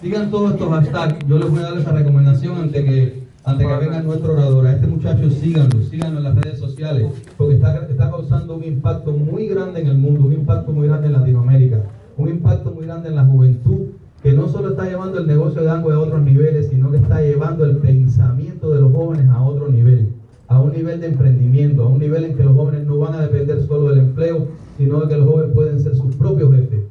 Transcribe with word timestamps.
Sigan 0.00 0.30
todos 0.30 0.52
estos 0.52 0.68
hashtags. 0.68 1.26
Yo 1.26 1.38
les 1.38 1.50
voy 1.50 1.60
a 1.60 1.62
dar 1.62 1.78
esa 1.78 1.92
recomendación 1.92 2.58
antes 2.58 2.84
que, 2.84 3.22
antes 3.44 3.66
que 3.66 3.76
venga 3.76 4.02
nuestro 4.02 4.32
orador. 4.32 4.66
A 4.66 4.72
este 4.72 4.86
muchacho 4.86 5.30
síganlo, 5.30 5.82
síganlo 5.82 6.18
en 6.18 6.24
las 6.24 6.34
redes 6.34 6.58
sociales, 6.58 7.06
porque 7.36 7.54
está, 7.54 7.86
está 7.88 8.10
causando 8.10 8.56
un 8.56 8.64
impacto 8.64 9.12
muy 9.12 9.46
grande 9.46 9.80
en 9.80 9.86
el 9.88 9.98
mundo, 9.98 10.26
un 10.26 10.32
impacto 10.32 10.72
muy 10.72 10.88
grande 10.88 11.06
en 11.06 11.12
Latinoamérica, 11.14 11.82
un 12.16 12.28
impacto 12.28 12.72
muy 12.72 12.86
grande 12.86 13.08
en 13.08 13.16
la 13.16 13.24
juventud, 13.24 13.86
que 14.22 14.32
no 14.32 14.48
solo 14.48 14.70
está 14.70 14.84
llevando 14.84 15.18
el 15.18 15.26
negocio 15.26 15.62
de 15.62 15.70
Ango 15.70 15.92
a 15.92 15.98
otros 16.00 16.22
niveles, 16.22 16.68
sino 16.68 16.90
que 16.90 16.98
está 16.98 17.20
llevando 17.22 17.64
el 17.64 17.76
pensamiento 17.76 18.70
de 18.72 18.80
los 18.80 18.92
jóvenes 18.92 19.28
a 19.28 19.40
otro 19.42 19.68
nivel, 19.68 20.08
a 20.48 20.60
un 20.60 20.72
nivel 20.72 21.00
de 21.00 21.08
emprendimiento, 21.08 21.84
a 21.84 21.88
un 21.88 22.00
nivel 22.00 22.24
en 22.24 22.36
que 22.36 22.42
los 22.42 22.54
jóvenes 22.54 22.84
no 22.86 22.98
van 22.98 23.14
a 23.14 23.22
depender 23.22 23.62
solo 23.66 23.90
del 23.90 24.00
empleo, 24.00 24.48
sino 24.76 25.06
que 25.06 25.16
los 25.16 25.28
jóvenes 25.28 25.54
pueden 25.54 25.80
ser 25.80 25.94
sus 25.94 26.14
propios 26.16 26.52
jefes 26.52 26.85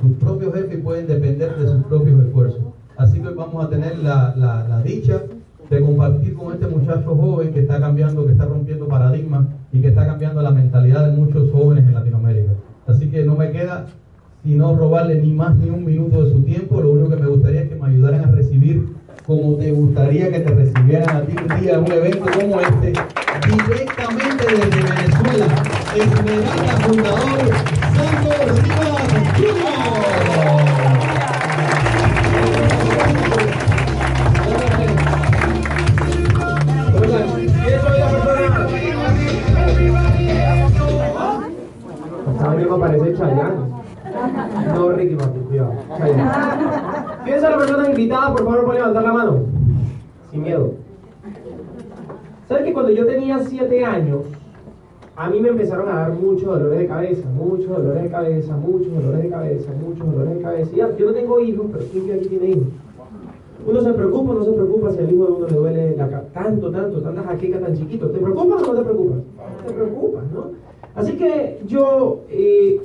sus 0.00 0.12
propios 0.18 0.54
jefes 0.54 0.80
pueden 0.82 1.06
depender 1.06 1.56
de 1.56 1.68
sus 1.68 1.84
propios 1.84 2.24
esfuerzos. 2.24 2.60
Así 2.96 3.20
que 3.20 3.28
vamos 3.28 3.64
a 3.64 3.68
tener 3.68 3.98
la, 3.98 4.34
la, 4.36 4.82
dicha 4.82 5.22
de 5.70 5.80
compartir 5.80 6.34
con 6.34 6.52
este 6.52 6.66
muchacho 6.66 7.14
joven 7.14 7.52
que 7.52 7.60
está 7.60 7.78
cambiando, 7.78 8.24
que 8.26 8.32
está 8.32 8.46
rompiendo 8.46 8.88
paradigmas 8.88 9.46
y 9.72 9.80
que 9.80 9.88
está 9.88 10.06
cambiando 10.06 10.42
la 10.42 10.50
mentalidad 10.50 11.06
de 11.06 11.16
muchos 11.16 11.50
jóvenes 11.52 11.86
en 11.86 11.94
Latinoamérica. 11.94 12.52
Así 12.86 13.08
que 13.10 13.24
no 13.24 13.36
me 13.36 13.52
queda 13.52 13.86
sino 14.44 14.74
robarle 14.74 15.20
ni 15.20 15.32
más 15.32 15.56
ni 15.56 15.68
un 15.68 15.84
minuto 15.84 16.24
de 16.24 16.32
su 16.32 16.42
tiempo. 16.42 16.80
Lo 16.80 16.92
único 16.92 17.10
que 17.10 17.22
me 17.22 17.26
gustaría 17.26 17.62
es 17.62 17.68
que 17.68 17.74
me 17.74 17.86
ayudaran 17.86 18.24
a 18.24 18.32
recibir 18.32 18.96
como 19.26 19.56
te 19.56 19.70
gustaría 19.72 20.32
que 20.32 20.40
te 20.40 20.54
recibieran 20.54 21.16
a 21.16 21.20
ti 21.20 21.36
un 21.36 21.60
día 21.60 21.74
en 21.74 21.80
un 21.80 21.92
evento 21.92 22.24
como 22.32 22.60
este, 22.60 22.92
directamente 23.44 24.44
desde 24.46 24.70
Venezuela. 24.70 25.46
Esmeralda 25.94 26.76
fundador 26.86 27.77
Parece 42.78 43.12
Chayanne. 43.16 43.68
No, 44.72 44.90
Ricky 44.90 45.14
Martin, 45.16 45.42
cuidado. 45.42 45.72
¿Quién 47.24 47.36
es 47.36 47.42
la 47.42 47.58
persona 47.58 47.90
invitada? 47.90 48.32
Por 48.32 48.44
favor, 48.44 48.64
puede 48.64 48.78
levantar 48.78 49.02
la 49.02 49.12
mano. 49.12 49.40
Sin 50.30 50.42
miedo. 50.42 50.74
¿Sabes 52.48 52.64
que 52.64 52.72
cuando 52.72 52.92
yo 52.92 53.04
tenía 53.04 53.40
7 53.40 53.84
años, 53.84 54.20
a 55.18 55.28
mí 55.28 55.40
me 55.40 55.48
empezaron 55.48 55.88
a 55.88 55.94
dar 55.94 56.12
muchos 56.12 56.44
dolores 56.44 56.78
de 56.78 56.86
cabeza, 56.86 57.28
muchos 57.30 57.68
dolores 57.68 58.04
de 58.04 58.08
cabeza, 58.08 58.56
muchos 58.56 58.94
dolores 58.94 59.24
de 59.24 59.28
cabeza, 59.28 59.72
muchos 59.84 60.12
dolores 60.12 60.36
de 60.36 60.42
cabeza. 60.42 60.70
Ya, 60.76 60.96
yo 60.96 61.06
no 61.06 61.12
tengo 61.12 61.40
hijos, 61.40 61.66
pero 61.72 61.84
¿quién 61.90 62.12
aquí 62.12 62.28
tiene 62.28 62.50
hijos? 62.50 62.68
Uno 63.66 63.80
se 63.80 63.92
preocupa, 63.94 64.34
no 64.34 64.44
se 64.44 64.52
preocupa 64.52 64.92
si 64.92 64.98
al 65.00 65.12
hijo 65.12 65.26
de 65.26 65.32
uno 65.32 65.46
le 65.48 65.56
duele 65.56 65.96
la. 65.96 66.22
Tanto, 66.32 66.70
tanto, 66.70 67.02
tanta 67.02 67.24
jaqueca 67.24 67.58
tan 67.58 67.76
chiquito. 67.76 68.08
¿Te 68.10 68.20
preocupas 68.20 68.62
o 68.62 68.72
no 68.72 68.78
te 68.78 68.84
preocupas? 68.84 69.18
Te 69.66 69.72
preocupas, 69.72 70.24
¿no? 70.32 70.52
Así 70.94 71.16
que 71.16 71.62
yo 71.66 72.20
eh, 72.30 72.80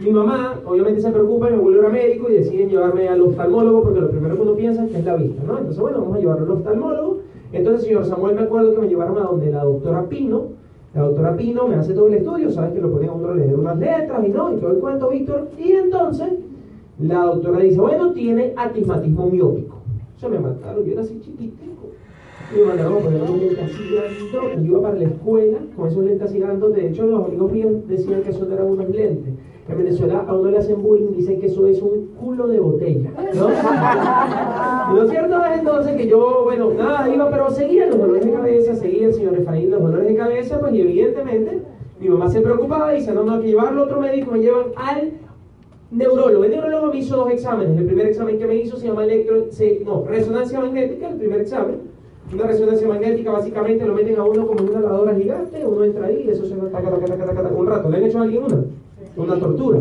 mi 0.00 0.10
mamá, 0.10 0.58
obviamente, 0.66 1.02
se 1.02 1.10
preocupa 1.12 1.48
y 1.50 1.52
me 1.52 1.58
vuelve 1.58 1.86
a 1.86 1.90
médico 1.90 2.30
y 2.30 2.34
deciden 2.34 2.68
llevarme 2.68 3.06
al 3.08 3.20
oftalmólogo 3.20 3.84
porque 3.84 4.00
lo 4.00 4.10
primero 4.10 4.34
que 4.34 4.42
uno 4.42 4.54
piensa 4.54 4.84
es 4.84 4.90
que 4.90 4.98
es 4.98 5.04
la 5.04 5.14
vista, 5.14 5.40
¿no? 5.46 5.56
Entonces, 5.56 5.80
bueno, 5.80 6.00
vamos 6.00 6.16
a 6.16 6.18
llevarlo 6.18 6.46
al 6.46 6.50
oftalmólogo. 6.50 7.18
Entonces, 7.52 7.84
señor 7.84 8.06
Samuel, 8.06 8.34
me 8.34 8.42
acuerdo 8.42 8.74
que 8.74 8.80
me 8.80 8.88
llevaron 8.88 9.18
a 9.18 9.22
donde 9.22 9.52
la 9.52 9.62
doctora 9.62 10.08
Pino. 10.08 10.61
La 10.94 11.02
doctora 11.02 11.36
Pino 11.36 11.66
me 11.68 11.76
hace 11.76 11.94
todo 11.94 12.08
el 12.08 12.14
estudio, 12.14 12.50
sabes 12.50 12.74
que 12.74 12.80
lo 12.80 12.92
ponen 12.92 13.08
a 13.08 13.12
uno 13.12 13.28
a 13.30 13.34
leer 13.34 13.58
unas 13.58 13.78
letras 13.78 14.26
y 14.26 14.28
no, 14.28 14.52
y 14.52 14.56
todo 14.56 14.72
el 14.72 14.78
cuento, 14.78 15.08
Víctor. 15.08 15.48
Y 15.58 15.72
entonces, 15.72 16.28
la 16.98 17.24
doctora 17.24 17.60
dice, 17.60 17.80
bueno, 17.80 18.12
tiene 18.12 18.52
astigmatismo 18.56 19.30
miópico. 19.30 19.80
Se 20.16 20.28
me 20.28 20.38
mataron, 20.38 20.84
yo 20.84 20.92
era 20.92 21.00
así 21.00 21.18
chiquitico. 21.20 21.88
Y 22.54 22.58
me 22.58 22.66
mandaron 22.66 22.98
a 22.98 22.98
poner 22.98 23.22
unos 23.22 23.40
lentes 23.40 23.58
así 23.58 23.82
grandes. 23.90 24.32
Yo 24.32 24.66
iba 24.66 24.82
para 24.82 24.94
la 24.96 25.04
escuela 25.04 25.58
con 25.74 25.88
esos 25.88 26.04
lentes 26.04 26.28
así 26.28 26.38
grandes. 26.38 26.74
De 26.74 26.88
hecho, 26.88 27.06
los 27.06 27.24
amigos 27.24 27.52
míos 27.52 27.72
decían 27.88 28.22
que 28.22 28.30
eso 28.30 28.52
eran 28.52 28.66
unos 28.66 28.90
lentes. 28.90 29.31
En 29.72 29.78
Venezuela 29.78 30.24
a 30.26 30.34
uno 30.34 30.50
le 30.50 30.58
hacen 30.58 30.82
bullying, 30.82 31.12
dicen 31.16 31.40
que 31.40 31.46
eso 31.46 31.66
es 31.66 31.80
un 31.80 32.08
culo 32.20 32.46
de 32.46 32.60
botella. 32.60 33.10
¿no? 33.34 33.48
y 34.92 34.96
lo 35.00 35.08
cierto 35.08 35.44
es 35.44 35.58
entonces 35.58 35.96
que 35.96 36.06
yo, 36.06 36.42
bueno, 36.44 36.72
nada, 36.74 37.08
iba, 37.08 37.30
pero 37.30 37.50
seguía 37.50 37.86
los 37.86 37.98
dolores 37.98 38.24
de 38.24 38.32
cabeza, 38.32 38.74
seguía 38.74 39.06
el 39.06 39.14
señor 39.14 39.34
Efraín 39.34 39.70
los 39.70 39.82
dolores 39.82 40.08
de 40.08 40.14
cabeza, 40.14 40.60
pues 40.60 40.74
y 40.74 40.82
evidentemente 40.82 41.60
mi 42.00 42.08
mamá 42.08 42.28
se 42.28 42.40
preocupaba 42.40 42.92
y 42.92 42.98
dice, 42.98 43.14
no, 43.14 43.24
no, 43.24 43.34
hay 43.34 43.40
que 43.40 43.46
llevarlo 43.48 43.82
a 43.82 43.84
otro 43.84 44.00
médico, 44.00 44.32
me 44.32 44.40
llevan 44.40 44.66
al 44.76 45.12
neurólogo. 45.90 46.44
El 46.44 46.50
neurólogo 46.50 46.86
me 46.92 46.98
hizo 46.98 47.16
dos 47.16 47.30
exámenes. 47.30 47.78
El 47.78 47.86
primer 47.86 48.06
examen 48.06 48.38
que 48.38 48.46
me 48.46 48.56
hizo 48.56 48.76
se 48.76 48.88
llama 48.88 49.04
electro, 49.04 49.46
no, 49.84 50.04
resonancia 50.04 50.60
magnética, 50.60 51.08
el 51.08 51.16
primer 51.16 51.40
examen. 51.40 51.92
Una 52.32 52.46
resonancia 52.46 52.88
magnética 52.88 53.30
básicamente 53.30 53.86
lo 53.86 53.94
meten 53.94 54.18
a 54.18 54.24
uno 54.24 54.46
como 54.46 54.60
en 54.60 54.70
una 54.70 54.80
lavadora 54.80 55.14
gigante, 55.14 55.66
uno 55.66 55.84
entra 55.84 56.06
ahí 56.06 56.24
y 56.26 56.30
eso 56.30 56.44
se 56.44 56.54
taca, 56.54 56.90
taca, 56.90 57.04
taca, 57.04 57.34
taca, 57.34 57.48
un 57.48 57.66
rato. 57.66 57.88
¿Le 57.88 57.96
han 57.98 58.04
hecho 58.04 58.18
a 58.18 58.22
alguien 58.22 58.44
una? 58.44 58.64
Una 59.16 59.38
tortura. 59.38 59.80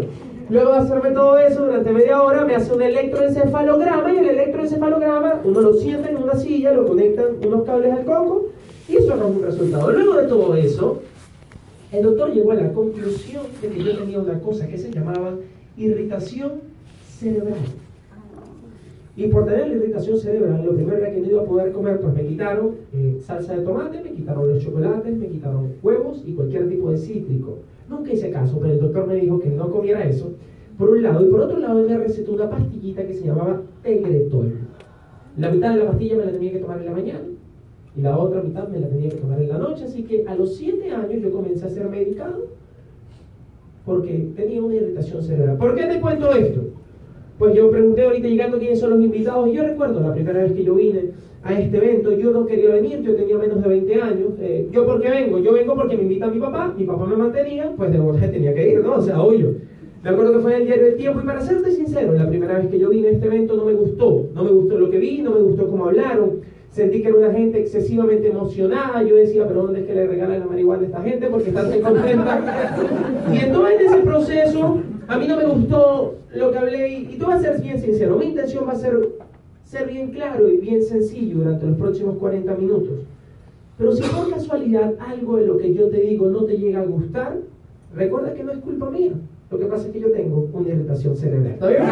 Luego 0.50 0.72
de 0.72 0.78
hacerme 0.80 1.12
todo 1.12 1.38
eso 1.38 1.66
durante 1.66 1.92
media 1.92 2.22
hora, 2.22 2.44
me 2.44 2.56
hace 2.56 2.74
un 2.74 2.82
electroencefalograma 2.82 4.14
y 4.14 4.18
el 4.18 4.30
electroencefalograma 4.30 5.42
uno 5.46 5.62
lo 5.62 5.74
sienta 5.74 6.10
en 6.10 6.18
una 6.18 6.36
silla, 6.36 6.74
lo 6.74 6.86
conectan 6.86 7.28
unos 7.46 7.64
cables 7.64 7.94
al 7.94 8.04
coco 8.04 8.48
y 8.90 8.98
eso 8.98 9.16
es 9.16 9.22
un 9.22 9.42
resultado. 9.42 9.92
Luego 9.92 10.16
de 10.16 10.28
todo 10.28 10.56
eso, 10.56 11.00
el 11.92 12.04
doctor 12.04 12.34
llegó 12.34 12.52
a 12.52 12.56
la 12.56 12.74
conclusión 12.74 13.44
de 13.62 13.70
que 13.70 13.84
yo 13.84 13.98
tenía 13.98 14.20
una 14.20 14.40
cosa 14.40 14.68
que 14.68 14.78
se 14.78 14.92
llamaba 14.92 15.36
irritación 15.78 16.54
cerebral. 17.18 17.56
Y 19.16 19.28
por 19.28 19.46
tener 19.46 19.68
la 19.68 19.76
irritación 19.76 20.18
cerebral, 20.18 20.66
lo 20.66 20.74
primero 20.74 21.02
que 21.02 21.20
no 21.20 21.30
iba 21.30 21.42
a 21.42 21.46
poder 21.46 21.72
comer, 21.72 22.00
pues 22.00 22.14
me 22.14 22.26
quitaron 22.26 22.76
eh, 22.94 23.22
salsa 23.26 23.56
de 23.56 23.64
tomate, 23.64 24.02
me 24.02 24.12
quitaron 24.12 24.48
los 24.54 24.64
chocolates, 24.64 25.18
me 25.18 25.28
quitaron 25.28 25.74
huevos 25.84 26.24
y 26.26 26.34
cualquier 26.34 26.70
tipo 26.70 26.92
de 26.92 26.98
cítrico. 26.98 27.60
Nunca 27.92 28.14
hice 28.14 28.32
caso, 28.32 28.58
pero 28.60 28.74
el 28.74 28.80
doctor 28.80 29.06
me 29.06 29.16
dijo 29.16 29.38
que 29.38 29.50
no 29.50 29.70
comiera 29.70 30.08
eso, 30.08 30.32
por 30.78 30.92
un 30.92 31.04
lado. 31.04 31.26
Y 31.26 31.30
por 31.30 31.42
otro 31.42 31.60
lado, 31.60 31.82
él 31.82 31.90
me 31.90 31.98
recetó 31.98 32.32
una 32.32 32.50
pastillita 32.50 33.06
que 33.06 33.14
se 33.14 33.26
llamaba 33.26 33.62
Tegretol. 33.84 34.54
La 35.38 35.52
mitad 35.52 35.74
de 35.74 35.84
la 35.84 35.92
pastilla 35.92 36.16
me 36.16 36.26
la 36.26 36.32
tenía 36.32 36.54
que 36.54 36.60
tomar 36.60 36.80
en 36.80 36.86
la 36.86 36.92
mañana 36.92 37.26
y 37.96 38.02
la 38.02 38.18
otra 38.18 38.42
mitad 38.42 38.68
me 38.70 38.80
la 38.80 38.88
tenía 38.88 39.10
que 39.10 39.18
tomar 39.18 39.42
en 39.42 39.50
la 39.50 39.58
noche. 39.58 39.84
Así 39.84 40.04
que 40.04 40.26
a 40.26 40.36
los 40.36 40.56
7 40.56 40.90
años 40.90 41.22
yo 41.22 41.32
comencé 41.32 41.66
a 41.66 41.70
ser 41.70 41.90
medicado 41.90 42.48
porque 43.86 44.30
tenía 44.36 44.64
una 44.64 44.76
irritación 44.76 45.22
cerebral. 45.22 45.58
¿Por 45.58 45.76
qué 45.76 45.84
te 45.88 46.00
cuento 46.00 46.32
esto? 46.32 46.62
Pues 47.38 47.56
yo 47.56 47.70
pregunté 47.72 48.04
ahorita 48.04 48.28
llegando 48.28 48.58
quiénes 48.58 48.80
son 48.80 48.92
los 48.92 49.02
invitados 49.02 49.50
y 49.50 49.54
yo 49.54 49.64
recuerdo 49.64 50.00
la 50.00 50.14
primera 50.14 50.44
vez 50.44 50.54
que 50.54 50.64
yo 50.64 50.76
vine 50.76 51.12
a 51.44 51.60
este 51.60 51.78
evento, 51.78 52.12
yo 52.12 52.32
no 52.32 52.46
quería 52.46 52.70
venir, 52.70 53.02
yo 53.02 53.16
tenía 53.16 53.38
menos 53.38 53.62
de 53.64 53.68
20 53.68 54.02
años. 54.02 54.30
Eh, 54.40 54.68
¿Yo 54.72 54.86
por 54.86 55.02
qué 55.02 55.10
vengo? 55.10 55.40
Yo 55.40 55.54
vengo 55.54 55.76
porque 55.76 55.98
me 55.98 56.04
invita 56.04 56.28
mi 56.28 56.40
papá, 56.40 56.74
mi 56.78 56.84
papá 56.84 57.06
me 57.06 57.16
mantenía, 57.16 57.72
pues 57.76 57.92
de 57.92 58.00
verdad 58.00 58.32
tenía 58.32 58.54
que 58.54 58.74
ir, 58.74 58.80
¿no? 58.82 58.96
O 58.96 59.02
sea, 59.02 59.22
obvio. 59.22 59.56
Me 60.04 60.10
acuerdo 60.10 60.34
que 60.34 60.40
fue 60.40 60.56
en 60.56 60.62
el 60.62 60.68
diario 60.68 60.86
del 60.86 60.96
tiempo 60.98 61.22
y 61.22 61.26
para 61.26 61.42
serte 61.42 61.72
sincero, 61.72 62.14
la 62.14 62.28
primera 62.28 62.58
vez 62.58 62.68
que 62.68 62.80
yo 62.80 62.90
vine 62.90 63.10
a 63.10 63.12
este 63.12 63.28
evento 63.28 63.56
no 63.56 63.66
me 63.66 63.74
gustó, 63.74 64.30
no 64.34 64.44
me 64.44 64.52
gustó 64.52 64.80
lo 64.80 64.90
que 64.90 64.98
vi, 64.98 65.22
no 65.22 65.30
me 65.32 65.42
gustó 65.42 65.68
cómo 65.68 65.86
hablaron, 65.86 66.42
sentí 66.72 67.04
que 67.04 67.10
era 67.10 67.18
una 67.18 67.32
gente 67.32 67.60
excesivamente 67.60 68.28
emocionada, 68.30 69.04
yo 69.04 69.16
decía, 69.16 69.48
pero 69.48 69.64
¿dónde 69.64 69.82
es 69.82 69.86
que 69.86 69.94
le 69.94 70.08
regalan 70.08 70.40
la 70.40 70.46
marihuana 70.48 70.84
a 70.84 70.86
esta 70.86 71.02
gente? 71.04 71.28
Porque 71.28 71.50
está 71.50 71.70
tan 71.70 71.82
contenta. 71.82 72.76
Y 73.32 73.38
en 73.38 73.56
ese 73.86 73.98
proceso, 73.98 74.80
a 75.08 75.18
mí 75.20 75.28
no 75.28 75.38
me 75.38 75.46
gustó 75.46 76.16
lo 76.34 76.52
que 76.52 76.58
hablé 76.58 76.90
y, 76.90 77.14
y 77.14 77.18
tú 77.20 77.28
vas 77.28 77.40
a 77.40 77.54
ser 77.54 77.62
bien 77.62 77.80
sincero, 77.80 78.18
mi 78.18 78.26
intención 78.26 78.68
va 78.68 78.72
a 78.72 78.76
ser 78.78 78.98
ser 79.72 79.88
bien 79.90 80.12
claro 80.12 80.50
y 80.50 80.58
bien 80.58 80.84
sencillo 80.84 81.38
durante 81.38 81.66
los 81.66 81.78
próximos 81.78 82.18
40 82.18 82.56
minutos. 82.56 83.06
Pero 83.78 83.94
si 83.94 84.04
por 84.04 84.30
casualidad 84.30 84.96
algo 85.00 85.38
de 85.38 85.48
lo 85.48 85.58
que 85.58 85.74
yo 85.74 85.88
te 85.88 86.02
digo 86.02 86.28
no 86.28 86.44
te 86.44 86.58
llega 86.58 86.82
a 86.82 86.86
gustar, 86.86 87.38
recuerda 87.96 88.34
que 88.34 88.44
no 88.44 88.52
es 88.52 88.58
culpa 88.58 88.90
mía. 88.90 89.14
Lo 89.50 89.58
que 89.58 89.66
pasa 89.66 89.88
es 89.88 89.94
que 89.94 90.02
yo 90.02 90.12
tengo 90.12 90.50
una 90.52 90.68
irritación 90.68 91.16
cerebral. 91.16 91.54
¿Está 91.54 91.70
bien? 91.70 91.84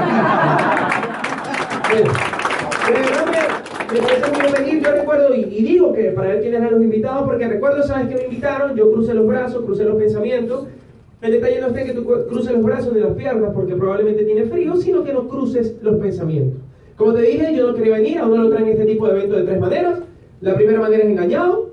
me, 3.93 3.99
parece 4.02 4.32
muy. 4.32 4.82
Yo 4.82 4.91
recuerdo 4.91 5.34
y, 5.34 5.40
y, 5.40 5.64
digo 5.64 5.93
que 5.93 6.11
para 6.11 6.28
ver 6.28 6.41
quiénes 6.41 6.59
eran 6.59 6.73
los 6.73 6.84
invitados, 6.84 7.23
porque 7.23 7.47
recuerdo, 7.47 7.84
sabes 7.84 8.09
que 8.09 8.16
me 8.16 8.23
invitaron, 8.25 8.75
yo 8.75 8.91
crucé 8.91 9.14
los 9.14 9.25
brazos, 9.25 9.64
crucé 9.64 9.85
los 9.85 9.96
pensamientos, 9.96 10.67
el 11.22 11.32
detalle 11.32 11.61
no 11.61 11.67
es 11.67 11.85
que 11.85 11.93
tú 11.93 12.03
cruces 12.03 12.52
los 12.52 12.64
brazos 12.64 12.93
ni 12.93 12.99
las 12.99 13.14
piernas 13.14 13.52
porque 13.53 13.75
probablemente 13.75 14.25
tiene 14.25 14.43
frío, 14.43 14.75
sino 14.75 15.05
que 15.05 15.14
no 15.14 15.29
cruces 15.29 15.78
los 15.82 15.96
pensamientos. 15.96 16.69
Como 16.99 17.13
te 17.13 17.22
dije, 17.22 17.55
yo 17.55 17.67
no 17.67 17.75
quería 17.75 17.96
venir, 17.96 18.17
a 18.17 18.28
uno 18.28 18.43
lo 18.43 18.49
traen 18.49 18.67
este 18.67 18.85
tipo 18.85 19.07
de 19.07 19.13
eventos 19.13 19.37
de 19.37 19.43
tres 19.46 19.61
maneras. 19.61 20.01
La 20.41 20.53
primera 20.53 20.81
manera 20.81 21.01
es 21.01 21.09
engañado. 21.09 21.69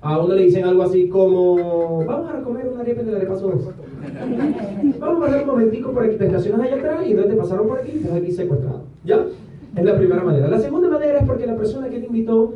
A 0.00 0.20
uno 0.20 0.34
le 0.36 0.44
dicen 0.44 0.64
algo 0.64 0.84
así 0.84 1.08
como, 1.08 2.04
vamos 2.04 2.30
a 2.32 2.40
comer 2.42 2.68
una 2.68 2.82
arepa 2.82 3.02
de 3.02 3.10
la 3.10 3.18
arepa 3.18 3.34
Vamos 5.00 5.16
a 5.16 5.20
pasar 5.20 5.40
un 5.40 5.46
momentico 5.48 5.90
por 5.90 6.04
aquí, 6.04 6.16
te 6.16 6.26
estacionas 6.26 6.60
allá 6.60 6.76
atrás 6.76 7.06
y 7.08 7.14
no 7.14 7.24
te 7.24 7.34
pasaron 7.34 7.66
por 7.66 7.80
aquí 7.80 7.90
y 7.92 7.98
estás 7.98 8.12
aquí 8.12 8.30
secuestrado. 8.30 8.82
¿Ya? 9.04 9.26
Es 9.74 9.84
la 9.84 9.96
primera 9.96 10.22
manera. 10.22 10.46
La 10.46 10.60
segunda 10.60 10.90
manera 10.90 11.18
es 11.18 11.26
porque 11.26 11.44
la 11.44 11.56
persona 11.56 11.88
que 11.88 11.98
te 11.98 12.06
invitó 12.06 12.54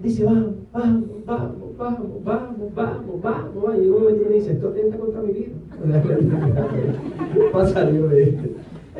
dice, 0.00 0.24
vamos, 0.24 0.54
vamos, 0.72 1.04
vamos, 1.26 1.76
vamos, 1.78 2.24
vamos, 2.24 2.74
vamos, 2.74 3.22
vamos, 3.22 3.78
Y 3.78 3.84
en 3.84 3.92
un 3.92 4.02
momento 4.02 4.24
me 4.28 4.34
dice, 4.34 4.50
esto 4.50 4.70
atenta 4.70 4.98
contra 4.98 5.20
mi 5.22 5.32
vida. 5.32 5.52
Pasa 7.52 7.84
de 7.84 8.22
esto. 8.24 8.48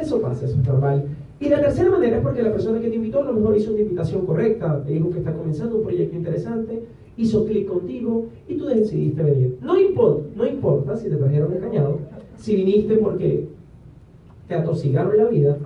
Eso 0.00 0.20
pasa, 0.22 0.46
eso 0.46 0.54
es 0.54 0.66
normal. 0.66 1.04
Y 1.40 1.48
la 1.48 1.58
tercera 1.58 1.90
manera 1.90 2.18
es 2.18 2.22
porque 2.22 2.42
la 2.42 2.52
persona 2.52 2.78
que 2.80 2.90
te 2.90 2.96
invitó 2.96 3.22
a 3.22 3.24
lo 3.24 3.32
mejor 3.32 3.56
hizo 3.56 3.72
una 3.72 3.80
invitación 3.80 4.26
correcta, 4.26 4.82
te 4.84 4.92
dijo 4.92 5.10
que 5.10 5.18
está 5.18 5.32
comenzando 5.32 5.76
un 5.76 5.84
proyecto 5.84 6.14
interesante, 6.14 6.82
hizo 7.16 7.46
clic 7.46 7.66
contigo 7.66 8.26
y 8.46 8.56
tú 8.56 8.66
decidiste 8.66 9.22
venir. 9.22 9.56
No 9.62 9.80
importa, 9.80 10.22
no 10.36 10.46
importa 10.46 10.96
si 10.98 11.08
te 11.08 11.16
trajeron 11.16 11.54
engañado, 11.54 11.98
si 12.36 12.56
viniste 12.56 12.98
porque 12.98 13.48
te 14.48 14.54
atosigaron 14.54 15.16
la 15.16 15.24
vida 15.24 15.56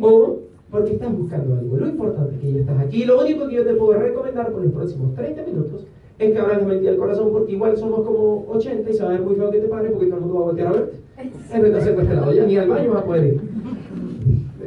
o 0.00 0.38
porque 0.72 0.94
estás 0.94 1.16
buscando 1.16 1.54
algo. 1.54 1.76
Lo 1.76 1.86
importante 1.88 2.34
es 2.34 2.40
que 2.40 2.52
ya 2.54 2.60
estás 2.60 2.80
aquí. 2.80 3.04
Lo 3.04 3.20
único 3.20 3.46
que 3.46 3.54
yo 3.54 3.64
te 3.64 3.74
puedo 3.74 3.92
recomendar 3.92 4.50
por 4.50 4.64
los 4.64 4.72
próximos 4.72 5.14
30 5.14 5.44
minutos 5.44 5.86
es 6.18 6.32
que 6.32 6.38
abras 6.38 6.62
la 6.62 6.66
mente 6.66 6.86
del 6.86 6.96
corazón 6.96 7.30
porque 7.30 7.52
igual 7.52 7.76
somos 7.76 8.04
como 8.04 8.44
80 8.48 8.90
y 8.90 8.92
se 8.92 9.02
va 9.04 9.10
a 9.10 9.12
ver 9.12 9.22
muy 9.22 9.36
feo 9.36 9.50
que 9.52 9.58
te 9.58 9.68
pare 9.68 9.88
porque 9.90 10.06
todo 10.06 10.16
el 10.16 10.22
mundo 10.22 10.34
va 10.36 10.40
a 10.40 10.46
voltear 10.46 10.68
a 10.68 10.72
verte. 10.72 10.96
En 11.52 11.62
vez 11.62 11.72
de 11.72 11.78
hacer 11.78 12.00
este 12.00 12.14
lado, 12.14 12.32
ya 12.32 12.44
ni 12.44 12.56
al 12.56 12.68
baño 12.68 12.90
vas 12.90 13.02
a 13.02 13.06
poder 13.06 13.24
ir. 13.26 13.40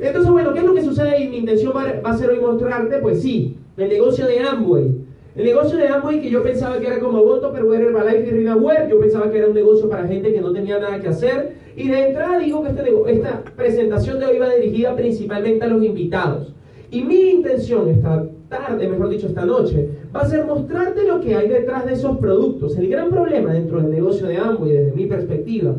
Entonces, 0.08 0.32
bueno, 0.32 0.54
¿qué 0.54 0.60
es 0.60 0.66
lo 0.66 0.74
que 0.74 0.84
sucede? 0.84 1.20
Y 1.22 1.30
mi 1.30 1.38
intención 1.38 1.74
va, 1.76 2.10
a 2.10 2.18
ser 2.18 2.30
hoy 2.30 2.40
mostrarte, 2.40 3.00
pues 3.00 3.22
sí, 3.22 3.58
el 3.78 3.90
negocio 3.90 4.28
de 4.28 4.40
Amway. 4.40 5.06
El 5.36 5.46
negocio 5.46 5.78
de 5.78 5.88
Amway 5.88 6.22
que 6.22 6.30
yo 6.30 6.44
pensaba 6.44 6.80
que 6.80 6.88
era 6.88 7.00
como 7.00 7.24
Voto, 7.24 7.52
pero 7.52 7.74
era 7.74 7.86
Herbalife 7.86 8.28
y 8.28 8.32
Rinaware, 8.32 8.88
yo 8.90 9.00
pensaba 9.00 9.30
que 9.32 9.40
era 9.40 9.48
un 9.48 9.56
negocio 9.56 9.90
para 9.90 10.08
gente 10.08 10.32
que 10.32 10.40
no 10.40 10.54
tenía 10.54 10.80
nada 10.80 11.00
que 11.00 11.08
hacer. 11.08 11.56
Y 11.76 11.90
de 11.90 12.08
entrada 12.08 12.40
digo 12.40 12.64
que 12.64 12.70
este, 12.70 12.84
esta 13.08 13.44
presentación 13.56 14.20
de 14.20 14.28
hoy 14.28 14.40
va 14.40 14.54
dirigida 14.54 14.96
principalmente 14.96 15.66
a 15.66 15.68
los 15.68 15.84
invitados. 15.84 16.54
Y 16.92 17.04
mi 17.04 17.32
intención 17.32 17.90
esta 17.90 18.26
tarde, 18.48 18.88
mejor 18.88 19.10
dicho 19.10 19.28
esta 19.28 19.44
noche, 19.44 19.90
va 20.16 20.22
a 20.22 20.30
ser 20.30 20.46
mostrarte 20.46 21.04
lo 21.04 21.20
que 21.20 21.36
hay 21.36 21.50
detrás 21.50 21.86
de 21.86 21.94
esos 21.94 22.18
productos. 22.20 22.78
El 22.78 22.88
gran 22.90 23.10
problema 23.10 23.52
dentro 23.52 23.82
del 23.82 23.92
negocio 23.92 24.28
de 24.28 24.38
Amway, 24.38 24.72
desde 24.72 24.92
mi 24.94 25.08
perspectiva, 25.08 25.76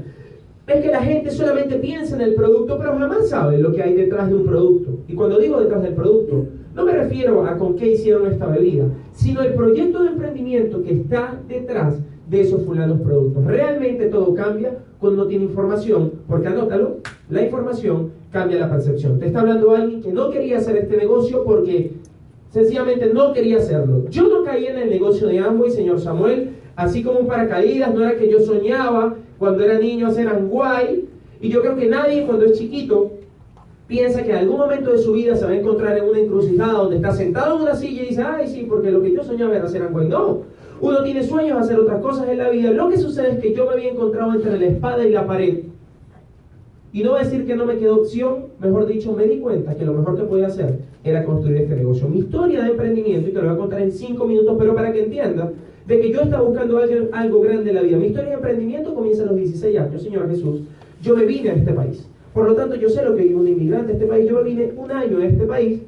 es 0.66 0.80
que 0.82 0.90
la 0.90 1.02
gente 1.02 1.30
solamente 1.30 1.76
piensa 1.76 2.16
en 2.16 2.22
el 2.22 2.34
producto, 2.34 2.76
pero 2.78 2.98
jamás 2.98 3.28
sabe 3.28 3.58
lo 3.58 3.72
que 3.72 3.82
hay 3.82 3.94
detrás 3.94 4.28
de 4.28 4.34
un 4.34 4.46
producto. 4.46 4.98
Y 5.06 5.14
cuando 5.14 5.38
digo 5.38 5.60
detrás 5.60 5.82
del 5.82 5.94
producto, 5.94 6.46
no 6.74 6.84
me 6.84 6.92
refiero 6.92 7.46
a 7.46 7.56
con 7.56 7.76
qué 7.76 7.92
hicieron 7.92 8.26
esta 8.26 8.46
bebida, 8.46 8.86
sino 9.12 9.42
el 9.42 9.54
proyecto 9.54 10.02
de 10.02 10.10
emprendimiento 10.10 10.82
que 10.82 10.92
está 10.92 11.40
detrás 11.48 12.00
de 12.28 12.40
esos 12.40 12.64
fulanos 12.64 13.00
productos. 13.00 13.44
Realmente 13.44 14.08
todo 14.08 14.34
cambia 14.34 14.76
cuando 14.98 15.28
tiene 15.28 15.44
información, 15.44 16.12
porque 16.26 16.48
anótalo, 16.48 16.96
la 17.30 17.42
información 17.42 18.10
cambia 18.32 18.58
la 18.58 18.70
percepción. 18.70 19.20
Te 19.20 19.26
está 19.26 19.40
hablando 19.40 19.70
alguien 19.70 20.02
que 20.02 20.12
no 20.12 20.30
quería 20.30 20.58
hacer 20.58 20.76
este 20.76 20.96
negocio 20.96 21.44
porque 21.44 21.92
sencillamente 22.50 23.12
no 23.12 23.32
quería 23.32 23.58
hacerlo. 23.58 24.04
Yo 24.10 24.28
no 24.28 24.42
caí 24.42 24.66
en 24.66 24.78
el 24.78 24.90
negocio 24.90 25.28
de 25.28 25.38
Amway, 25.38 25.70
señor 25.70 26.00
Samuel, 26.00 26.50
así 26.74 27.04
como 27.04 27.20
un 27.20 27.26
paracaídas, 27.28 27.94
no 27.94 28.02
era 28.02 28.16
que 28.16 28.28
yo 28.28 28.40
soñaba 28.40 29.14
cuando 29.38 29.64
era 29.64 29.78
niño 29.78 30.06
hacer 30.06 30.28
guay, 30.44 31.08
y 31.40 31.48
yo 31.48 31.60
creo 31.60 31.76
que 31.76 31.86
nadie 31.86 32.24
cuando 32.24 32.46
es 32.46 32.58
chiquito 32.58 33.12
piensa 33.86 34.22
que 34.22 34.30
en 34.30 34.38
algún 34.38 34.58
momento 34.58 34.92
de 34.92 34.98
su 34.98 35.12
vida 35.12 35.36
se 35.36 35.44
va 35.44 35.52
a 35.52 35.56
encontrar 35.56 35.96
en 35.98 36.08
una 36.08 36.18
encrucijada 36.18 36.72
donde 36.72 36.96
está 36.96 37.12
sentado 37.12 37.56
en 37.56 37.62
una 37.62 37.74
silla 37.74 38.02
y 38.02 38.06
dice, 38.06 38.22
ay, 38.22 38.48
sí, 38.48 38.66
porque 38.68 38.90
lo 38.90 39.00
que 39.02 39.12
yo 39.12 39.22
soñaba 39.22 39.54
era 39.54 39.66
hacer 39.66 39.86
guay. 39.88 40.08
No, 40.08 40.42
uno 40.80 41.02
tiene 41.02 41.22
sueños 41.22 41.58
hacer 41.58 41.78
otras 41.78 42.00
cosas 42.00 42.28
en 42.28 42.38
la 42.38 42.50
vida. 42.50 42.70
Lo 42.70 42.88
que 42.88 42.98
sucede 42.98 43.32
es 43.32 43.38
que 43.38 43.54
yo 43.54 43.66
me 43.66 43.72
había 43.72 43.90
encontrado 43.90 44.34
entre 44.34 44.58
la 44.58 44.66
espada 44.66 45.06
y 45.06 45.10
la 45.10 45.26
pared. 45.26 45.60
Y 46.92 47.02
no 47.02 47.10
voy 47.10 47.20
a 47.20 47.24
decir 47.24 47.46
que 47.46 47.54
no 47.54 47.66
me 47.66 47.76
quedó 47.76 47.96
opción, 47.96 48.46
mejor 48.58 48.86
dicho, 48.86 49.12
me 49.12 49.24
di 49.24 49.38
cuenta 49.38 49.74
que 49.74 49.84
lo 49.84 49.92
mejor 49.92 50.16
que 50.16 50.24
podía 50.24 50.46
hacer 50.46 50.78
era 51.04 51.24
construir 51.24 51.58
este 51.58 51.76
negocio. 51.76 52.08
Mi 52.08 52.20
historia 52.20 52.62
de 52.62 52.70
emprendimiento, 52.70 53.28
y 53.28 53.32
te 53.32 53.38
lo 53.38 53.48
voy 53.48 53.54
a 53.54 53.58
contar 53.58 53.82
en 53.82 53.92
cinco 53.92 54.24
minutos, 54.24 54.56
pero 54.58 54.74
para 54.74 54.92
que 54.92 55.04
entiendas, 55.04 55.50
de 55.86 56.00
que 56.00 56.10
yo 56.12 56.22
estaba 56.22 56.42
buscando 56.42 56.78
algo, 56.78 57.08
algo 57.12 57.40
grande 57.40 57.70
en 57.70 57.76
la 57.76 57.82
vida. 57.82 57.96
Mi 57.96 58.06
historia 58.06 58.30
de 58.30 58.36
emprendimiento 58.36 58.94
comienza 58.94 59.22
a 59.22 59.26
los 59.26 59.36
16 59.36 59.78
años, 59.78 60.02
Señor 60.02 60.28
Jesús. 60.28 60.62
Yo 61.02 61.16
me 61.16 61.24
vine 61.24 61.50
a 61.50 61.54
este 61.54 61.72
país. 61.72 62.08
Por 62.34 62.48
lo 62.48 62.54
tanto, 62.54 62.74
yo 62.76 62.88
sé 62.88 63.04
lo 63.04 63.14
que 63.14 63.22
vive 63.22 63.36
un 63.36 63.48
inmigrante 63.48 63.92
a 63.92 63.94
este 63.94 64.06
país. 64.06 64.28
Yo 64.28 64.36
me 64.36 64.42
vine 64.42 64.72
un 64.76 64.90
año 64.90 65.18
a 65.18 65.26
este 65.26 65.44
país. 65.44 65.80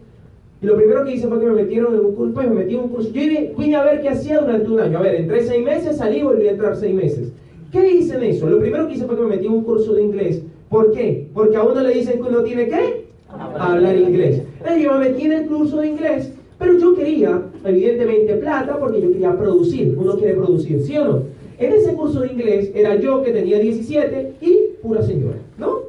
Y 0.62 0.66
lo 0.66 0.76
primero 0.76 1.04
que 1.04 1.14
hice 1.14 1.28
fue 1.28 1.40
que 1.40 1.46
me 1.46 1.62
metieron 1.62 1.94
en 1.94 2.00
un 2.00 2.14
curso, 2.14 2.34
pues 2.34 2.48
me 2.48 2.54
metí 2.54 2.74
en 2.74 2.80
un 2.80 2.88
curso. 2.88 3.10
Yo 3.10 3.22
vine 3.56 3.76
a 3.76 3.84
ver 3.84 4.00
qué 4.00 4.08
hacía 4.08 4.40
durante 4.40 4.70
un 4.70 4.80
año. 4.80 4.98
A 4.98 5.02
ver, 5.02 5.16
entré 5.16 5.42
seis 5.42 5.64
meses, 5.64 5.96
salí 5.96 6.18
y 6.18 6.22
volví 6.22 6.46
a 6.46 6.52
entrar 6.52 6.76
seis 6.76 6.94
meses. 6.94 7.32
¿Qué 7.72 7.90
hice 7.90 8.16
en 8.16 8.22
eso? 8.22 8.48
Lo 8.48 8.58
primero 8.58 8.86
que 8.86 8.94
hice 8.94 9.04
fue 9.04 9.16
que 9.16 9.22
me 9.22 9.28
metí 9.28 9.46
en 9.46 9.52
un 9.52 9.64
curso 9.64 9.94
de 9.94 10.02
inglés. 10.02 10.42
¿Por 10.68 10.92
qué? 10.92 11.28
Porque 11.34 11.56
a 11.56 11.64
uno 11.64 11.80
le 11.80 11.92
dicen 11.92 12.22
que 12.22 12.28
uno 12.28 12.42
tiene 12.42 12.68
que 12.68 13.08
hablar 13.28 13.96
inglés. 13.96 14.42
Entonces 14.58 14.82
yo 14.82 14.92
me 14.92 15.10
metí 15.10 15.22
en 15.24 15.32
el 15.32 15.46
curso 15.46 15.78
de 15.78 15.88
inglés 15.88 16.32
pero 16.58 16.78
yo 16.78 16.94
quería, 16.94 17.42
evidentemente, 17.64 18.34
plata 18.34 18.78
porque 18.78 19.00
yo 19.00 19.10
quería 19.10 19.36
producir. 19.36 19.96
Uno 19.96 20.16
quiere 20.16 20.34
producir, 20.34 20.82
¿sí 20.82 20.96
o 20.98 21.04
no? 21.04 21.22
En 21.58 21.72
ese 21.72 21.94
curso 21.94 22.20
de 22.20 22.32
inglés 22.32 22.70
era 22.74 22.96
yo 22.96 23.22
que 23.22 23.32
tenía 23.32 23.58
17 23.58 24.34
y 24.40 24.58
pura 24.82 25.02
señora, 25.02 25.38
¿no? 25.58 25.88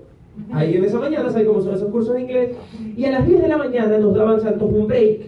Ahí 0.51 0.75
en 0.75 0.85
esa 0.85 0.99
mañana, 0.99 1.29
¿sabes 1.29 1.47
cómo 1.47 1.61
son 1.61 1.75
esos 1.75 1.89
cursos 1.89 2.15
de 2.15 2.21
inglés? 2.21 2.51
Y 2.95 3.05
a 3.05 3.11
las 3.11 3.27
10 3.27 3.41
de 3.41 3.47
la 3.47 3.57
mañana 3.57 3.97
nos 3.97 4.15
daban 4.15 4.39
santos 4.41 4.69
un 4.71 4.87
break. 4.87 5.21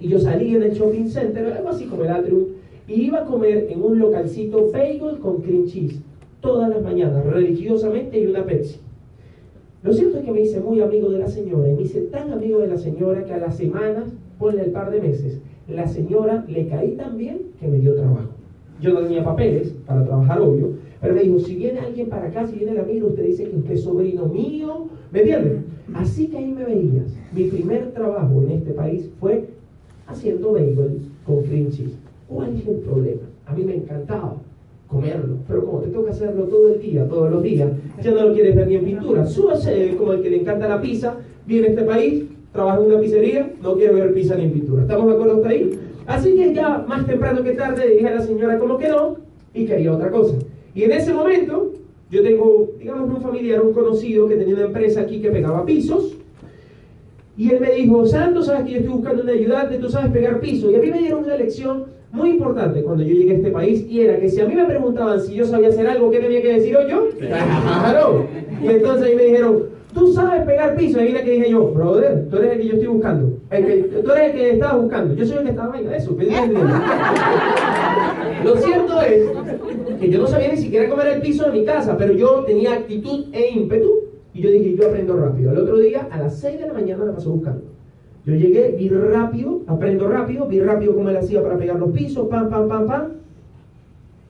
Y 0.00 0.08
yo 0.08 0.18
salí 0.18 0.56
en 0.56 0.62
el 0.62 0.72
shopping 0.72 1.06
center, 1.06 1.52
algo 1.52 1.68
así 1.68 1.84
como 1.84 2.04
el 2.04 2.10
atrium, 2.10 2.44
y 2.88 3.02
iba 3.02 3.20
a 3.20 3.24
comer 3.24 3.68
en 3.70 3.82
un 3.82 3.98
localcito 3.98 4.70
bagel 4.72 5.18
con 5.18 5.42
cream 5.42 5.66
cheese 5.66 6.00
todas 6.40 6.70
las 6.70 6.82
mañanas, 6.82 7.24
religiosamente, 7.26 8.18
y 8.18 8.26
una 8.26 8.44
Pepsi. 8.44 8.78
Lo 9.82 9.92
cierto 9.92 10.18
es 10.18 10.24
que 10.24 10.32
me 10.32 10.40
hice 10.40 10.60
muy 10.60 10.80
amigo 10.80 11.10
de 11.10 11.18
la 11.18 11.28
señora, 11.28 11.70
y 11.70 11.74
me 11.74 11.82
hice 11.82 12.00
tan 12.02 12.32
amigo 12.32 12.60
de 12.60 12.68
la 12.68 12.78
señora 12.78 13.24
que 13.24 13.32
a 13.32 13.38
las 13.38 13.56
semanas 13.56 14.04
ponle 14.40 14.62
el 14.64 14.72
par 14.72 14.90
de 14.90 15.00
meses, 15.00 15.38
la 15.68 15.86
señora 15.86 16.44
le 16.48 16.66
caí 16.66 16.92
tan 16.96 17.16
bien 17.16 17.42
que 17.60 17.68
me 17.68 17.78
dio 17.78 17.94
trabajo. 17.94 18.30
Yo 18.80 18.94
no 18.94 19.00
tenía 19.00 19.22
papeles 19.22 19.74
para 19.86 20.04
trabajar, 20.04 20.40
obvio, 20.40 20.70
pero 21.00 21.14
me 21.14 21.22
dijo, 21.22 21.38
si 21.38 21.54
viene 21.54 21.78
alguien 21.78 22.08
para 22.08 22.28
acá, 22.28 22.46
si 22.46 22.56
viene 22.56 22.72
el 22.72 22.80
amigo, 22.80 23.08
usted 23.08 23.24
dice 23.24 23.44
que 23.44 23.56
usted 23.56 23.74
es 23.74 23.82
sobrino 23.82 24.26
mío, 24.26 24.88
¿me 25.12 25.20
entiende? 25.20 25.58
Así 25.92 26.28
que 26.28 26.38
ahí 26.38 26.50
me 26.50 26.64
veías. 26.64 27.14
Mi 27.32 27.44
primer 27.44 27.92
trabajo 27.92 28.42
en 28.42 28.50
este 28.52 28.72
país 28.72 29.10
fue 29.20 29.44
haciendo 30.06 30.52
bagel 30.52 31.02
con 31.26 31.42
cream 31.42 31.68
cheese. 31.68 31.98
¿Cuál 32.26 32.56
es 32.56 32.66
el 32.66 32.76
problema? 32.76 33.22
A 33.46 33.54
mí 33.54 33.64
me 33.64 33.76
encantaba 33.76 34.36
comerlo, 34.88 35.36
pero 35.46 35.64
como 35.64 35.80
te 35.80 35.88
toca 35.88 36.10
hacerlo 36.10 36.44
todo 36.44 36.72
el 36.72 36.80
día, 36.80 37.06
todos 37.06 37.30
los 37.30 37.42
días, 37.42 37.70
ya 38.02 38.10
no 38.10 38.28
lo 38.28 38.34
quieres 38.34 38.56
ver 38.56 38.66
ni 38.66 38.76
en 38.76 38.84
pintura. 38.84 39.26
Súbase 39.26 39.94
como 39.96 40.14
el 40.14 40.22
que 40.22 40.30
le 40.30 40.40
encanta 40.40 40.68
la 40.68 40.80
pizza, 40.80 41.16
viene 41.46 41.68
a 41.68 41.70
este 41.70 41.82
país, 41.82 42.24
trabaja 42.52 42.78
en 42.80 42.86
una 42.86 43.00
pizzería, 43.00 43.52
no 43.62 43.74
quiere 43.74 43.94
ver 43.94 44.14
pizza 44.14 44.34
ni 44.34 44.48
pintura. 44.48 44.82
¿Estamos 44.82 45.06
de 45.06 45.12
acuerdo 45.14 45.36
hasta 45.36 45.48
ahí? 45.48 45.78
Así 46.06 46.34
que 46.34 46.54
ya 46.54 46.84
más 46.88 47.06
temprano 47.06 47.42
que 47.42 47.52
tarde 47.52 47.88
dije 47.88 48.08
a 48.08 48.16
la 48.16 48.22
señora 48.22 48.58
cómo 48.58 48.78
que 48.78 48.88
no 48.88 49.16
y 49.54 49.66
quería 49.66 49.92
otra 49.92 50.10
cosa. 50.10 50.34
Y 50.74 50.84
en 50.84 50.92
ese 50.92 51.12
momento 51.12 51.72
yo 52.10 52.22
tengo, 52.22 52.70
digamos, 52.78 53.08
un 53.08 53.22
familiar, 53.22 53.60
un 53.60 53.72
conocido 53.72 54.26
que 54.26 54.36
tenía 54.36 54.54
una 54.54 54.64
empresa 54.64 55.02
aquí 55.02 55.20
que 55.20 55.30
pegaba 55.30 55.64
pisos. 55.64 56.16
Y 57.36 57.50
él 57.50 57.60
me 57.60 57.72
dijo, 57.72 58.04
Santo, 58.06 58.42
sabes 58.42 58.64
que 58.64 58.72
yo 58.72 58.78
estoy 58.78 58.92
buscando 58.92 59.22
un 59.22 59.28
ayudante, 59.28 59.78
tú 59.78 59.88
sabes 59.88 60.10
pegar 60.10 60.40
pisos. 60.40 60.72
Y 60.72 60.74
a 60.74 60.78
mí 60.80 60.90
me 60.90 60.98
dieron 60.98 61.24
una 61.24 61.36
lección 61.36 61.84
muy 62.12 62.30
importante 62.30 62.82
cuando 62.82 63.04
yo 63.04 63.14
llegué 63.14 63.32
a 63.32 63.36
este 63.36 63.50
país 63.50 63.86
y 63.88 64.00
era 64.00 64.18
que 64.18 64.28
si 64.28 64.40
a 64.40 64.46
mí 64.46 64.54
me 64.54 64.64
preguntaban 64.64 65.20
si 65.20 65.34
yo 65.34 65.44
sabía 65.46 65.68
hacer 65.68 65.86
algo, 65.86 66.10
¿qué 66.10 66.18
tenía 66.18 66.42
que 66.42 66.54
decir 66.54 66.76
yo? 66.90 67.08
Claro. 67.18 68.26
Y 68.62 68.66
entonces 68.66 69.06
ahí 69.06 69.14
me 69.14 69.24
dijeron, 69.24 69.66
Tú 69.92 70.12
sabes 70.12 70.44
pegar 70.44 70.76
piso. 70.76 71.00
Y 71.00 71.06
mira 71.06 71.24
que 71.24 71.32
dije 71.32 71.50
yo, 71.50 71.66
brother, 71.68 72.28
tú 72.30 72.36
eres 72.36 72.52
el 72.52 72.58
que 72.58 72.66
yo 72.66 72.72
estoy 72.74 72.88
buscando. 72.88 73.38
El 73.50 73.66
que, 73.66 73.82
tú 74.02 74.12
eres 74.12 74.26
el 74.26 74.32
que 74.32 74.50
estaba 74.52 74.78
buscando. 74.78 75.14
Yo 75.14 75.26
soy 75.26 75.38
el 75.38 75.44
que 75.44 75.50
estaba 75.50 75.78
en 75.78 75.92
eso. 75.92 76.16
Lo 78.44 78.56
cierto 78.56 79.02
es 79.02 79.28
que 79.98 80.08
yo 80.08 80.20
no 80.20 80.26
sabía 80.26 80.52
ni 80.52 80.56
siquiera 80.56 80.88
comer 80.88 81.08
el 81.08 81.20
piso 81.20 81.44
de 81.44 81.58
mi 81.58 81.64
casa, 81.64 81.96
pero 81.96 82.12
yo 82.12 82.44
tenía 82.44 82.74
actitud 82.74 83.26
e 83.32 83.50
ímpetu. 83.50 83.90
Y 84.32 84.42
yo 84.42 84.50
dije, 84.50 84.76
yo 84.76 84.86
aprendo 84.86 85.16
rápido. 85.16 85.50
El 85.50 85.58
otro 85.58 85.76
día, 85.78 86.06
a 86.10 86.18
las 86.18 86.38
6 86.38 86.60
de 86.60 86.68
la 86.68 86.72
mañana, 86.72 87.04
me 87.04 87.12
pasó 87.12 87.30
buscando. 87.30 87.62
Yo 88.24 88.34
llegué, 88.34 88.76
vi 88.78 88.88
rápido, 88.88 89.62
aprendo 89.66 90.08
rápido, 90.08 90.46
vi 90.46 90.60
rápido 90.60 90.94
cómo 90.94 91.10
él 91.10 91.16
hacía 91.16 91.42
para 91.42 91.56
pegar 91.56 91.76
los 91.76 91.90
pisos, 91.90 92.28
pam, 92.28 92.48
pam, 92.48 92.68
pam, 92.68 92.86
pam. 92.86 93.08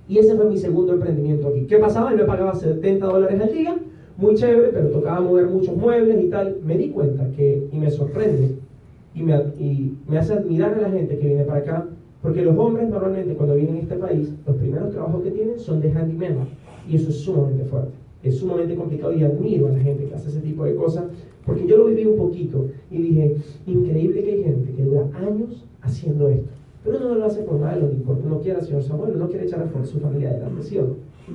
Y 0.08 0.18
ese 0.18 0.34
fue 0.36 0.46
mi 0.46 0.56
segundo 0.56 0.94
emprendimiento 0.94 1.48
aquí. 1.48 1.66
¿Qué 1.66 1.76
pasaba? 1.76 2.12
Él 2.12 2.16
me 2.16 2.24
pagaba 2.24 2.54
70 2.54 3.06
dólares 3.06 3.40
al 3.40 3.52
día 3.52 3.76
muy 4.20 4.34
chévere, 4.34 4.68
pero 4.72 4.88
tocaba 4.88 5.20
mover 5.20 5.46
muchos 5.46 5.74
muebles 5.76 6.22
y 6.22 6.28
tal, 6.28 6.58
me 6.64 6.76
di 6.76 6.90
cuenta 6.90 7.30
que, 7.32 7.68
y 7.72 7.76
me 7.78 7.90
sorprende, 7.90 8.56
y 9.14 9.22
me, 9.22 9.34
y 9.58 9.96
me 10.06 10.18
hace 10.18 10.34
admirar 10.34 10.74
a 10.74 10.82
la 10.82 10.90
gente 10.90 11.18
que 11.18 11.26
viene 11.26 11.44
para 11.44 11.60
acá, 11.60 11.88
porque 12.22 12.42
los 12.42 12.56
hombres 12.58 12.90
normalmente 12.90 13.34
cuando 13.34 13.54
vienen 13.54 13.76
a 13.76 13.80
este 13.80 13.96
país, 13.96 14.34
los 14.46 14.56
primeros 14.56 14.90
trabajos 14.92 15.22
que 15.22 15.30
tienen 15.30 15.58
son 15.58 15.80
de 15.80 15.90
handyman, 15.90 16.48
y 16.88 16.96
eso 16.96 17.08
es 17.08 17.16
sumamente 17.16 17.64
fuerte, 17.64 17.92
es 18.22 18.36
sumamente 18.36 18.74
complicado 18.74 19.14
y 19.14 19.24
admiro 19.24 19.68
a 19.68 19.72
la 19.72 19.78
gente 19.78 20.04
que 20.04 20.14
hace 20.14 20.28
ese 20.28 20.40
tipo 20.40 20.64
de 20.64 20.74
cosas, 20.74 21.04
porque 21.46 21.66
yo 21.66 21.78
lo 21.78 21.86
viví 21.86 22.04
un 22.04 22.18
poquito 22.18 22.68
y 22.90 22.98
dije, 22.98 23.36
increíble 23.66 24.22
que 24.22 24.32
hay 24.32 24.44
gente 24.44 24.72
que 24.72 24.82
dura 24.84 25.08
años 25.14 25.64
haciendo 25.80 26.28
esto, 26.28 26.50
pero 26.84 27.00
no 27.00 27.14
lo 27.14 27.24
hace 27.24 27.42
por 27.42 27.58
malo 27.58 27.88
ni 27.88 28.00
porque 28.04 28.28
no 28.28 28.38
quiera, 28.40 28.60
señor 28.60 28.82
Samuel, 28.82 29.18
no 29.18 29.28
quiere 29.28 29.46
echar 29.46 29.62
a 29.62 29.84
su 29.84 29.98
familia 29.98 30.30
adelante, 30.30 30.62
¿sí 30.62 30.76
Y 30.76 30.80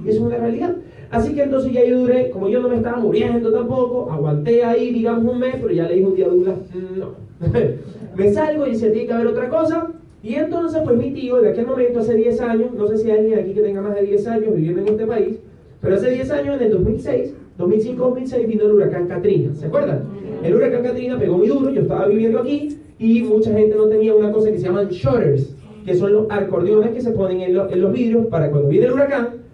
es 0.06 0.20
una 0.20 0.38
realidad. 0.38 0.76
Así 1.12 1.34
que 1.34 1.44
entonces 1.44 1.72
ya 1.72 1.84
yo 1.86 2.00
duré, 2.00 2.30
como 2.30 2.50
yo 2.50 2.62
no 2.62 2.70
me 2.70 2.78
estaba 2.78 2.98
muriendo 2.98 3.52
tampoco, 3.52 4.12
aguanté 4.12 4.64
ahí, 4.64 4.92
digamos, 4.92 5.34
un 5.34 5.40
mes, 5.40 5.56
pero 5.62 5.72
ya 5.72 5.88
le 5.88 5.96
dije 5.96 6.08
un 6.08 6.16
día 6.16 6.26
a 6.26 6.30
Douglas, 6.30 6.58
no. 6.98 7.26
me 8.18 8.34
salgo 8.34 8.68
y 8.68 8.76
se 8.76 8.90
tiene 8.90 9.08
que 9.08 9.14
haber 9.14 9.28
otra 9.28 9.50
cosa. 9.50 9.92
Y 10.24 10.36
entonces, 10.36 10.82
pues 10.84 10.98
mi 10.98 11.12
tío, 11.12 11.40
de 11.42 11.50
aquel 11.50 11.68
momento, 11.68 12.00
hace 12.00 12.16
10 12.16 12.42
años, 12.42 12.74
no 12.76 12.88
sé 12.88 12.98
si 12.98 13.12
hay 13.12 13.20
alguien 13.20 13.40
aquí 13.40 13.54
que 13.54 13.62
tenga 13.62 13.82
más 13.82 13.94
de 13.94 14.02
10 14.02 14.28
años 14.28 14.56
viviendo 14.56 14.82
en 14.82 14.88
este 14.88 15.06
país, 15.06 15.38
pero 15.82 15.96
hace 15.96 16.10
10 16.10 16.32
años, 16.32 16.56
en 16.56 16.64
el 16.64 16.72
2006, 16.72 17.34
2005-2006, 17.60 18.48
vino 18.48 18.64
el 18.64 18.72
huracán 18.72 19.08
Katrina. 19.08 19.54
¿Se 19.54 19.68
acuerdan? 19.68 20.04
El 20.44 20.56
huracán 20.56 20.84
Katrina 20.84 21.20
pegó 21.20 21.38
muy 21.38 21.48
duro, 21.48 21.70
yo 21.70 21.82
estaba 21.82 22.08
viviendo 22.08 22.40
aquí 22.40 22.76
y 22.98 23.22
mucha 23.22 23.52
gente 23.52 23.76
no 23.76 23.88
tenía 23.88 24.16
una 24.16 24.32
cosa 24.32 24.52
que 24.52 24.58
se 24.58 24.66
llaman 24.66 24.90
shutters, 24.90 25.56
que 25.86 25.94
son 25.94 26.12
los 26.14 26.26
acordeones 26.30 26.92
que 26.92 27.02
se 27.02 27.12
ponen 27.12 27.42
en, 27.42 27.56
en 27.56 27.82
los 27.82 27.94
vidrios 27.94 28.26
para 28.28 28.50
cuando 28.50 28.70
viene 28.70 28.88
el 28.88 28.94
huracán, 28.94 29.45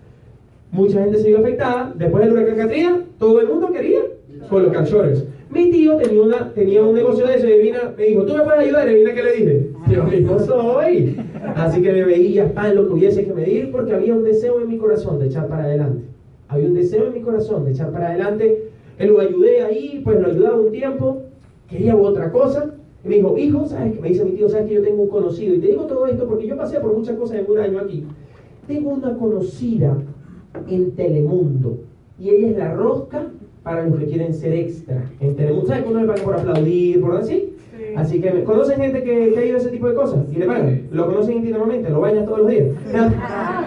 mucha 0.72 1.02
gente 1.02 1.20
se 1.20 1.28
vio 1.28 1.40
afectada. 1.40 1.94
Después 1.98 2.24
del 2.24 2.34
huracán 2.34 2.58
Katrina, 2.58 3.02
todo 3.20 3.42
el 3.42 3.48
mundo 3.48 3.72
quería 3.72 4.02
colocar 4.50 4.86
shutters. 4.86 5.26
Mi 5.50 5.70
tío 5.70 5.98
tenía, 5.98 6.22
una, 6.22 6.54
tenía 6.54 6.82
un 6.82 6.96
negocio 6.96 7.28
de 7.28 7.36
eso 7.36 7.48
y 7.48 7.52
Evina 7.52 7.94
me 7.98 8.06
dijo, 8.06 8.24
¿tú 8.24 8.36
me 8.36 8.44
puedes 8.44 8.62
ayudar? 8.62 8.90
Y 8.90 8.94
Evina, 8.94 9.14
¿qué 9.14 9.24
le 9.24 9.32
dije? 9.34 9.70
Yo 9.90 10.04
mismo 10.12 10.40
soy. 10.40 11.18
Así 11.56 11.82
que 11.82 11.92
me 11.92 12.06
veía 12.06 12.54
pan 12.54 12.76
lo 12.76 12.88
que 12.88 12.94
hubiese 12.94 13.26
que 13.26 13.34
medir 13.34 13.72
porque 13.72 13.94
había 13.94 14.16
un 14.16 14.24
deseo 14.24 14.62
en 14.62 14.70
mi 14.70 14.78
corazón 14.78 15.20
de 15.20 15.28
echar 15.28 15.48
para 15.48 15.66
adelante. 15.66 16.04
Había 16.48 16.68
un 16.68 16.74
deseo 16.74 17.08
en 17.08 17.14
mi 17.14 17.22
corazón 17.22 17.66
de 17.66 17.72
echar 17.72 17.92
para 17.92 18.08
adelante. 18.10 18.70
Él 18.98 19.10
lo 19.10 19.20
ayudé 19.20 19.62
ahí, 19.62 20.02
pues 20.04 20.20
lo 20.22 20.28
ayudaba 20.28 20.56
un 20.56 20.72
tiempo. 20.72 21.24
Quería 21.70 21.98
otra 21.98 22.32
cosa. 22.32 22.74
Y 23.04 23.10
me 23.10 23.16
dijo, 23.16 23.38
hijo, 23.38 23.68
¿sabes 23.68 23.94
qué? 23.94 24.02
Me 24.02 24.10
dice 24.10 24.24
mi 24.24 24.32
tío, 24.32 24.48
¿sabes 24.48 24.68
que 24.68 24.76
yo 24.76 24.84
tengo 24.84 25.04
un 25.04 25.10
conocido? 25.10 25.56
Y 25.56 25.60
te 25.60 25.68
digo 25.68 25.84
todo 25.84 26.08
esto 26.08 26.28
porque 26.28 26.48
yo 26.48 26.56
pasé 26.56 26.80
por 26.80 26.96
muchas 26.96 27.18
cosas 27.18 27.40
en 27.40 27.52
un 27.52 27.58
año 27.58 27.80
aquí. 27.80 28.06
Tengo 28.68 28.92
una 28.92 29.18
conocida 29.18 29.98
en 30.70 30.92
Telemundo. 30.92 31.80
Y 32.20 32.30
ella 32.30 32.50
es 32.50 32.58
la 32.58 32.74
rosca 32.74 33.28
para 33.64 33.86
los 33.86 34.00
que 34.00 34.06
quieren 34.06 34.34
ser 34.34 34.54
extra. 34.54 35.04
En 35.20 35.36
Telemundo, 35.36 35.68
¿sabes 35.68 35.84
que 35.84 35.90
uno 35.90 36.02
le 36.02 36.08
paga 36.08 36.24
por 36.24 36.36
aplaudir, 36.36 37.02
por 37.02 37.16
así? 37.16 37.52
Así 37.96 38.22
que 38.22 38.44
conocen 38.44 38.80
gente 38.80 39.04
que, 39.04 39.34
que, 39.34 39.40
ha 39.40 39.46
ido 39.46 39.58
a 39.58 39.60
ese 39.60 39.70
tipo 39.70 39.88
de 39.90 39.96
cosas 39.96 40.20
y 40.32 40.38
le 40.38 40.46
pagan. 40.46 40.88
Lo 40.92 41.06
conocen 41.08 41.38
íntimamente, 41.38 41.90
lo 41.90 42.00
bañan 42.00 42.26
todos 42.26 42.40
los 42.40 42.48
días. 42.50 42.68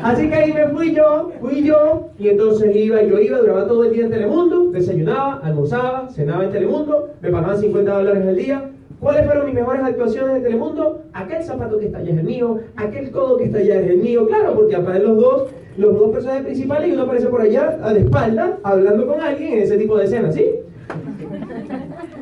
Así 0.03 0.29
que 0.29 0.35
ahí 0.35 0.53
me 0.53 0.69
fui 0.69 0.95
yo, 0.95 1.31
fui 1.41 1.62
yo, 1.62 2.09
y 2.19 2.29
entonces 2.29 2.75
iba, 2.75 3.03
yo 3.03 3.19
iba, 3.19 3.38
duraba 3.38 3.67
todo 3.67 3.85
el 3.85 3.93
día 3.93 4.05
en 4.05 4.11
Telemundo, 4.11 4.71
desayunaba, 4.71 5.41
almorzaba, 5.43 6.09
cenaba 6.11 6.45
en 6.45 6.53
Telemundo, 6.53 7.11
me 7.21 7.31
pagaban 7.31 7.59
50 7.59 7.93
dólares 7.93 8.26
al 8.26 8.37
día. 8.37 8.71
¿Cuáles 9.00 9.26
fueron 9.26 9.47
mis 9.47 9.55
mejores 9.55 9.83
actuaciones 9.83 10.37
en 10.37 10.43
Telemundo? 10.43 11.03
Aquel 11.12 11.43
zapato 11.43 11.79
que 11.79 11.87
está 11.87 11.99
allá 11.99 12.12
es 12.12 12.19
el 12.19 12.25
mío, 12.25 12.61
aquel 12.76 13.11
codo 13.11 13.37
que 13.37 13.45
está 13.45 13.59
allá 13.59 13.81
es 13.81 13.91
el 13.91 13.99
mío, 13.99 14.26
claro, 14.26 14.55
porque 14.55 14.76
aparecen 14.76 15.09
los 15.09 15.17
dos, 15.19 15.49
los 15.76 15.99
dos 15.99 16.11
personajes 16.12 16.45
principales 16.45 16.88
y 16.88 16.93
uno 16.93 17.02
aparece 17.02 17.26
por 17.26 17.40
allá 17.40 17.78
a 17.83 17.93
la 17.93 17.99
espalda 17.99 18.59
hablando 18.62 19.07
con 19.07 19.21
alguien 19.21 19.54
en 19.54 19.62
ese 19.62 19.76
tipo 19.76 19.97
de 19.97 20.04
escenas, 20.04 20.35
¿sí? 20.35 20.47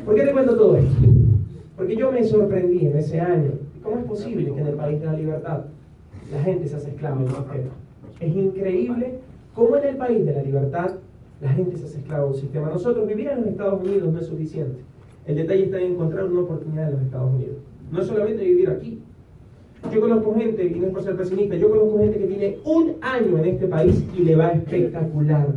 ¿Por 0.05 0.15
qué 0.15 0.23
te 0.23 0.31
cuento 0.31 0.55
todo 0.55 0.77
esto? 0.77 0.95
Porque 1.77 1.95
yo 1.95 2.11
me 2.11 2.23
sorprendí 2.23 2.87
en 2.87 2.97
ese 2.97 3.19
año. 3.19 3.51
¿Cómo 3.83 3.99
es 3.99 4.05
posible 4.05 4.53
que 4.53 4.61
en 4.61 4.67
el 4.67 4.75
país 4.75 4.99
de 4.99 5.05
la 5.05 5.13
libertad 5.13 5.65
la 6.31 6.41
gente 6.41 6.67
se 6.67 6.75
hace 6.75 6.89
esclava 6.89 7.17
de 7.17 7.23
un 7.23 7.29
sistema? 7.29 7.71
Es 8.19 8.35
increíble 8.35 9.19
cómo 9.53 9.77
en 9.77 9.83
el 9.83 9.97
país 9.97 10.25
de 10.25 10.33
la 10.33 10.41
libertad 10.41 10.95
la 11.41 11.49
gente 11.49 11.77
se 11.77 11.85
hace 11.85 11.99
esclava 11.99 12.23
de 12.23 12.29
un 12.29 12.35
sistema. 12.35 12.69
Nosotros 12.69 13.07
vivir 13.07 13.27
en 13.27 13.41
los 13.41 13.47
Estados 13.47 13.81
Unidos 13.81 14.11
no 14.11 14.19
es 14.19 14.25
suficiente. 14.25 14.79
El 15.25 15.35
detalle 15.35 15.65
está 15.65 15.79
en 15.79 15.93
encontrar 15.93 16.25
una 16.25 16.41
oportunidad 16.41 16.87
en 16.87 16.93
los 16.93 17.01
Estados 17.01 17.33
Unidos. 17.33 17.57
No 17.91 18.01
es 18.01 18.07
solamente 18.07 18.43
vivir 18.43 18.69
aquí. 18.69 18.99
Yo 19.91 20.01
conozco 20.01 20.33
gente, 20.35 20.65
y 20.65 20.79
no 20.79 20.87
es 20.87 20.93
por 20.93 21.03
ser 21.03 21.15
pesimista, 21.15 21.55
yo 21.55 21.69
conozco 21.69 21.99
gente 21.99 22.17
que 22.17 22.25
tiene 22.25 22.57
un 22.63 22.95
año 23.01 23.37
en 23.37 23.45
este 23.45 23.67
país 23.67 24.03
y 24.17 24.23
le 24.23 24.35
va 24.35 24.51
espectacular. 24.51 25.47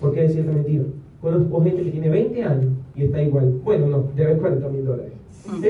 ¿Por 0.00 0.12
qué 0.12 0.22
decirte 0.22 0.52
mentira? 0.52 0.84
Conozco 1.20 1.62
gente 1.62 1.82
que 1.82 1.90
tiene 1.90 2.08
20 2.08 2.42
años 2.42 2.72
y 2.94 3.04
está 3.04 3.22
igual. 3.22 3.60
Bueno, 3.64 3.86
no, 3.86 4.04
debe 4.16 4.36
40 4.38 4.68
mil 4.68 4.84
dólares. 4.84 5.12
¿Sí? 5.60 5.68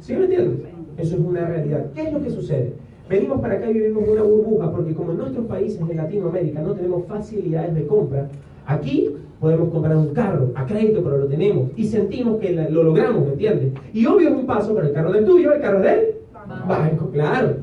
¿Sí 0.00 0.14
me 0.14 0.24
entiendes? 0.24 0.60
Eso 0.98 1.16
es 1.16 1.20
una 1.20 1.46
realidad. 1.46 1.86
¿Qué 1.94 2.02
es 2.02 2.12
lo 2.12 2.22
que 2.22 2.30
sucede? 2.30 2.72
Venimos 3.08 3.40
para 3.40 3.54
acá 3.54 3.70
y 3.70 3.74
vivimos 3.74 4.08
una 4.08 4.22
burbuja 4.22 4.70
porque 4.70 4.94
como 4.94 5.12
en 5.12 5.18
nuestros 5.18 5.46
países 5.46 5.86
de 5.86 5.94
Latinoamérica 5.94 6.62
no 6.62 6.74
tenemos 6.74 7.06
facilidades 7.06 7.74
de 7.74 7.86
compra, 7.86 8.28
aquí 8.66 9.10
podemos 9.40 9.70
comprar 9.70 9.96
un 9.96 10.14
carro 10.14 10.52
a 10.54 10.64
crédito, 10.64 11.02
pero 11.02 11.18
lo 11.18 11.26
tenemos 11.26 11.70
y 11.76 11.86
sentimos 11.86 12.38
que 12.38 12.52
lo 12.52 12.84
logramos, 12.84 13.26
¿me 13.26 13.32
entiendes? 13.32 13.72
Y 13.92 14.06
obvio 14.06 14.28
es 14.28 14.34
un 14.34 14.46
paso, 14.46 14.74
pero 14.74 14.86
el 14.86 14.92
carro 14.92 15.12
es 15.14 15.24
tuyo, 15.24 15.52
el 15.52 15.60
carro 15.60 15.80
de 15.80 15.92
él. 15.92 16.19
Banco, 16.66 17.10
claro. 17.10 17.56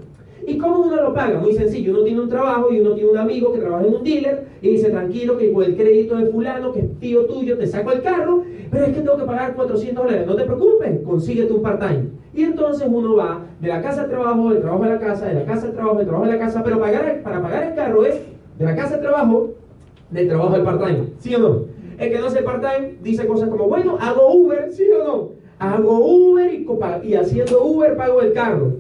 ¿Y 0.45 0.57
cómo 0.57 0.79
uno 0.79 0.95
lo 0.95 1.13
paga? 1.13 1.39
Muy 1.39 1.53
sencillo, 1.53 1.91
uno 1.91 2.03
tiene 2.03 2.21
un 2.21 2.29
trabajo 2.29 2.71
y 2.71 2.79
uno 2.79 2.93
tiene 2.93 3.09
un 3.09 3.17
amigo 3.17 3.51
que 3.51 3.59
trabaja 3.59 3.85
en 3.85 3.95
un 3.95 4.03
dealer 4.03 4.47
y 4.61 4.69
dice, 4.69 4.89
tranquilo, 4.89 5.37
que 5.37 5.51
con 5.51 5.65
el 5.65 5.75
crédito 5.75 6.15
de 6.15 6.27
fulano, 6.27 6.71
que 6.71 6.79
es 6.79 6.99
tío 6.99 7.25
tuyo, 7.25 7.57
te 7.57 7.67
saco 7.67 7.91
el 7.91 8.01
carro, 8.01 8.43
pero 8.71 8.85
es 8.85 8.93
que 8.93 9.01
tengo 9.01 9.17
que 9.17 9.25
pagar 9.25 9.55
400 9.55 10.05
dólares. 10.05 10.25
No 10.25 10.35
te 10.35 10.45
preocupes, 10.45 11.01
consíguete 11.03 11.51
un 11.51 11.61
part-time. 11.61 12.05
Y 12.33 12.43
entonces 12.43 12.87
uno 12.89 13.17
va 13.17 13.41
de 13.59 13.67
la 13.67 13.81
casa 13.81 14.03
al 14.03 14.09
trabajo, 14.09 14.49
del 14.49 14.61
trabajo 14.61 14.83
a 14.85 14.87
la 14.87 14.99
casa, 14.99 15.25
de 15.25 15.33
la 15.33 15.43
casa 15.43 15.67
al 15.67 15.73
trabajo, 15.73 15.97
del 15.97 16.05
trabajo 16.05 16.25
a 16.25 16.29
la 16.29 16.39
casa, 16.39 16.63
pero 16.63 16.79
pagar, 16.79 17.21
para 17.23 17.41
pagar 17.41 17.63
el 17.63 17.75
carro 17.75 18.05
es 18.05 18.21
de 18.57 18.65
la 18.65 18.75
casa 18.75 18.95
al 18.95 19.01
trabajo, 19.01 19.49
del 20.11 20.29
trabajo 20.29 20.55
al 20.55 20.63
part-time. 20.63 21.03
¿Sí 21.19 21.35
o 21.35 21.39
no? 21.39 21.61
El 21.99 22.09
que 22.09 22.19
no 22.19 22.27
hace 22.27 22.41
part-time 22.41 22.99
dice 23.01 23.27
cosas 23.27 23.49
como, 23.49 23.67
bueno, 23.67 23.97
hago 23.99 24.31
Uber, 24.33 24.71
¿sí 24.71 24.85
o 24.91 25.03
no? 25.03 25.29
Hago 25.59 26.05
Uber 26.05 26.53
y, 26.53 26.65
y 27.03 27.15
haciendo 27.15 27.65
Uber 27.65 27.97
pago 27.97 28.21
el 28.21 28.31
carro. 28.31 28.76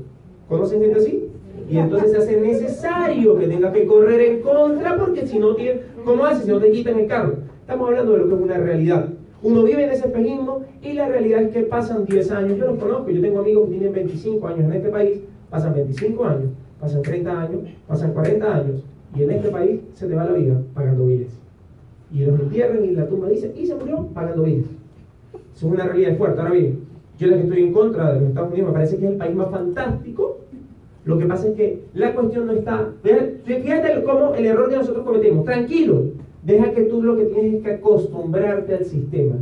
¿Conocen 0.47 0.81
gente 0.81 0.99
así? 0.99 1.29
Y 1.69 1.77
entonces 1.77 2.11
se 2.11 2.17
hace 2.17 2.39
necesario 2.39 3.37
que 3.37 3.47
tenga 3.47 3.73
que 3.73 3.85
correr 3.85 4.21
en 4.21 4.41
contra 4.41 4.97
porque 4.97 5.27
si 5.27 5.37
no 5.37 5.55
tiene, 5.55 5.81
¿cómo 6.05 6.25
hace 6.25 6.45
si 6.45 6.51
no 6.51 6.59
te 6.59 6.71
quitan 6.71 6.99
el 6.99 7.07
carro? 7.07 7.35
Estamos 7.59 7.89
hablando 7.89 8.13
de 8.13 8.19
lo 8.19 8.29
que 8.29 8.35
es 8.35 8.41
una 8.41 8.57
realidad. 8.57 9.09
Uno 9.43 9.63
vive 9.63 9.83
en 9.83 9.89
ese 9.89 10.07
espejismo 10.07 10.61
y 10.81 10.93
la 10.93 11.09
realidad 11.09 11.41
es 11.41 11.51
que 11.51 11.63
pasan 11.63 12.05
10 12.05 12.31
años. 12.31 12.57
Yo 12.57 12.67
los 12.67 12.79
conozco, 12.79 13.09
yo 13.09 13.21
tengo 13.21 13.39
amigos 13.39 13.65
que 13.65 13.71
tienen 13.75 13.93
25 13.93 14.47
años 14.47 14.59
en 14.61 14.73
este 14.73 14.89
país, 14.89 15.19
pasan 15.49 15.73
25 15.73 16.25
años, 16.25 16.49
pasan 16.79 17.01
30 17.01 17.41
años, 17.41 17.61
pasan 17.85 18.13
40 18.13 18.55
años 18.55 18.83
y 19.15 19.23
en 19.23 19.31
este 19.31 19.49
país 19.49 19.81
se 19.93 20.07
te 20.07 20.15
va 20.15 20.23
la 20.23 20.33
vida 20.33 20.61
pagando 20.73 21.05
biles. 21.05 21.37
Y 22.13 22.23
los 22.23 22.39
entierran 22.39 22.85
y 22.85 22.91
la 22.91 23.05
tumba 23.07 23.27
dice, 23.27 23.51
y 23.57 23.65
se 23.67 23.75
murió 23.75 24.07
pagando 24.13 24.43
biles. 24.43 24.67
Es 25.53 25.63
una 25.63 25.83
realidad 25.83 26.17
fuerte. 26.17 26.39
Ahora 26.39 26.53
bien, 26.53 26.79
yo 27.19 27.27
la 27.27 27.35
que 27.35 27.43
estoy 27.43 27.63
en 27.63 27.73
contra 27.73 28.13
de 28.13 28.21
los 28.21 28.29
Estados 28.29 28.51
Unidos 28.51 28.69
me 28.69 28.73
parece 28.73 28.97
que 28.97 29.05
es 29.05 29.11
el 29.11 29.17
país 29.17 29.35
más 29.35 29.49
fantástico 29.51 30.36
lo 31.07 31.17
que 31.17 31.25
pasa 31.25 31.47
es 31.47 31.55
que 31.55 31.83
la 31.93 32.13
cuestión 32.13 32.47
no 32.47 32.51
está. 32.51 32.91
Fíjate 33.45 34.03
cómo 34.03 34.35
el 34.35 34.45
error 34.45 34.69
que 34.69 34.75
nosotros 34.75 35.05
cometemos. 35.05 35.45
Tranquilo, 35.45 36.03
deja 36.43 36.71
que 36.71 36.83
tú 36.83 37.01
lo 37.01 37.15
que 37.15 37.23
tienes 37.25 37.53
es 37.55 37.63
que 37.63 37.71
acostumbrarte 37.71 38.75
al 38.75 38.83
sistema. 38.83 39.35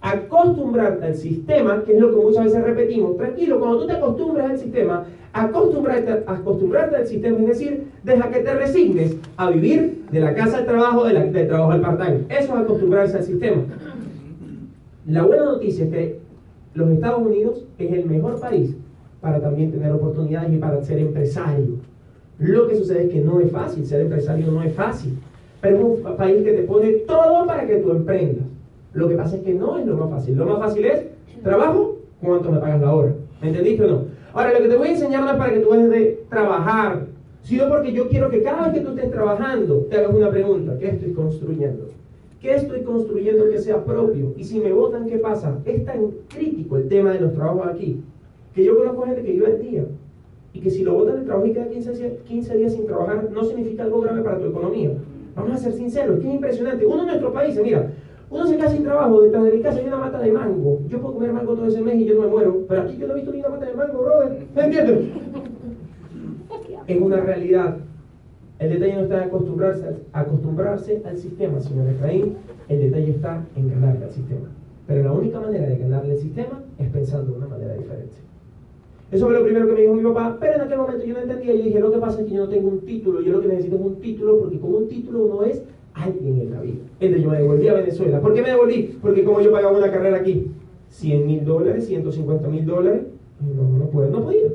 Acostumbrarte 0.00 1.06
al 1.06 1.14
sistema, 1.14 1.84
que 1.84 1.92
es 1.94 2.00
lo 2.00 2.10
que 2.10 2.16
muchas 2.16 2.46
veces 2.46 2.64
repetimos. 2.64 3.16
Tranquilo, 3.18 3.60
cuando 3.60 3.78
tú 3.78 3.86
te 3.86 3.92
acostumbras 3.92 4.50
al 4.50 4.58
sistema, 4.58 5.04
acostumbrarte, 5.32 6.24
acostumbrarte 6.26 6.96
al 6.96 7.06
sistema, 7.06 7.38
es 7.38 7.46
decir, 7.46 7.84
deja 8.02 8.28
que 8.28 8.40
te 8.40 8.54
resignes 8.54 9.16
a 9.36 9.48
vivir 9.48 10.02
de 10.10 10.18
la 10.18 10.34
casa 10.34 10.58
al 10.58 10.66
trabajo, 10.66 11.04
de 11.04 11.12
la, 11.12 11.24
del 11.24 11.46
trabajo 11.46 11.70
al 11.70 11.82
part-time. 11.82 12.24
Eso 12.30 12.52
es 12.52 12.60
acostumbrarse 12.62 13.18
al 13.18 13.22
sistema. 13.22 13.62
La 15.06 15.22
buena 15.22 15.44
noticia 15.44 15.84
es 15.84 15.90
que 15.92 16.18
los 16.74 16.90
Estados 16.90 17.22
Unidos 17.22 17.64
es 17.78 17.92
el 17.92 18.06
mejor 18.06 18.40
país 18.40 18.74
para 19.22 19.40
también 19.40 19.70
tener 19.70 19.92
oportunidades 19.92 20.52
y 20.52 20.56
para 20.56 20.82
ser 20.82 20.98
empresario. 20.98 21.76
Lo 22.40 22.66
que 22.66 22.74
sucede 22.74 23.04
es 23.04 23.10
que 23.10 23.20
no 23.20 23.38
es 23.38 23.52
fácil, 23.52 23.86
ser 23.86 24.00
empresario 24.00 24.50
no 24.50 24.62
es 24.64 24.74
fácil, 24.74 25.16
pero 25.60 25.76
es 25.76 25.84
un 25.84 26.16
país 26.16 26.42
que 26.42 26.52
te 26.52 26.62
pone 26.64 26.90
todo 27.06 27.46
para 27.46 27.64
que 27.64 27.76
tú 27.76 27.92
emprendas. 27.92 28.44
Lo 28.92 29.08
que 29.08 29.14
pasa 29.14 29.36
es 29.36 29.42
que 29.42 29.54
no 29.54 29.78
es 29.78 29.86
lo 29.86 29.96
más 29.96 30.10
fácil. 30.10 30.36
Lo 30.36 30.44
más 30.46 30.58
fácil 30.58 30.84
es 30.84 31.04
trabajo, 31.44 31.98
¿cuánto 32.20 32.50
me 32.50 32.58
pagas 32.58 32.80
la 32.80 32.92
hora? 32.92 33.12
¿Me 33.40 33.48
entendiste 33.48 33.84
o 33.84 33.86
no? 33.86 34.02
Ahora, 34.34 34.52
lo 34.54 34.58
que 34.58 34.68
te 34.68 34.76
voy 34.76 34.88
a 34.88 34.92
enseñar 34.92 35.28
es 35.28 35.36
para 35.36 35.52
que 35.52 35.60
tú 35.60 35.70
dejes 35.70 35.90
de 35.90 36.24
trabajar, 36.28 37.06
sino 37.42 37.68
porque 37.68 37.92
yo 37.92 38.08
quiero 38.08 38.28
que 38.28 38.42
cada 38.42 38.68
vez 38.68 38.74
que 38.74 38.80
tú 38.80 38.88
estés 38.90 39.10
trabajando 39.12 39.86
te 39.88 39.98
hagas 39.98 40.12
una 40.12 40.30
pregunta. 40.30 40.76
¿Qué 40.80 40.88
estoy 40.88 41.12
construyendo? 41.12 41.86
¿Qué 42.40 42.56
estoy 42.56 42.82
construyendo 42.82 43.48
que 43.48 43.58
sea 43.58 43.84
propio? 43.84 44.34
Y 44.36 44.42
si 44.42 44.58
me 44.58 44.72
votan, 44.72 45.06
¿qué 45.06 45.18
pasa? 45.18 45.58
Es 45.64 45.84
tan 45.84 46.08
crítico 46.28 46.76
el 46.76 46.88
tema 46.88 47.12
de 47.12 47.20
los 47.20 47.34
trabajos 47.34 47.68
aquí 47.68 48.02
que 48.54 48.64
yo 48.64 48.76
conozco 48.76 49.02
gente 49.02 49.22
que 49.22 49.32
vive 49.32 49.50
el 49.50 49.62
día 49.62 49.84
y 50.52 50.60
que 50.60 50.70
si 50.70 50.82
lo 50.84 50.94
botan 50.94 51.16
del 51.16 51.24
trabajo 51.24 51.46
y 51.46 51.52
queda 51.52 51.68
15, 51.68 52.18
15 52.24 52.56
días 52.56 52.72
sin 52.72 52.86
trabajar, 52.86 53.28
no 53.32 53.44
significa 53.44 53.84
algo 53.84 54.00
grave 54.02 54.22
para 54.22 54.38
tu 54.38 54.46
economía. 54.46 54.90
Vamos 55.34 55.52
a 55.52 55.56
ser 55.56 55.72
sinceros, 55.72 56.16
es 56.16 56.22
que 56.22 56.28
es 56.28 56.34
impresionante. 56.34 56.84
Uno 56.84 57.02
en 57.02 57.06
nuestro 57.06 57.32
país, 57.32 57.58
mira, 57.62 57.90
uno 58.28 58.46
se 58.46 58.56
queda 58.56 58.68
sin 58.68 58.82
trabajo, 58.82 59.22
detrás 59.22 59.44
de 59.44 59.52
mi 59.52 59.62
casa 59.62 59.78
hay 59.78 59.86
una 59.86 59.98
mata 59.98 60.18
de 60.18 60.32
mango. 60.32 60.80
Yo 60.88 61.00
puedo 61.00 61.14
comer 61.14 61.32
mango 61.32 61.54
todo 61.54 61.66
ese 61.66 61.80
mes 61.80 61.96
y 61.96 62.04
yo 62.04 62.14
no 62.14 62.22
me 62.22 62.26
muero, 62.28 62.64
pero 62.68 62.82
aquí 62.82 62.96
yo 62.98 63.06
no 63.06 63.14
he 63.14 63.16
visto 63.16 63.32
ni 63.32 63.40
una 63.40 63.48
mata 63.48 63.66
de 63.66 63.74
mango, 63.74 64.02
brother. 64.02 64.46
¿Me 64.54 64.62
entiendes? 64.62 64.98
Es 66.86 67.00
una 67.00 67.20
realidad. 67.20 67.76
El 68.58 68.70
detalle 68.70 68.94
no 68.94 69.00
está 69.02 69.16
en 69.18 69.22
acostumbrarse, 69.24 69.84
acostumbrarse 70.12 71.02
al 71.04 71.18
sistema, 71.18 71.60
señor 71.60 71.88
Efraín. 71.88 72.36
El 72.68 72.80
detalle 72.80 73.10
está 73.10 73.44
en 73.56 73.70
ganarle 73.70 74.04
al 74.04 74.12
sistema. 74.12 74.48
Pero 74.86 75.02
la 75.02 75.12
única 75.12 75.40
manera 75.40 75.66
de 75.66 75.78
ganarle 75.78 76.12
al 76.12 76.18
sistema 76.18 76.62
es 76.78 76.88
pensando 76.90 77.32
de 77.32 77.38
una 77.38 77.48
manera 77.48 77.74
diferente. 77.74 78.16
Eso 79.12 79.26
fue 79.26 79.34
lo 79.34 79.44
primero 79.44 79.66
que 79.66 79.74
me 79.74 79.80
dijo 79.82 79.94
mi 79.94 80.02
papá, 80.02 80.38
pero 80.40 80.54
en 80.54 80.60
aquel 80.62 80.78
momento 80.78 81.04
yo 81.04 81.12
no 81.12 81.20
entendía. 81.20 81.54
Yo 81.54 81.62
dije, 81.62 81.78
lo 81.78 81.92
que 81.92 81.98
pasa 81.98 82.20
es 82.20 82.26
que 82.26 82.32
yo 82.32 82.46
no 82.46 82.48
tengo 82.48 82.68
un 82.68 82.80
título, 82.80 83.20
yo 83.20 83.32
lo 83.32 83.40
que 83.42 83.48
necesito 83.48 83.76
es 83.76 83.82
un 83.82 83.96
título, 83.96 84.38
porque 84.38 84.58
con 84.58 84.74
un 84.74 84.88
título 84.88 85.24
uno 85.26 85.42
es 85.42 85.62
alguien 85.92 86.40
en 86.40 86.50
la 86.50 86.62
vida. 86.62 86.80
Entonces 86.98 87.22
yo 87.22 87.30
me 87.30 87.36
devolví 87.36 87.68
a 87.68 87.74
Venezuela. 87.74 88.20
¿Por 88.22 88.32
qué 88.32 88.40
me 88.40 88.48
devolví? 88.48 88.98
Porque 89.02 89.22
como 89.22 89.42
yo 89.42 89.52
pagaba 89.52 89.76
una 89.76 89.92
carrera 89.92 90.16
aquí, 90.16 90.46
100 90.88 91.26
mil 91.26 91.44
dólares, 91.44 91.86
150 91.86 92.48
mil 92.48 92.64
dólares, 92.64 93.02
no, 93.40 93.78
no, 93.78 93.84
puedo, 93.90 94.08
no 94.08 94.24
podía. 94.24 94.48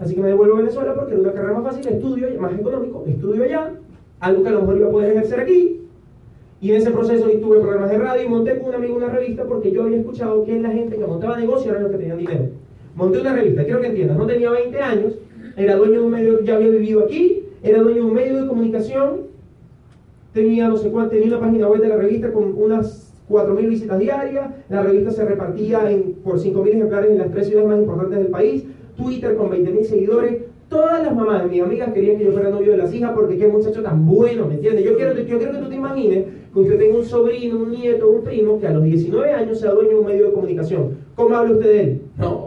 Así 0.00 0.16
que 0.16 0.20
me 0.22 0.28
devuelvo 0.28 0.56
a 0.56 0.58
Venezuela 0.58 0.94
porque 0.96 1.12
era 1.12 1.22
una 1.22 1.32
carrera 1.32 1.54
más 1.60 1.62
fácil, 1.62 1.86
estudio 1.86 2.28
más 2.40 2.58
económico, 2.58 3.04
estudio 3.06 3.44
allá, 3.44 3.74
algo 4.18 4.42
que 4.42 4.48
a 4.48 4.52
lo 4.52 4.60
mejor 4.62 4.76
iba 4.78 4.88
a 4.88 4.90
poder 4.90 5.12
ejercer 5.12 5.38
aquí. 5.38 5.80
Y 6.60 6.70
en 6.70 6.76
ese 6.78 6.90
proceso 6.90 7.28
tuve 7.40 7.60
programas 7.60 7.90
de 7.90 7.98
radio 7.98 8.24
y 8.24 8.28
monté 8.28 8.58
con 8.58 8.70
un 8.70 8.74
amigo 8.74 8.96
una 8.96 9.08
revista 9.08 9.44
porque 9.44 9.70
yo 9.70 9.84
había 9.84 9.98
escuchado 9.98 10.44
que 10.44 10.60
la 10.60 10.70
gente 10.70 10.96
que 10.96 11.06
montaba 11.06 11.38
negocio 11.38 11.70
era 11.70 11.80
los 11.80 11.92
que 11.92 11.98
tenían 11.98 12.18
dinero. 12.18 12.61
Monté 12.94 13.20
una 13.20 13.34
revista, 13.34 13.64
quiero 13.64 13.80
que 13.80 13.86
entiendas, 13.86 14.16
no 14.16 14.26
tenía 14.26 14.50
20 14.50 14.78
años, 14.80 15.14
era 15.56 15.76
dueño 15.76 16.00
de 16.00 16.06
un 16.06 16.10
medio, 16.10 16.42
ya 16.42 16.56
había 16.56 16.68
vivido 16.68 17.04
aquí, 17.04 17.44
era 17.62 17.82
dueño 17.82 18.02
de 18.02 18.08
un 18.08 18.14
medio 18.14 18.42
de 18.42 18.48
comunicación, 18.48 19.22
tenía 20.32 20.68
no 20.68 20.76
sé 20.76 20.90
cuánto, 20.90 21.10
tenía 21.12 21.28
una 21.28 21.40
página 21.40 21.68
web 21.68 21.80
de 21.80 21.88
la 21.88 21.96
revista 21.96 22.32
con 22.32 22.54
unas 22.56 23.14
4.000 23.28 23.68
visitas 23.68 23.98
diarias, 23.98 24.50
la 24.68 24.82
revista 24.82 25.10
se 25.10 25.24
repartía 25.24 25.90
en, 25.90 26.14
por 26.24 26.38
5.000 26.38 26.68
ejemplares 26.68 27.10
en 27.10 27.18
las 27.18 27.30
tres 27.30 27.46
ciudades 27.46 27.68
más 27.68 27.78
importantes 27.78 28.18
del 28.18 28.28
país, 28.28 28.64
Twitter 28.96 29.36
con 29.36 29.50
20.000 29.50 29.84
seguidores, 29.84 30.42
todas 30.72 31.02
las 31.02 31.14
mamás 31.14 31.42
de 31.42 31.50
mis 31.50 31.62
amigas 31.62 31.92
querían 31.92 32.16
que 32.16 32.24
yo 32.24 32.32
fuera 32.32 32.50
novio 32.50 32.72
de 32.72 32.78
las 32.78 32.92
hijas 32.94 33.12
porque 33.14 33.36
qué 33.36 33.46
muchacho 33.46 33.82
tan 33.82 34.06
bueno, 34.06 34.46
¿me 34.46 34.54
entiendes? 34.54 34.84
Yo 34.84 34.96
quiero, 34.96 35.14
que 35.14 35.24
tú 35.24 35.68
te 35.68 35.74
imagines 35.74 36.24
que 36.52 36.60
usted 36.60 36.78
tenga 36.78 36.96
un 36.96 37.04
sobrino, 37.04 37.58
un 37.58 37.70
nieto, 37.70 38.08
un 38.08 38.24
primo 38.24 38.58
que 38.58 38.66
a 38.66 38.72
los 38.72 38.82
19 38.82 39.32
años 39.32 39.60
sea 39.60 39.72
dueño 39.72 39.90
de 39.90 39.96
un 39.96 40.06
medio 40.06 40.26
de 40.26 40.32
comunicación. 40.32 40.96
¿Cómo 41.14 41.36
habla 41.36 41.52
usted 41.52 41.66
de 41.66 41.80
él? 41.80 42.02
No, 42.18 42.41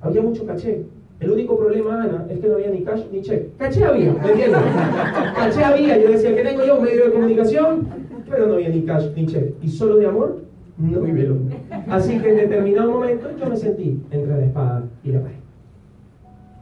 había 0.00 0.22
mucho 0.22 0.46
caché. 0.46 0.84
El 1.20 1.30
único 1.30 1.58
problema, 1.58 2.02
Ana, 2.02 2.26
es 2.30 2.38
que 2.38 2.48
no 2.48 2.54
había 2.54 2.70
ni 2.70 2.82
cash 2.82 3.02
ni 3.12 3.20
cheque. 3.20 3.50
Caché 3.58 3.84
había, 3.84 4.12
¿me 4.12 4.30
entiendes? 4.30 4.60
caché 5.36 5.64
había. 5.64 5.98
Yo 5.98 6.10
decía 6.12 6.34
que 6.34 6.42
tengo 6.42 6.64
yo 6.64 6.78
un 6.78 6.84
medio 6.84 7.04
de 7.04 7.12
comunicación, 7.12 7.88
pero 8.28 8.46
no 8.46 8.54
había 8.54 8.70
ni 8.70 8.82
cash 8.82 9.08
ni 9.14 9.26
cheque. 9.26 9.54
Y 9.60 9.68
solo 9.68 9.96
de 9.96 10.06
amor, 10.06 10.38
no 10.78 11.00
vive 11.00 11.22
el 11.22 11.32
hombre. 11.32 11.56
Así 11.88 12.18
que 12.18 12.30
en 12.30 12.36
determinado 12.36 12.90
momento 12.90 13.28
yo 13.38 13.46
me 13.50 13.56
sentí 13.56 14.00
entre 14.10 14.34
la 14.34 14.44
espada 14.44 14.84
y 15.04 15.12
la 15.12 15.20
pared. 15.20 15.36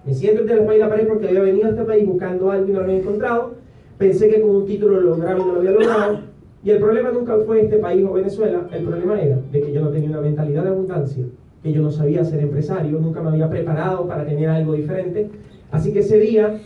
Me 0.05 0.15
siento 0.15 0.41
entre 0.41 0.57
la 0.57 0.63
espada 0.63 0.77
y 0.77 0.81
la 0.81 0.89
pared 0.89 1.07
porque 1.07 1.29
había 1.29 1.43
venido 1.43 1.67
a 1.67 1.71
este 1.71 1.85
país 1.85 2.05
buscando 2.05 2.51
algo 2.51 2.69
y 2.69 2.73
no 2.73 2.79
lo 2.81 2.85
había 2.85 2.99
encontrado. 2.99 3.55
Pensé 3.97 4.29
que 4.29 4.41
con 4.41 4.51
un 4.51 4.67
título 4.67 5.01
lo 5.01 5.11
lograba 5.11 5.39
y 5.39 5.43
no 5.43 5.53
lo 5.53 5.59
había 5.61 5.71
logrado. 5.71 6.21
Y 6.65 6.71
el 6.71 6.79
problema 6.79 7.13
nunca 7.13 7.37
fue 7.47 7.61
este 7.61 7.79
país 7.79 8.05
o 8.05 8.13
Venezuela, 8.13 8.67
el 8.73 8.83
problema 8.83 9.21
era 9.21 9.39
de 9.53 9.61
que 9.61 9.73
yo 9.73 9.81
no 9.81 9.91
tenía 9.91 10.11
una 10.11 10.21
mentalidad 10.21 10.65
de 10.65 10.71
abundancia 10.71 11.25
que 11.63 11.73
yo 11.73 11.83
no 11.83 11.91
sabía 11.91 12.25
ser 12.25 12.41
empresario, 12.41 12.99
nunca 13.01 13.21
me 13.21 13.31
había 13.31 13.49
preparado 13.49 14.07
para 14.07 14.25
tener 14.25 14.49
algo 14.49 14.75
diferente. 14.75 15.31
Así 15.71 15.93
que 15.93 16.01
ese 16.01 16.19
día 16.19 16.61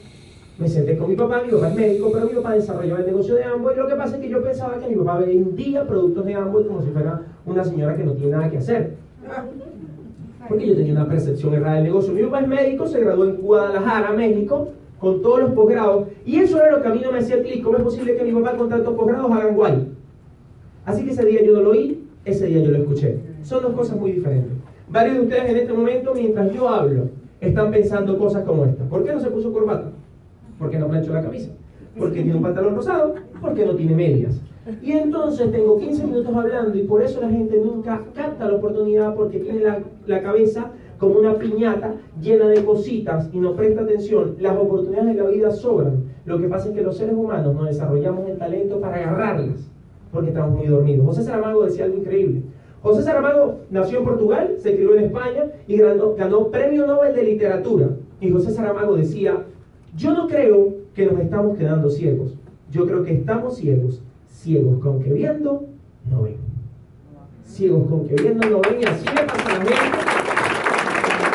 me 0.59 0.69
senté 0.69 0.97
con 0.97 1.09
mi 1.09 1.17
papá, 1.17 1.43
mi 1.45 1.51
papá 1.51 1.69
es 1.69 1.75
médico, 1.75 2.11
pero 2.13 2.27
mi 2.27 2.35
papá 2.35 2.55
desarrollaba 2.55 3.01
el 3.01 3.07
negocio 3.07 3.35
de 3.35 3.45
Amway. 3.45 3.77
Lo 3.77 3.89
que 3.89 3.95
pasa 3.95 4.17
es 4.17 4.23
que 4.23 4.29
yo 4.29 4.43
pensaba 4.43 4.79
que 4.79 4.89
mi 4.89 4.97
papá 4.97 5.19
vendía 5.19 5.87
productos 5.87 6.25
de 6.27 6.35
Amway 6.35 6.67
como 6.67 6.83
si 6.83 6.91
fuera 6.91 7.23
una 7.47 7.65
señora 7.65 7.97
que 7.97 8.05
no 8.05 8.13
tiene 8.13 8.33
nada 8.33 8.51
que 8.51 8.59
hacer. 8.59 8.95
Porque 10.49 10.67
yo 10.67 10.77
tenía 10.77 10.93
una 10.93 11.09
percepción 11.09 11.55
errada 11.55 11.77
del 11.77 11.85
negocio. 11.85 12.13
Mi 12.13 12.23
papá 12.23 12.41
es 12.41 12.49
médico, 12.49 12.87
se 12.87 13.01
graduó 13.01 13.25
en 13.25 13.37
Guadalajara, 13.37 14.13
México, 14.13 14.69
con 14.99 15.23
todos 15.23 15.41
los 15.41 15.53
posgrados. 15.53 16.09
Y 16.27 16.37
eso 16.37 16.59
era 16.59 16.77
lo 16.77 16.83
que 16.83 16.89
a 16.89 16.95
mí 16.95 17.01
no 17.03 17.13
me 17.13 17.19
hacía 17.19 17.43
clic. 17.43 17.63
¿Cómo 17.63 17.79
es 17.79 17.83
posible 17.83 18.17
que 18.17 18.25
mi 18.25 18.33
papá 18.33 18.57
con 18.57 18.69
tantos 18.69 18.95
posgrados 18.95 19.33
hagan 19.33 19.55
guay? 19.55 19.89
Así 20.85 21.05
que 21.05 21.13
ese 21.13 21.25
día 21.25 21.43
yo 21.43 21.55
no 21.55 21.63
lo 21.63 21.71
oí, 21.71 22.05
ese 22.25 22.47
día 22.47 22.61
yo 22.61 22.71
lo 22.71 22.79
escuché. 22.79 23.19
Son 23.43 23.63
dos 23.63 23.73
cosas 23.73 23.99
muy 23.99 24.13
diferentes. 24.13 24.62
Varios 24.93 25.17
de 25.17 25.23
ustedes 25.23 25.51
en 25.51 25.57
este 25.57 25.73
momento, 25.73 26.13
mientras 26.15 26.53
yo 26.53 26.69
hablo, 26.69 27.09
están 27.41 27.71
pensando 27.71 28.19
cosas 28.19 28.45
como 28.45 28.67
esta. 28.67 28.85
¿Por 28.85 29.03
qué 29.03 29.15
no 29.15 29.21
se 29.21 29.31
puso 29.31 29.51
corbata? 29.51 29.91
¿Por 30.59 30.69
qué 30.69 30.79
no 30.79 30.87
planchó 30.87 31.15
la 31.15 31.23
camisa? 31.23 31.51
¿Por 31.99 32.13
qué 32.13 32.21
tiene 32.21 32.37
un 32.37 32.43
pantalón 32.43 32.77
rosado? 32.77 33.15
¿Por 33.41 33.55
qué 33.55 33.65
no 33.65 33.75
tiene 33.75 33.95
medias? 33.95 34.39
Y 34.83 34.93
entonces 34.93 35.51
tengo 35.51 35.79
15 35.79 36.05
minutos 36.05 36.37
hablando 36.37 36.77
y 36.77 36.83
por 36.83 37.03
eso 37.03 37.23
la 37.23 37.31
gente 37.31 37.57
nunca 37.57 38.03
capta 38.15 38.47
la 38.47 38.57
oportunidad 38.57 39.15
porque 39.15 39.39
tiene 39.39 39.61
la, 39.61 39.79
la 40.07 40.21
cabeza 40.21 40.73
como 40.99 41.19
una 41.19 41.39
piñata 41.39 41.95
llena 42.21 42.49
de 42.49 42.63
cositas 42.63 43.31
y 43.33 43.41
no 43.41 43.57
presta 43.57 43.81
atención. 43.81 44.37
Las 44.41 44.59
oportunidades 44.59 45.17
de 45.17 45.23
la 45.23 45.31
vida 45.31 45.51
sobran. 45.53 46.05
Lo 46.27 46.39
que 46.39 46.49
pasa 46.49 46.69
es 46.69 46.75
que 46.75 46.83
los 46.83 46.99
seres 46.99 47.15
humanos 47.15 47.55
no 47.55 47.65
desarrollamos 47.65 48.29
el 48.29 48.37
talento 48.37 48.79
para 48.79 48.97
agarrarlas 48.97 49.71
porque 50.13 50.29
estamos 50.29 50.59
muy 50.59 50.67
dormidos. 50.67 51.07
José 51.07 51.23
Saramago 51.23 51.65
decía 51.65 51.87
algo 51.87 51.97
increíble. 51.97 52.43
José 52.83 53.05
Saramago 53.05 53.61
nació 53.71 53.99
en 54.01 54.05
Portugal, 54.05 54.57
se 54.59 54.75
crió 54.75 54.97
en 54.97 55.05
España 55.05 55.45
y 55.69 55.77
ganó, 55.77 56.49
Premio 56.51 56.85
Nobel 56.85 57.15
de 57.15 57.23
Literatura. 57.23 57.91
Y 58.21 58.31
José 58.31 58.51
Saramago 58.51 58.97
decía, 58.97 59.45
yo 59.97 60.13
no 60.13 60.27
creo 60.27 60.75
que 60.93 61.07
nos 61.07 61.21
estamos 61.21 61.57
quedando 61.57 61.89
ciegos, 61.91 62.35
yo 62.73 62.85
creo 62.87 63.05
que 63.05 63.13
estamos 63.13 63.57
ciegos, 63.57 64.03
ciegos 64.29 64.81
con 64.81 65.01
que 65.01 65.13
viendo 65.13 65.65
no 66.11 66.23
ven. 66.23 66.39
Ciegos 67.45 67.89
con 67.89 68.09
que 68.09 68.17
viendo 68.17 68.51
no 68.51 68.61
ven 68.61 68.81
y 68.81 68.85
así 68.85 69.07
me 69.07 69.23
pasa 69.23 69.49
la 69.49 69.65
gente. 69.65 69.75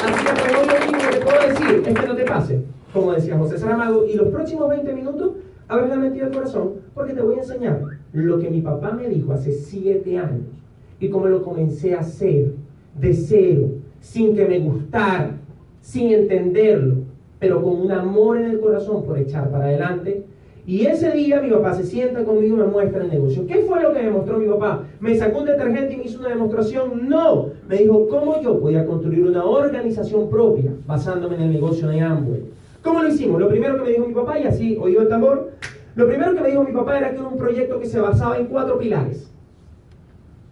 Así 0.04 0.26
que 0.26 0.54
lo 0.54 1.10
que 1.10 1.18
te 1.18 1.26
puedo 1.26 1.48
decir 1.48 1.84
es 1.88 2.00
que 2.00 2.08
no 2.08 2.16
te 2.16 2.24
pase, 2.26 2.62
como 2.92 3.14
decía 3.14 3.38
José 3.38 3.58
Saramago, 3.58 4.06
y 4.06 4.16
los 4.16 4.28
próximos 4.30 4.68
20 4.68 4.94
minutos 4.94 5.32
abres 5.70 5.90
la 5.90 5.96
mentira 5.96 6.26
del 6.26 6.36
corazón 6.36 6.74
porque 6.94 7.14
te 7.14 7.22
voy 7.22 7.36
a 7.36 7.40
enseñar 7.40 7.82
lo 8.12 8.40
que 8.40 8.50
mi 8.50 8.62
papá 8.62 8.92
me 8.92 9.08
dijo 9.08 9.32
hace 9.32 9.54
7 9.54 10.18
años 10.18 10.57
y 11.00 11.10
cómo 11.10 11.28
lo 11.28 11.44
comencé 11.44 11.94
a 11.94 12.00
hacer 12.00 12.54
de 13.00 13.14
cero, 13.14 13.70
sin 14.00 14.36
que 14.36 14.46
me 14.46 14.60
gustara, 14.60 15.38
sin 15.82 16.12
entenderlo, 16.12 16.96
pero 17.40 17.62
con 17.62 17.82
un 17.82 17.92
amor 17.92 18.38
en 18.38 18.52
el 18.52 18.60
corazón 18.60 19.04
por 19.04 19.18
echar 19.18 19.52
para 19.52 19.66
adelante. 19.66 20.24
Y 20.66 20.86
ese 20.86 21.12
día 21.12 21.40
mi 21.40 21.50
papá 21.50 21.74
se 21.76 21.84
sienta 21.84 22.26
conmigo 22.26 22.58
y 22.58 22.60
me 22.60 22.66
muestra 22.66 23.02
el 23.02 23.10
negocio. 23.10 23.48
¿Qué 23.48 23.60
fue 23.60 23.82
lo 23.82 23.94
que 23.94 24.04
me 24.04 24.10
mostró 24.10 24.38
mi 24.38 24.48
papá? 24.48 24.84
¿Me 25.00 25.16
sacó 25.16 25.40
un 25.40 25.46
detergente 25.46 25.94
y 25.94 25.98
me 25.98 26.04
hizo 26.04 26.20
una 26.20 26.30
demostración? 26.30 27.08
No. 27.08 27.52
Me 27.70 27.78
dijo, 27.78 28.08
¿cómo 28.10 28.42
yo 28.42 28.56
voy 28.56 28.76
a 28.76 28.86
construir 28.86 29.26
una 29.26 29.46
organización 29.46 30.30
propia 30.30 30.74
basándome 30.86 31.36
en 31.36 31.44
el 31.44 31.54
negocio 31.54 31.88
de 31.88 32.02
Amway? 32.02 32.42
¿Cómo 32.82 33.02
lo 33.02 33.08
hicimos? 33.08 33.40
Lo 33.40 33.48
primero 33.48 33.78
que 33.78 33.84
me 33.84 33.90
dijo 33.92 34.08
mi 34.08 34.14
papá, 34.14 34.40
y 34.40 34.44
así 34.44 34.78
oí 34.82 34.96
el 34.98 35.08
tambor, 35.08 35.52
lo 35.96 36.06
primero 36.06 36.34
que 36.34 36.42
me 36.42 36.50
dijo 36.50 36.64
mi 36.64 36.74
papá 36.74 36.98
era 36.98 37.12
que 37.12 37.18
era 37.18 37.28
un 37.28 37.38
proyecto 37.38 37.80
que 37.80 37.86
se 37.86 38.02
basaba 38.02 38.38
en 38.38 38.48
cuatro 38.48 38.78
pilares. 38.78 39.32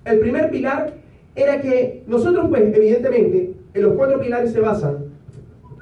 El 0.06 0.20
primer 0.20 0.52
pilar 0.52 0.94
era 1.36 1.60
que 1.62 2.04
nosotros, 2.08 2.48
pues, 2.50 2.64
evidentemente, 2.76 3.54
en 3.74 3.82
los 3.82 3.94
cuatro 3.94 4.20
pilares 4.20 4.54
se 4.54 4.60
basan, 4.60 5.06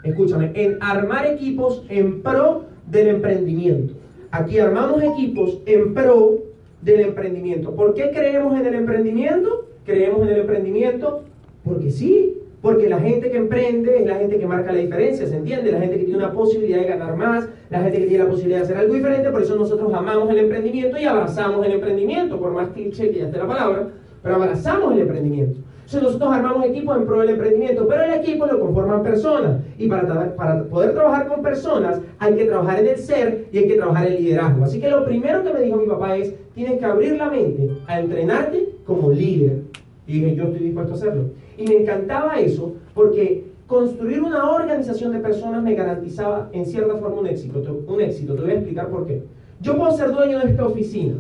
escúchame, 0.04 0.52
en 0.56 0.78
armar 0.82 1.28
equipos 1.28 1.86
en 1.90 2.22
pro 2.22 2.66
del 2.90 3.08
emprendimiento. 3.08 3.94
Aquí 4.32 4.58
armamos 4.60 5.04
equipos 5.04 5.60
en 5.66 5.94
pro 5.94 6.40
del 6.82 7.02
emprendimiento. 7.02 7.76
¿Por 7.76 7.94
qué 7.94 8.12
creemos 8.12 8.60
en 8.60 8.66
el 8.66 8.76
emprendimiento? 8.76 9.68
Creemos 9.86 10.24
en 10.24 10.30
el 10.30 10.40
emprendimiento 10.40 11.24
porque 11.64 11.92
sí, 11.92 12.40
porque 12.62 12.90
la 12.90 13.00
gente 13.00 13.30
que 13.30 13.38
emprende 13.38 14.00
es 14.00 14.06
la 14.06 14.16
gente 14.16 14.40
que 14.40 14.46
marca 14.46 14.72
la 14.72 14.80
diferencia, 14.80 15.28
¿se 15.28 15.36
entiende? 15.36 15.72
La 15.72 15.80
gente 15.80 15.98
que 15.98 16.06
tiene 16.06 16.18
una 16.18 16.32
posibilidad 16.32 16.80
de 16.80 16.88
ganar 16.88 17.16
más, 17.16 17.48
la 17.70 17.82
gente 17.82 18.00
que 18.00 18.08
tiene 18.08 18.24
la 18.24 18.30
posibilidad 18.30 18.60
de 18.60 18.64
hacer 18.64 18.78
algo 18.78 18.94
diferente, 18.94 19.30
por 19.30 19.42
eso 19.42 19.56
nosotros 19.56 19.94
amamos 19.94 20.30
el 20.30 20.40
emprendimiento 20.40 20.98
y 20.98 21.04
abrazamos 21.04 21.66
el 21.66 21.74
emprendimiento, 21.74 22.40
por 22.40 22.54
más 22.54 22.70
cliché 22.70 23.12
que 23.12 23.20
ya 23.20 23.26
esté 23.26 23.38
la 23.38 23.48
palabra, 23.48 23.90
pero 24.24 24.36
abrazamos 24.36 24.94
el 24.94 25.02
emprendimiento. 25.02 25.60
Entonces 25.86 26.02
nosotros 26.02 26.34
armamos 26.34 26.66
equipos 26.66 26.98
en 26.98 27.06
pro 27.06 27.20
del 27.20 27.32
emprendimiento, 27.32 27.86
pero 27.88 28.04
el 28.04 28.14
equipo 28.14 28.46
lo 28.46 28.60
conforman 28.60 29.04
personas. 29.04 29.62
Y 29.78 29.88
para, 29.88 30.34
para 30.36 30.64
poder 30.64 30.94
trabajar 30.94 31.28
con 31.28 31.44
personas 31.44 32.00
hay 32.20 32.36
que 32.36 32.46
trabajar 32.46 32.80
en 32.80 32.88
el 32.88 32.98
ser 32.98 33.48
y 33.52 33.58
hay 33.58 33.68
que 33.68 33.76
trabajar 33.76 34.08
en 34.08 34.14
el 34.14 34.24
liderazgo. 34.24 34.64
Así 34.64 34.80
que 34.80 34.90
lo 34.90 35.04
primero 35.04 35.44
que 35.44 35.54
me 35.54 35.60
dijo 35.60 35.78
mi 35.78 35.88
papá 35.88 36.16
es, 36.16 36.34
tienes 36.56 36.80
que 36.80 36.86
abrir 36.86 37.18
la 37.18 37.30
mente 37.30 37.70
a 37.86 38.00
entrenarte 38.00 38.70
como 38.86 39.12
líder. 39.12 39.64
Y 40.08 40.14
dije, 40.14 40.36
yo 40.36 40.46
estoy 40.46 40.60
dispuesto 40.60 40.94
a 40.94 40.96
hacerlo. 40.96 41.24
Y 41.58 41.68
me 41.68 41.82
encantaba 41.82 42.40
eso 42.40 42.74
porque 42.94 43.46
construir 43.68 44.22
una 44.22 44.52
organización 44.52 45.12
de 45.12 45.20
personas 45.20 45.62
me 45.64 45.76
garantizaba 45.76 46.50
en 46.54 46.66
cierta 46.66 46.96
forma 46.96 47.20
un 47.20 47.28
éxito. 47.28 47.62
Un 47.88 48.02
éxito, 48.02 48.36
te 48.36 48.42
voy 48.42 48.52
a 48.52 48.56
explicar 48.56 48.88
por 48.88 49.06
qué. 49.06 49.22
Yo 49.60 49.78
puedo 49.78 49.92
ser 49.92 50.12
dueño 50.12 50.40
de 50.40 50.52
esta 50.52 50.66
oficina, 50.66 51.16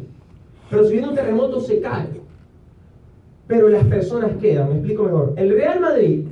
pero 0.69 0.85
si 0.85 0.93
viene 0.93 1.09
un 1.09 1.15
terremoto 1.15 1.59
se 1.59 1.79
cae 1.79 2.23
pero 3.47 3.69
las 3.69 3.83
personas 3.85 4.31
quedan. 4.39 4.69
Me 4.69 4.75
explico 4.75 5.03
mejor. 5.03 5.33
El 5.35 5.49
Real 5.51 5.79
Madrid, 5.79 6.25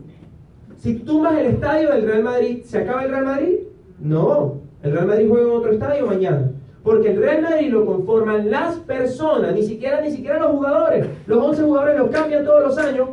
si 0.78 0.96
tumbas 0.96 1.38
el 1.38 1.48
estadio 1.48 1.92
del 1.92 2.06
Real 2.06 2.24
Madrid, 2.24 2.64
¿se 2.64 2.80
acaba 2.80 3.04
el 3.04 3.12
Real 3.12 3.26
Madrid? 3.26 3.60
No. 4.00 4.62
El 4.82 4.94
Real 4.94 5.08
Madrid 5.08 5.28
juega 5.30 5.46
en 5.46 5.52
otro 5.52 5.72
estadio 5.72 6.06
mañana. 6.08 6.52
Porque 6.84 7.12
el 7.12 7.18
Real 7.18 7.44
Madrid 7.44 7.70
lo 7.70 7.86
conforman 7.86 8.50
las 8.50 8.78
personas, 8.78 9.54
ni 9.54 9.62
siquiera, 9.62 10.02
ni 10.02 10.10
siquiera 10.10 10.40
los 10.40 10.52
jugadores. 10.52 11.06
Los 11.28 11.44
11 11.44 11.64
jugadores 11.64 12.00
los 12.00 12.10
cambian 12.10 12.44
todos 12.44 12.64
los 12.64 12.78
años. 12.78 13.10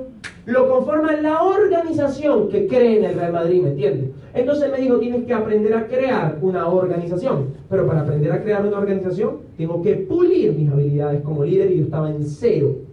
Lo 0.47 0.67
conforman 0.67 1.23
la 1.23 1.43
organización 1.43 2.49
que 2.49 2.67
cree 2.67 3.01
en 3.01 3.05
el 3.05 3.15
Real 3.17 3.33
Madrid, 3.35 3.63
¿me 3.63 3.69
entiendes? 3.69 4.11
Entonces 4.33 4.73
me 4.73 4.79
dijo, 4.79 4.99
tienes 4.99 5.27
que 5.27 5.35
aprender 5.35 5.75
a 5.75 5.87
crear 5.87 6.39
una 6.41 6.69
organización. 6.69 7.49
Pero 7.69 7.87
para 7.87 8.01
aprender 8.01 8.33
a 8.33 8.43
crear 8.43 8.65
una 8.65 8.79
organización, 8.79 9.41
tengo 9.59 9.83
que 9.83 9.97
pulir 9.97 10.55
mis 10.55 10.71
habilidades 10.71 11.21
como 11.21 11.45
líder 11.45 11.73
y 11.73 11.79
yo 11.79 11.85
estaba 11.85 12.09
en 12.09 12.25
cero. 12.25 12.88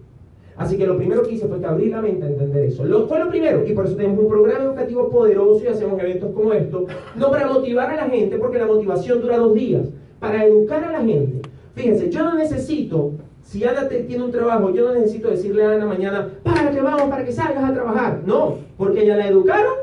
Así 0.58 0.78
que 0.78 0.88
lo 0.88 0.98
primero 0.98 1.24
que 1.24 1.34
hice 1.34 1.48
fue 1.48 1.60
que 1.60 1.66
abrir 1.66 1.92
la 1.92 2.02
mente 2.02 2.26
a 2.26 2.30
entender 2.30 2.66
eso. 2.66 2.86
Lo, 2.86 3.08
fue 3.08 3.20
lo 3.20 3.30
primero, 3.30 3.66
y 3.68 3.74
por 3.74 3.86
eso 3.86 3.96
tenemos 3.96 4.20
un 4.20 4.30
programa 4.30 4.64
educativo 4.64 5.10
poderoso 5.10 5.64
y 5.64 5.68
hacemos 5.68 6.00
eventos 6.00 6.32
como 6.34 6.54
estos, 6.54 6.84
no 7.16 7.30
para 7.30 7.48
motivar 7.48 7.90
a 7.90 7.96
la 7.96 8.10
gente, 8.10 8.38
porque 8.38 8.60
la 8.60 8.66
motivación 8.66 9.22
dura 9.22 9.38
dos 9.38 9.54
días, 9.54 9.88
para 10.20 10.46
educar 10.46 10.84
a 10.84 10.92
la 10.92 11.04
gente. 11.04 11.50
Fíjense, 11.74 12.10
yo 12.10 12.24
no 12.24 12.36
necesito, 12.36 13.12
si 13.42 13.66
Ana 13.66 13.90
tiene 13.90 14.24
un 14.24 14.32
trabajo, 14.32 14.72
yo 14.72 14.88
no 14.88 14.94
necesito 14.94 15.30
decirle 15.30 15.66
a 15.66 15.72
Ana 15.72 15.86
mañana, 15.86 16.30
para 16.44 16.72
que 16.72 16.82
vamos, 16.82 17.10
para 17.10 17.26
que 17.26 17.34
salgas 17.34 17.64
a 17.70 17.74
trabajar. 17.74 18.22
No, 18.26 18.58
porque 18.78 19.04
ella 19.04 19.18
la 19.18 19.28
educaron 19.28 19.74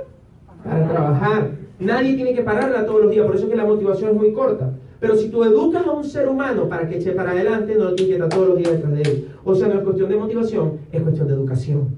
para 0.64 0.88
trabajar. 0.88 1.50
Nadie 1.78 2.14
tiene 2.14 2.32
que 2.32 2.42
pararla 2.42 2.86
todos 2.86 3.02
los 3.02 3.10
días, 3.10 3.26
por 3.26 3.34
eso 3.34 3.44
es 3.44 3.50
que 3.50 3.56
la 3.56 3.66
motivación 3.66 4.10
es 4.10 4.16
muy 4.16 4.32
corta. 4.32 4.72
Pero 5.02 5.16
si 5.16 5.30
tú 5.30 5.42
educas 5.42 5.84
a 5.84 5.90
un 5.90 6.04
ser 6.04 6.28
humano 6.28 6.68
para 6.68 6.88
que 6.88 6.98
eche 6.98 7.10
para 7.10 7.32
adelante, 7.32 7.74
no 7.74 7.90
lo 7.90 7.96
estar 7.96 8.28
todos 8.28 8.50
los 8.50 8.58
días 8.58 8.70
detrás 8.70 8.92
de 8.92 9.02
él. 9.02 9.28
O 9.42 9.52
sea, 9.52 9.66
no 9.66 9.74
es 9.74 9.80
cuestión 9.80 10.08
de 10.08 10.14
motivación, 10.14 10.78
es 10.92 11.02
cuestión 11.02 11.26
de 11.26 11.34
educación. 11.34 11.88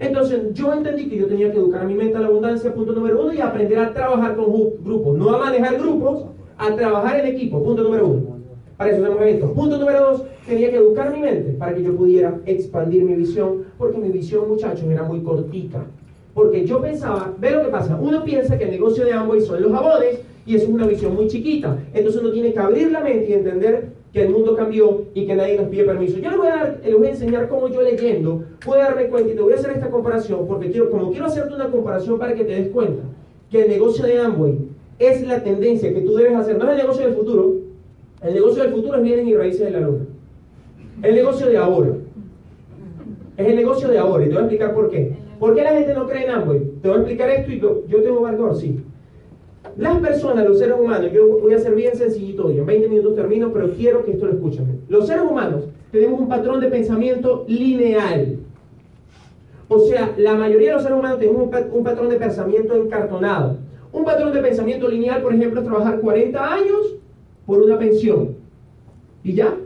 Entonces, 0.00 0.40
yo 0.54 0.72
entendí 0.72 1.10
que 1.10 1.18
yo 1.18 1.26
tenía 1.26 1.52
que 1.52 1.58
educar 1.58 1.82
a 1.82 1.84
mi 1.84 1.92
mente 1.92 2.16
a 2.16 2.20
la 2.20 2.28
abundancia, 2.28 2.72
punto 2.72 2.94
número 2.94 3.20
uno, 3.20 3.34
y 3.34 3.40
aprender 3.42 3.78
a 3.80 3.92
trabajar 3.92 4.34
con 4.34 4.46
grupos, 4.82 5.18
no 5.18 5.28
a 5.28 5.38
manejar 5.40 5.76
grupos, 5.76 6.24
a 6.56 6.74
trabajar 6.74 7.20
en 7.20 7.26
equipo, 7.26 7.62
punto 7.62 7.82
número 7.82 8.06
uno. 8.06 8.38
Para 8.78 8.92
eso 8.92 9.02
hacemos 9.02 9.20
eventos. 9.20 9.50
Punto 9.50 9.76
número 9.76 10.00
dos, 10.00 10.24
tenía 10.46 10.70
que 10.70 10.76
educar 10.76 11.12
mi 11.12 11.20
mente 11.20 11.52
para 11.52 11.74
que 11.74 11.82
yo 11.82 11.94
pudiera 11.94 12.40
expandir 12.46 13.04
mi 13.04 13.14
visión, 13.14 13.64
porque 13.76 13.98
mi 13.98 14.08
visión, 14.08 14.48
muchachos, 14.48 14.88
era 14.88 15.02
muy 15.02 15.20
cortita. 15.20 15.84
Porque 16.34 16.66
yo 16.66 16.80
pensaba, 16.80 17.34
ve 17.38 17.50
lo 17.50 17.62
que 17.62 17.68
pasa, 17.68 17.98
uno 18.00 18.24
piensa 18.24 18.56
que 18.56 18.64
el 18.64 18.70
negocio 18.70 19.04
de 19.04 19.12
Amway 19.12 19.40
son 19.40 19.62
los 19.62 19.72
jabones 19.72 20.20
y 20.46 20.56
eso 20.56 20.64
es 20.64 20.70
una 20.70 20.86
visión 20.86 21.14
muy 21.14 21.26
chiquita. 21.28 21.78
Entonces 21.92 22.22
uno 22.22 22.32
tiene 22.32 22.52
que 22.52 22.58
abrir 22.58 22.90
la 22.90 23.00
mente 23.00 23.30
y 23.30 23.32
entender 23.34 23.90
que 24.12 24.22
el 24.22 24.30
mundo 24.30 24.54
cambió 24.54 25.04
y 25.14 25.26
que 25.26 25.34
nadie 25.34 25.56
nos 25.56 25.68
pide 25.68 25.84
permiso. 25.84 26.18
Yo 26.18 26.30
les 26.30 26.38
voy 26.38 26.48
a, 26.48 26.56
dar, 26.56 26.80
les 26.84 26.96
voy 26.96 27.06
a 27.06 27.10
enseñar 27.10 27.48
cómo 27.48 27.68
yo 27.68 27.82
leyendo 27.82 28.44
puedo 28.64 28.80
darme 28.80 29.06
cuenta 29.06 29.32
y 29.32 29.34
te 29.34 29.40
voy 29.40 29.52
a 29.52 29.56
hacer 29.56 29.72
esta 29.72 29.90
comparación 29.90 30.46
porque 30.46 30.70
quiero, 30.70 30.90
como 30.90 31.10
quiero 31.10 31.26
hacerte 31.26 31.54
una 31.54 31.70
comparación 31.70 32.18
para 32.18 32.34
que 32.34 32.44
te 32.44 32.54
des 32.54 32.68
cuenta 32.68 33.02
que 33.50 33.62
el 33.62 33.68
negocio 33.68 34.04
de 34.04 34.18
Amway 34.18 34.58
es 34.98 35.26
la 35.26 35.42
tendencia 35.42 35.92
que 35.92 36.00
tú 36.02 36.14
debes 36.14 36.36
hacer, 36.36 36.58
no 36.58 36.64
es 36.64 36.70
el 36.72 36.76
negocio 36.78 37.06
del 37.06 37.14
futuro, 37.14 37.54
el 38.22 38.34
negocio 38.34 38.62
del 38.62 38.72
futuro 38.72 38.96
es 38.98 39.02
bienes 39.02 39.26
y 39.26 39.34
raíces 39.34 39.60
de 39.60 39.70
la 39.70 39.80
luna. 39.80 40.04
El 41.02 41.14
negocio 41.14 41.46
de 41.48 41.56
ahora. 41.56 41.90
Es 43.36 43.46
el 43.48 43.56
negocio 43.56 43.88
de 43.88 43.98
ahora 43.98 44.24
y 44.24 44.28
te 44.28 44.34
voy 44.34 44.42
a 44.42 44.46
explicar 44.46 44.74
por 44.74 44.90
qué. 44.90 45.12
¿Por 45.42 45.56
qué 45.56 45.62
la 45.64 45.72
gente 45.72 45.92
no 45.92 46.06
cree 46.06 46.22
en 46.22 46.30
Amway? 46.30 46.60
Te 46.80 46.86
voy 46.86 46.98
a 46.98 47.00
explicar 47.00 47.28
esto 47.30 47.50
y 47.50 47.58
yo, 47.58 48.00
tengo 48.00 48.20
valor, 48.20 48.54
sí. 48.54 48.78
Las 49.76 49.98
personas, 49.98 50.46
los 50.46 50.60
seres 50.60 50.76
humanos, 50.78 51.10
yo 51.12 51.40
voy 51.40 51.52
a 51.52 51.58
ser 51.58 51.74
bien 51.74 51.96
sencillito 51.96 52.46
hoy, 52.46 52.58
en 52.58 52.64
20 52.64 52.88
minutos 52.88 53.16
termino, 53.16 53.52
pero 53.52 53.72
quiero 53.72 54.04
que 54.04 54.12
esto 54.12 54.26
lo 54.26 54.34
escuchen. 54.34 54.82
Los 54.88 55.08
seres 55.08 55.24
humanos 55.28 55.64
tenemos 55.90 56.20
un 56.20 56.28
patrón 56.28 56.60
de 56.60 56.68
pensamiento 56.68 57.44
lineal. 57.48 58.38
O 59.66 59.80
sea, 59.80 60.14
la 60.16 60.36
mayoría 60.36 60.68
de 60.68 60.74
los 60.74 60.84
seres 60.84 60.96
humanos 60.96 61.18
tenemos 61.18 61.42
un, 61.72 61.82
patrón 61.82 62.08
de 62.08 62.16
pensamiento 62.18 62.76
encartonado. 62.76 63.56
Un 63.92 64.04
patrón 64.04 64.32
de 64.32 64.42
pensamiento 64.42 64.86
lineal, 64.86 65.22
por 65.22 65.34
ejemplo, 65.34 65.60
es 65.60 65.66
trabajar 65.66 66.00
40 66.00 66.52
años 66.52 66.94
por 67.46 67.60
una 67.60 67.76
pensión. 67.76 68.36
¿Y 69.24 69.32
ya? 69.32 69.56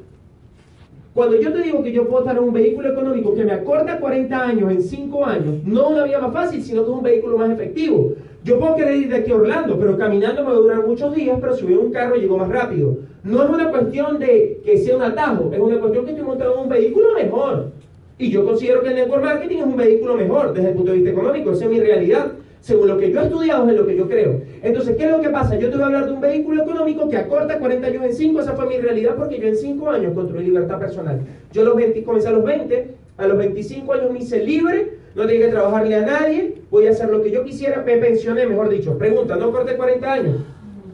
Cuando 1.17 1.41
yo 1.41 1.51
te 1.51 1.63
digo 1.63 1.83
que 1.83 1.93
yo 1.93 2.07
puedo 2.07 2.25
estar 2.25 2.37
en 2.37 2.45
un 2.45 2.53
vehículo 2.53 2.91
económico 2.91 3.35
que 3.35 3.43
me 3.43 3.53
acorta 3.53 3.99
40 3.99 4.39
años 4.39 4.71
en 4.71 4.83
5 4.83 5.25
años, 5.25 5.55
no 5.65 5.89
una 5.89 6.05
vía 6.05 6.19
más 6.19 6.31
fácil, 6.31 6.63
sino 6.63 6.85
que 6.85 6.91
es 6.91 6.97
un 6.99 7.03
vehículo 7.03 7.39
más 7.39 7.51
efectivo. 7.51 8.13
Yo 8.45 8.61
puedo 8.61 8.77
querer 8.77 8.97
ir 8.97 9.09
de 9.09 9.17
aquí 9.17 9.33
a 9.33 9.37
Orlando, 9.37 9.79
pero 9.79 9.97
caminando 9.97 10.43
me 10.43 10.51
va 10.51 10.57
a 10.57 10.61
durar 10.61 10.87
muchos 10.87 11.15
días, 11.15 11.39
pero 11.41 11.57
en 11.57 11.79
un 11.79 11.91
carro 11.91 12.17
llego 12.17 12.37
más 12.37 12.51
rápido. 12.51 12.99
No 13.25 13.43
es 13.43 13.49
una 13.49 13.71
cuestión 13.71 14.19
de 14.19 14.61
que 14.63 14.77
sea 14.77 14.95
un 14.95 15.05
atajo, 15.05 15.51
es 15.55 15.59
una 15.59 15.79
cuestión 15.79 16.05
que 16.05 16.11
estoy 16.11 16.27
montando 16.27 16.53
en 16.53 16.61
un 16.61 16.69
vehículo 16.69 17.15
mejor. 17.15 17.71
Y 18.19 18.31
yo 18.31 18.45
considero 18.45 18.83
que 18.83 18.89
el 18.89 18.97
network 18.97 19.25
marketing 19.25 19.57
es 19.57 19.65
un 19.65 19.77
vehículo 19.77 20.17
mejor 20.17 20.53
desde 20.53 20.69
el 20.69 20.75
punto 20.75 20.91
de 20.91 20.99
vista 20.99 21.13
económico, 21.13 21.51
esa 21.53 21.65
es 21.65 21.71
mi 21.71 21.81
realidad. 21.81 22.33
Según 22.67 22.89
lo 22.89 22.99
que 22.99 23.13
yo 23.13 23.21
he 23.21 23.25
estudiado 23.27 23.71
es 23.71 23.77
lo 23.77 23.87
que 23.87 23.95
yo 23.95 24.09
creo. 24.09 24.41
Entonces, 24.61 24.97
¿qué 24.97 25.05
es 25.05 25.11
lo 25.13 25.21
que 25.21 25.29
pasa? 25.29 25.57
Yo 25.57 25.71
te 25.71 25.77
voy 25.77 25.85
a 25.85 25.87
hablar 25.87 26.07
de 26.07 26.13
un 26.15 26.21
vehículo 26.21 26.65
económico 26.65 27.09
que 27.09 27.17
acorta 27.17 27.61
40 27.61 27.87
años 27.87 28.05
en 28.05 28.13
5, 28.13 28.41
esa 28.41 28.55
fue 28.55 28.67
mi 28.67 28.79
realidad 28.79 29.15
porque 29.17 29.39
yo 29.39 29.47
en 29.47 29.55
5 29.55 29.89
años 29.89 30.13
construí 30.15 30.47
libertad 30.47 30.81
personal. 30.81 31.21
Yo 31.53 31.63
los 31.63 31.77
20, 31.77 32.03
comencé 32.03 32.27
a 32.27 32.33
los 32.33 32.43
20, 32.43 32.89
a 33.19 33.27
los 33.29 33.39
25 33.39 33.93
años 33.93 34.11
me 34.11 34.19
hice 34.19 34.43
libre, 34.43 34.95
no 35.15 35.29
tenía 35.29 35.47
que 35.47 35.53
trabajarle 35.53 35.95
a 35.95 36.07
nadie, 36.07 36.57
voy 36.69 36.89
a 36.89 36.91
hacer 36.91 37.09
lo 37.09 37.23
que 37.23 37.31
yo 37.31 37.45
quisiera, 37.45 37.85
me 37.87 37.99
pensioné, 37.99 38.45
mejor 38.49 38.69
dicho. 38.69 38.99
Pregunta, 38.99 39.37
¿no 39.37 39.53
corté 39.53 39.77
40 39.77 40.13
años? 40.13 40.37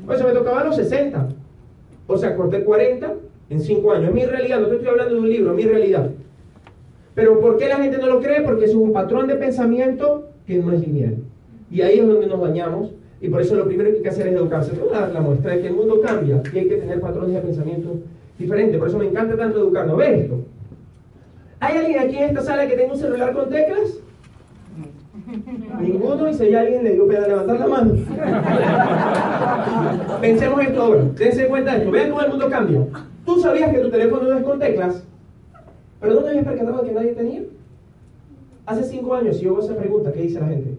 Pues 0.04 0.22
me 0.22 0.32
tocaba 0.32 0.60
a 0.60 0.64
los 0.64 0.76
60. 0.76 1.26
O 2.06 2.18
sea, 2.18 2.36
corté 2.36 2.64
40 2.64 3.14
en 3.48 3.60
5 3.60 3.92
años. 3.92 4.08
Es 4.10 4.14
mi 4.14 4.26
realidad, 4.26 4.60
no 4.60 4.66
te 4.66 4.74
estoy 4.74 4.90
hablando 4.90 5.14
de 5.14 5.20
un 5.20 5.28
libro, 5.30 5.50
es 5.52 5.56
mi 5.56 5.64
realidad. 5.64 6.10
Pero 7.14 7.40
¿por 7.40 7.56
qué 7.56 7.66
la 7.68 7.76
gente 7.76 7.96
no 7.96 8.08
lo 8.08 8.20
cree? 8.20 8.42
Porque 8.42 8.66
eso 8.66 8.74
es 8.74 8.84
un 8.84 8.92
patrón 8.92 9.26
de 9.26 9.36
pensamiento 9.36 10.28
que 10.46 10.58
no 10.58 10.70
es 10.70 10.86
lineal. 10.86 11.31
Y 11.72 11.80
ahí 11.80 11.98
es 11.98 12.06
donde 12.06 12.26
nos 12.26 12.40
dañamos. 12.40 12.90
Y 13.20 13.28
por 13.28 13.40
eso 13.40 13.54
lo 13.54 13.64
primero 13.64 13.90
que 13.90 13.96
hay 13.96 14.02
que 14.02 14.08
hacer 14.10 14.26
es 14.26 14.34
educarse. 14.34 14.72
La 15.12 15.20
muestra 15.20 15.52
de 15.52 15.62
que 15.62 15.68
el 15.68 15.74
mundo 15.74 16.00
cambia 16.02 16.42
y 16.52 16.58
hay 16.58 16.68
que 16.68 16.76
tener 16.76 17.00
patrones 17.00 17.34
de 17.34 17.40
pensamiento 17.40 17.94
diferentes. 18.38 18.78
Por 18.78 18.88
eso 18.88 18.98
me 18.98 19.06
encanta 19.06 19.36
tanto 19.36 19.58
educarnos. 19.58 19.96
¿Ves 19.96 20.24
esto? 20.24 20.40
¿Hay 21.60 21.78
alguien 21.78 21.98
aquí 22.00 22.16
en 22.16 22.24
esta 22.24 22.42
sala 22.42 22.66
que 22.66 22.76
tenga 22.76 22.92
un 22.92 22.98
celular 22.98 23.32
con 23.32 23.48
teclas? 23.48 24.00
Ninguno, 25.80 26.28
y 26.28 26.34
si 26.34 26.42
hay 26.42 26.54
alguien, 26.56 26.84
le 26.84 26.92
digo 26.92 27.06
para 27.06 27.28
levantar 27.28 27.60
la 27.60 27.66
mano. 27.66 27.94
Pensemos 30.20 30.60
esto 30.60 30.82
ahora. 30.82 31.02
Dense 31.16 31.46
cuenta 31.46 31.76
esto. 31.76 31.90
Vean 31.90 32.10
cómo 32.10 32.22
el 32.22 32.30
mundo 32.30 32.50
cambia. 32.50 32.80
¿Tú 33.24 33.40
sabías 33.40 33.72
que 33.72 33.78
tu 33.78 33.90
teléfono 33.90 34.24
no 34.24 34.36
es 34.36 34.44
con 34.44 34.58
teclas? 34.58 35.04
¿Pero 36.00 36.14
no 36.14 36.20
te 36.20 36.30
habías 36.30 36.44
percatado 36.44 36.82
que 36.82 36.92
nadie 36.92 37.12
tenía? 37.12 37.42
Hace 38.66 38.82
cinco 38.82 39.14
años, 39.14 39.36
si 39.36 39.44
yo 39.44 39.52
hago 39.52 39.60
esa 39.60 39.76
pregunta, 39.76 40.12
¿qué 40.12 40.22
dice 40.22 40.40
la 40.40 40.48
gente? 40.48 40.71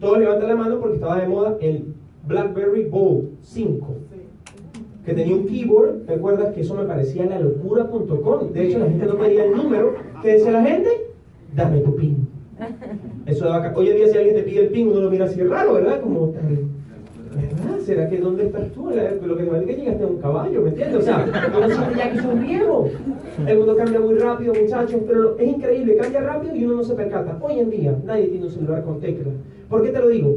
Todos 0.00 0.18
levantan 0.18 0.48
la 0.48 0.56
mano 0.56 0.80
porque 0.80 0.94
estaba 0.94 1.20
de 1.20 1.28
moda 1.28 1.56
el 1.60 1.94
BlackBerry 2.26 2.84
Bold 2.84 3.28
5, 3.42 3.86
que 5.04 5.12
tenía 5.12 5.36
un 5.36 5.46
keyboard. 5.46 6.06
¿Te 6.06 6.14
acuerdas 6.14 6.54
que 6.54 6.62
eso 6.62 6.74
me 6.74 6.84
parecía 6.84 7.26
la 7.26 7.38
locura.com? 7.40 8.52
De 8.52 8.66
hecho, 8.66 8.78
la 8.78 8.86
gente 8.86 9.06
no 9.06 9.18
pedía 9.18 9.44
el 9.44 9.56
número. 9.56 9.94
¿Qué 10.22 10.32
decía 10.32 10.50
la 10.50 10.62
gente? 10.62 10.88
Dame 11.54 11.80
tu 11.80 11.94
PIN. 11.94 12.26
Eso 13.26 13.44
daba, 13.44 13.72
hoy 13.76 13.90
en 13.90 13.96
día 13.96 14.08
si 14.08 14.16
alguien 14.16 14.36
te 14.36 14.42
pide 14.42 14.60
el 14.62 14.68
PIN, 14.68 14.88
uno 14.88 15.00
lo 15.00 15.10
mira 15.10 15.26
así 15.26 15.42
raro, 15.42 15.74
¿verdad? 15.74 16.00
Como 16.00 16.32
¿verdad? 16.32 17.80
¿Será 17.84 18.08
que 18.08 18.18
dónde 18.18 18.46
estás 18.46 18.70
tú? 18.72 18.90
Lo 19.24 19.36
que 19.36 19.42
me 19.42 19.50
parece 19.50 19.66
que 19.66 19.76
llegaste 19.80 20.04
a 20.04 20.06
un 20.06 20.18
caballo, 20.18 20.62
¿me 20.62 20.70
entiendes? 20.70 20.96
O 20.96 21.02
sea, 21.02 21.24
siente 21.24 21.98
ya 21.98 22.12
que 22.12 22.26
un 22.26 22.40
viejo. 22.42 22.88
El 23.46 23.58
mundo 23.58 23.76
cambia 23.76 24.00
muy 24.00 24.14
rápido, 24.14 24.54
muchachos, 24.54 25.02
pero 25.06 25.36
es 25.38 25.46
increíble, 25.46 25.96
cambia 25.96 26.20
rápido 26.20 26.56
y 26.56 26.64
uno 26.64 26.76
no 26.76 26.84
se 26.84 26.94
percata. 26.94 27.38
Hoy 27.42 27.60
en 27.60 27.70
día 27.70 27.94
nadie 28.04 28.28
tiene 28.28 28.46
un 28.46 28.50
celular 28.50 28.82
con 28.84 29.00
teclas. 29.00 29.34
¿Por 29.68 29.82
qué 29.82 29.90
te 29.90 30.00
lo 30.00 30.08
digo? 30.08 30.36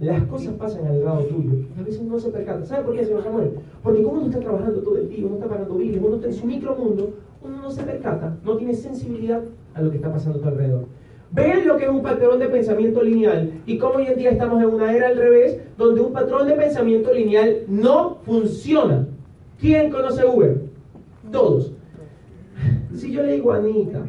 Las 0.00 0.24
cosas 0.24 0.54
pasan 0.54 0.86
al 0.86 1.04
lado 1.04 1.24
tuyo 1.24 1.50
a 1.78 1.82
veces 1.82 2.02
no 2.02 2.18
se 2.18 2.30
percata. 2.30 2.64
¿Sabe 2.64 2.84
por 2.84 2.94
qué, 2.94 3.04
señor 3.04 3.22
Samuel? 3.22 3.52
Porque 3.82 4.02
como 4.02 4.18
uno 4.18 4.26
está 4.26 4.40
trabajando 4.40 4.80
todo 4.80 4.98
el 4.98 5.08
día, 5.08 5.26
uno 5.26 5.36
está 5.36 5.48
pagando 5.48 5.74
biles, 5.74 6.02
uno 6.02 6.16
está 6.16 6.28
en 6.28 6.34
su 6.34 6.46
micromundo, 6.46 7.14
uno 7.42 7.56
no 7.56 7.70
se 7.70 7.82
percata, 7.82 8.36
no 8.44 8.56
tiene 8.56 8.74
sensibilidad 8.74 9.42
a 9.74 9.82
lo 9.82 9.90
que 9.90 9.96
está 9.96 10.12
pasando 10.12 10.38
a 10.38 10.42
tu 10.42 10.48
alrededor. 10.48 10.86
Ven 11.32 11.66
lo 11.66 11.76
que 11.76 11.84
es 11.84 11.90
un 11.90 12.02
patrón 12.02 12.38
de 12.38 12.48
pensamiento 12.48 13.02
lineal 13.02 13.62
y 13.64 13.78
cómo 13.78 13.96
hoy 13.96 14.06
en 14.06 14.18
día 14.18 14.30
estamos 14.30 14.60
en 14.62 14.68
una 14.68 14.92
era 14.92 15.08
al 15.08 15.16
revés, 15.16 15.60
donde 15.78 16.00
un 16.00 16.12
patrón 16.12 16.48
de 16.48 16.54
pensamiento 16.54 17.12
lineal 17.12 17.58
no 17.68 18.18
funciona. 18.24 19.06
¿Quién 19.60 19.90
conoce 19.90 20.26
Uber? 20.26 20.62
Todos. 21.30 21.72
Si 22.94 23.12
yo 23.12 23.22
le 23.22 23.34
digo 23.34 23.52
a 23.52 23.56
Anita, 23.56 24.02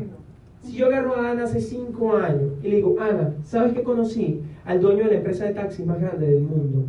si 0.63 0.73
yo 0.73 0.87
agarro 0.87 1.15
a 1.15 1.31
Ana 1.31 1.43
hace 1.43 1.61
cinco 1.61 2.15
años 2.15 2.53
y 2.63 2.69
le 2.69 2.77
digo, 2.77 2.95
Ana, 2.99 3.35
¿sabes 3.43 3.73
que 3.73 3.83
conocí? 3.83 4.41
Al 4.71 4.79
dueño 4.79 5.03
de 5.03 5.09
la 5.09 5.17
empresa 5.17 5.43
de 5.43 5.53
taxis 5.53 5.85
más 5.85 5.99
grande 5.99 6.27
del 6.27 6.43
mundo. 6.43 6.85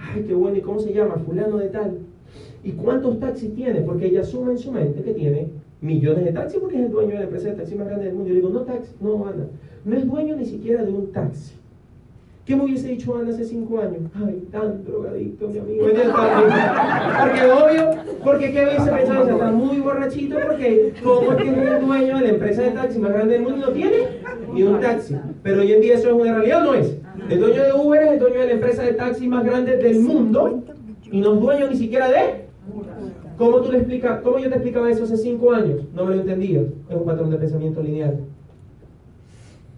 Ay, 0.00 0.24
qué 0.26 0.32
bueno, 0.32 0.56
¿y 0.56 0.62
cómo 0.62 0.80
se 0.80 0.94
llama? 0.94 1.16
Fulano 1.16 1.58
de 1.58 1.68
tal. 1.68 1.98
¿Y 2.64 2.72
cuántos 2.72 3.20
taxis 3.20 3.54
tiene? 3.54 3.82
Porque 3.82 4.06
ella 4.06 4.22
asume 4.22 4.52
en 4.52 4.58
su 4.58 4.72
mente 4.72 5.02
que 5.02 5.12
tiene 5.12 5.48
millones 5.82 6.24
de 6.24 6.32
taxis 6.32 6.58
porque 6.58 6.76
es 6.76 6.86
el 6.86 6.90
dueño 6.90 7.10
de 7.10 7.18
la 7.18 7.24
empresa 7.24 7.48
de 7.48 7.56
taxis 7.56 7.76
más 7.76 7.86
grande 7.86 8.06
del 8.06 8.14
mundo. 8.14 8.28
Yo 8.28 8.34
le 8.34 8.40
digo, 8.40 8.48
no 8.48 8.62
taxi, 8.62 8.94
no 9.02 9.26
Ana, 9.26 9.46
no 9.84 9.94
es 9.94 10.06
dueño 10.06 10.36
ni 10.36 10.46
siquiera 10.46 10.82
de 10.82 10.90
un 10.90 11.12
taxi. 11.12 11.52
¿Qué 12.46 12.56
me 12.56 12.64
hubiese 12.64 12.88
dicho 12.88 13.14
Ana 13.14 13.28
hace 13.28 13.44
cinco 13.44 13.78
años? 13.78 14.00
Ay, 14.14 14.48
tan 14.50 14.82
drogadicto, 14.82 15.48
mi 15.48 15.58
amigo. 15.58 15.84
Porque 15.84 17.42
obvio, 17.44 17.90
porque 18.24 18.52
¿qué 18.52 18.64
hubiese 18.64 18.90
pensado? 18.90 19.28
Está 19.28 19.50
muy 19.50 19.80
borrachito 19.80 20.38
porque 20.46 20.94
¿cómo 21.04 21.32
es 21.32 21.36
que 21.36 21.50
es 21.50 21.58
el 21.58 21.86
dueño 21.86 22.16
de 22.16 22.22
la 22.22 22.28
empresa 22.30 22.62
de 22.62 22.70
taxi 22.70 22.98
más 22.98 23.12
grande 23.12 23.34
del 23.34 23.42
mundo 23.42 23.58
y 23.58 23.60
no 23.60 23.72
tiene 23.72 23.96
ni 24.54 24.62
un 24.62 24.80
taxi? 24.80 25.14
Pero 25.42 25.60
hoy 25.60 25.72
en 25.72 25.82
día 25.82 25.96
eso 25.96 26.08
es 26.08 26.14
una 26.14 26.32
realidad, 26.36 26.66
¿o 26.66 26.72
no 26.72 26.74
es? 26.74 26.97
El 27.28 27.40
dueño 27.40 27.62
de 27.62 27.72
Uber 27.72 28.02
es 28.02 28.12
el 28.12 28.18
dueño 28.18 28.40
de 28.40 28.46
la 28.46 28.52
empresa 28.52 28.82
de 28.82 28.94
taxi 28.94 29.28
más 29.28 29.44
grande 29.44 29.76
del 29.76 30.00
mundo 30.00 30.62
y 31.10 31.20
no 31.20 31.34
es 31.34 31.40
dueño 31.40 31.68
ni 31.68 31.76
siquiera 31.76 32.08
de... 32.08 32.48
¿Cómo, 33.36 33.60
tú 33.60 33.70
le 33.70 33.78
explicas, 33.78 34.20
¿Cómo 34.22 34.38
yo 34.38 34.48
te 34.48 34.56
explicaba 34.56 34.90
eso 34.90 35.04
hace 35.04 35.16
cinco 35.16 35.52
años? 35.52 35.82
No 35.94 36.04
me 36.04 36.14
lo 36.14 36.22
entendía. 36.22 36.60
Es 36.60 36.96
un 36.96 37.04
patrón 37.04 37.30
de 37.30 37.36
pensamiento 37.36 37.82
lineal. 37.82 38.18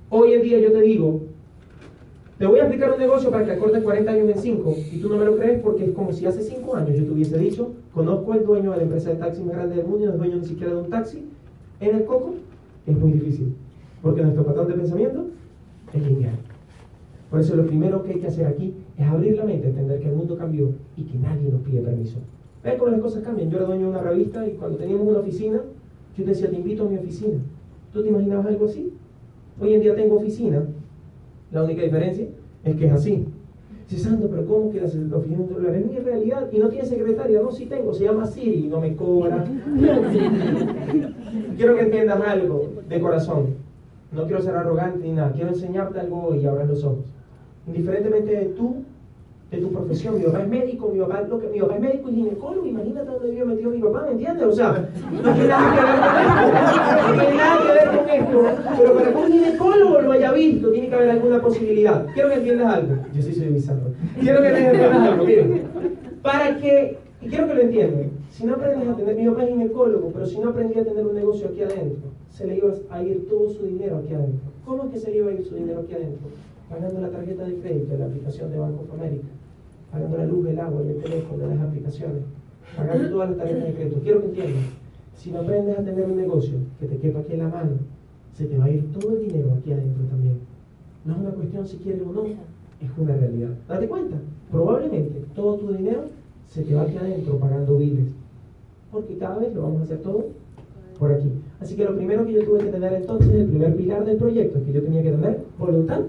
Hoy 0.09 0.33
en 0.33 0.43
día 0.43 0.59
yo 0.61 0.73
te 0.73 0.81
digo, 0.81 1.21
te 2.39 2.47
voy 2.47 2.59
a 2.59 2.63
explicar 2.63 2.93
un 2.93 2.99
negocio 2.99 3.31
para 3.31 3.45
que 3.45 3.53
acortes 3.53 3.83
40 3.83 4.11
años 4.11 4.29
en 4.31 4.39
5 4.39 4.77
y 4.93 4.99
tú 4.99 5.11
no 5.11 5.19
me 5.19 5.27
lo 5.27 5.37
crees 5.37 5.61
porque 5.61 5.85
es 5.85 5.91
como 5.91 6.13
si 6.13 6.25
hace 6.25 6.43
5 6.43 6.75
años 6.75 6.97
yo 6.97 7.05
te 7.05 7.11
hubiese 7.11 7.37
dicho, 7.37 7.73
conozco 7.93 8.33
al 8.33 8.45
dueño 8.45 8.71
de 8.71 8.79
la 8.79 8.83
empresa 8.85 9.11
de 9.11 9.17
taxi 9.17 9.43
más 9.43 9.57
grande 9.57 9.77
del 9.77 9.87
mundo 9.87 10.05
y 10.05 10.07
no 10.07 10.13
es 10.15 10.19
dueño 10.19 10.37
ni 10.37 10.47
siquiera 10.47 10.73
de 10.73 10.81
un 10.81 10.89
taxi 10.89 11.29
en 11.81 11.97
el 11.97 12.05
coco, 12.07 12.35
es 12.87 12.97
muy 12.97 13.13
difícil. 13.13 13.55
Porque 14.03 14.23
nuestro 14.23 14.45
patrón 14.45 14.69
de 14.69 14.75
pensamiento 14.75 15.27
es 15.93 16.03
lineal. 16.03 16.39
Por 17.31 17.41
eso 17.41 17.57
lo 17.57 17.67
primero 17.67 18.03
que 18.03 18.13
hay 18.13 18.21
que 18.21 18.27
hacer 18.27 18.47
aquí 18.47 18.75
es 18.99 19.07
abrir 19.07 19.37
la 19.37 19.45
mente, 19.45 19.69
entender 19.69 20.01
que 20.01 20.09
el 20.09 20.17
mundo 20.17 20.37
cambió 20.37 20.73
y 20.97 21.05
que 21.05 21.19
nadie 21.19 21.51
nos 21.51 21.63
pide 21.63 21.81
permiso. 21.81 22.19
¿Ves 22.65 22.75
cómo 22.75 22.91
las 22.91 23.01
cosas 23.01 23.23
cambian? 23.23 23.51
Yo 23.51 23.57
era 23.57 23.67
dueño 23.67 23.87
de 23.87 23.91
una 23.91 24.03
revista 24.03 24.47
y 24.47 24.53
cuando 24.53 24.77
teníamos 24.77 25.07
una 25.07 25.21
oficina, 25.21 25.61
yo 26.17 26.25
te 26.25 26.31
decía, 26.31 26.51
te 26.51 26.57
invito 26.57 26.85
a 26.85 26.89
mi 26.89 26.97
oficina. 26.97 27.39
¿Tú 27.93 28.03
te 28.03 28.09
imaginabas 28.09 28.47
algo 28.47 28.67
así? 28.67 28.93
Hoy 29.61 29.75
en 29.75 29.81
día 29.81 29.95
tengo 29.95 30.17
oficina 30.17 30.65
la 31.53 31.65
única 31.65 31.83
diferencia 31.83 32.27
es 32.65 32.77
que 32.77 32.87
es 32.87 32.93
así. 32.93 33.27
Dice, 33.89 34.05
Santo, 34.05 34.29
pero 34.31 34.47
¿cómo 34.47 34.71
que 34.71 34.81
las 34.81 34.95
oficinas 34.95 35.49
de 35.49 35.55
dólares? 35.55 35.85
Es 35.85 35.91
mi 35.91 35.99
realidad. 35.99 36.49
Y 36.53 36.59
no 36.59 36.69
tiene 36.69 36.87
secretaria. 36.87 37.43
No, 37.43 37.51
sí 37.51 37.67
tengo. 37.67 37.93
Se 37.93 38.05
llama 38.05 38.25
Siri 38.25 38.67
y 38.67 38.69
no 38.69 38.81
me 38.81 38.95
cobra. 38.95 39.45
quiero 41.57 41.75
que 41.75 41.81
entiendas 41.81 42.23
algo 42.23 42.71
de 42.89 43.01
corazón. 43.01 43.47
No 44.13 44.27
quiero 44.27 44.43
ser 44.43 44.55
arrogante 44.55 45.01
ni 45.01 45.13
nada. 45.13 45.33
Quiero 45.33 45.49
enseñarte 45.49 45.99
algo 45.99 46.37
y 46.37 46.47
abras 46.47 46.69
los 46.69 46.85
ojos. 46.85 47.05
Indiferentemente 47.71 48.33
de 48.33 48.45
tú 48.47 48.83
de 49.51 49.59
tu 49.59 49.73
profesión. 49.73 50.17
Mi 50.19 50.25
papá 50.25 50.43
es 50.43 50.49
médico, 50.49 50.91
mi 50.93 51.01
papá, 51.01 51.23
lo 51.23 51.41
que, 51.41 51.49
mi 51.49 51.61
papá 51.61 51.75
es 51.75 51.81
médico 51.81 52.11
y 52.11 52.15
ginecólogo. 52.15 52.67
Imagínate 52.67 53.11
dónde 53.11 53.31
vive 53.31 53.45
metido 53.45 53.71
mi 53.71 53.79
papá, 53.79 54.03
¿me 54.07 54.13
entiendes? 54.13 54.47
O 54.47 54.53
sea, 54.53 54.89
no 55.13 55.33
tiene 55.33 55.49
nada 55.49 55.75
que 55.75 55.81
ver 55.83 55.99
con 55.99 56.39
esto. 56.71 57.03
No 57.07 57.21
tiene 57.21 57.37
nada 57.37 57.61
que 57.61 57.73
ver 57.73 57.89
con 57.97 58.09
esto. 58.09 58.77
Pero 58.79 58.95
para 58.95 59.13
que 59.13 59.19
un 59.19 59.33
ginecólogo 59.33 60.01
lo 60.01 60.13
haya 60.13 60.33
visto, 60.33 60.71
tiene 60.71 60.89
que 60.89 60.95
haber 60.95 61.11
alguna 61.11 61.43
posibilidad. 61.43 62.07
Quiero 62.15 62.29
que 62.29 62.35
entiendas 62.37 62.75
algo. 62.75 62.95
Yo 63.13 63.23
sí 63.23 63.35
soy 63.35 63.49
bizarro. 63.49 63.91
Quiero 64.21 64.41
que 64.41 64.49
entiendas 64.49 65.09
algo. 65.09 65.25
Miren, 65.25 65.63
para 66.23 66.57
que, 66.59 66.99
y 67.21 67.29
quiero 67.29 67.49
que 67.49 67.55
lo 67.55 67.61
entiendan. 67.61 68.11
Si 68.31 68.47
no 68.47 68.55
aprendes 68.55 68.89
a 68.89 68.97
tener, 68.97 69.17
mi 69.17 69.29
papá 69.29 69.43
es 69.45 69.49
ginecólogo, 69.51 70.11
pero 70.13 70.27
si 70.27 70.39
no 70.39 70.51
aprendí 70.51 70.79
a 70.79 70.85
tener 70.85 71.05
un 71.05 71.15
negocio 71.15 71.49
aquí 71.49 71.63
adentro, 71.63 72.09
se 72.31 72.47
le 72.47 72.57
iba 72.57 72.73
a 72.91 73.03
ir 73.03 73.29
todo 73.29 73.51
su 73.51 73.67
dinero 73.67 73.99
aquí 73.99 74.15
adentro. 74.15 74.49
¿Cómo 74.65 74.85
es 74.85 74.91
que 74.93 74.99
se 75.01 75.11
le 75.11 75.17
iba 75.17 75.31
a 75.31 75.33
ir 75.33 75.45
su 75.45 75.57
dinero 75.57 75.81
aquí 75.81 75.95
adentro? 75.95 76.29
Pagando 76.71 77.01
la 77.01 77.11
tarjeta 77.11 77.45
de 77.45 77.57
crédito 77.57 77.93
de 77.93 77.99
la 77.99 78.07
aplicación 78.07 78.51
de 78.51 78.59
Banco 78.59 78.85
of 78.85 78.95
America 78.95 79.27
pagando 79.91 80.17
la 80.17 80.27
luz, 80.27 80.47
el 80.47 80.59
agua, 80.59 80.83
el 80.83 81.03
teléfono, 81.03 81.49
las 81.49 81.61
aplicaciones, 81.61 82.23
pagando 82.77 83.11
todas 83.11 83.31
las 83.31 83.39
tareas 83.39 83.65
de 83.65 83.75
crédito. 83.75 84.01
Quiero 84.03 84.21
que 84.21 84.27
entiendas, 84.27 84.65
si 85.17 85.31
no 85.31 85.41
aprendes 85.41 85.79
a 85.79 85.83
tener 85.83 86.05
un 86.05 86.17
negocio 86.17 86.55
que 86.79 86.87
te 86.87 86.97
quepa 86.99 87.21
aquí 87.21 87.33
en 87.33 87.41
la 87.41 87.49
mano, 87.49 87.73
se 88.35 88.47
te 88.47 88.57
va 88.57 88.67
a 88.67 88.71
ir 88.71 88.85
todo 88.93 89.13
el 89.13 89.27
dinero 89.27 89.53
aquí 89.59 89.73
adentro 89.73 90.05
también. 90.05 90.39
No 91.05 91.15
es 91.15 91.21
una 91.21 91.31
cuestión 91.31 91.67
si 91.67 91.77
quieres 91.79 92.03
o 92.03 92.13
no, 92.13 92.25
es 92.25 92.91
una 92.97 93.17
realidad. 93.17 93.51
Date 93.69 93.89
cuenta, 93.89 94.17
probablemente 94.51 95.25
todo 95.35 95.57
tu 95.57 95.73
dinero 95.73 96.05
se 96.47 96.63
te 96.63 96.75
va 96.75 96.83
aquí 96.83 96.97
adentro 96.97 97.39
pagando 97.39 97.77
biles, 97.77 98.07
porque 98.91 99.17
cada 99.17 99.39
vez 99.39 99.55
lo 99.55 99.63
vamos 99.63 99.81
a 99.81 99.85
hacer 99.85 99.99
todo 99.99 100.27
por 100.99 101.13
aquí. 101.13 101.31
Así 101.61 101.75
que 101.75 101.85
lo 101.85 101.97
primero 101.97 102.25
que 102.25 102.33
yo 102.33 102.45
tuve 102.45 102.59
que 102.61 102.71
tener 102.71 102.93
entonces, 102.93 103.35
el 103.35 103.47
primer 103.47 103.77
pilar 103.77 104.05
del 104.05 104.17
proyecto, 104.17 104.65
que 104.65 104.73
yo 104.73 104.83
tenía 104.83 105.03
que 105.03 105.11
tener 105.11 105.41
voluntad 105.59 106.03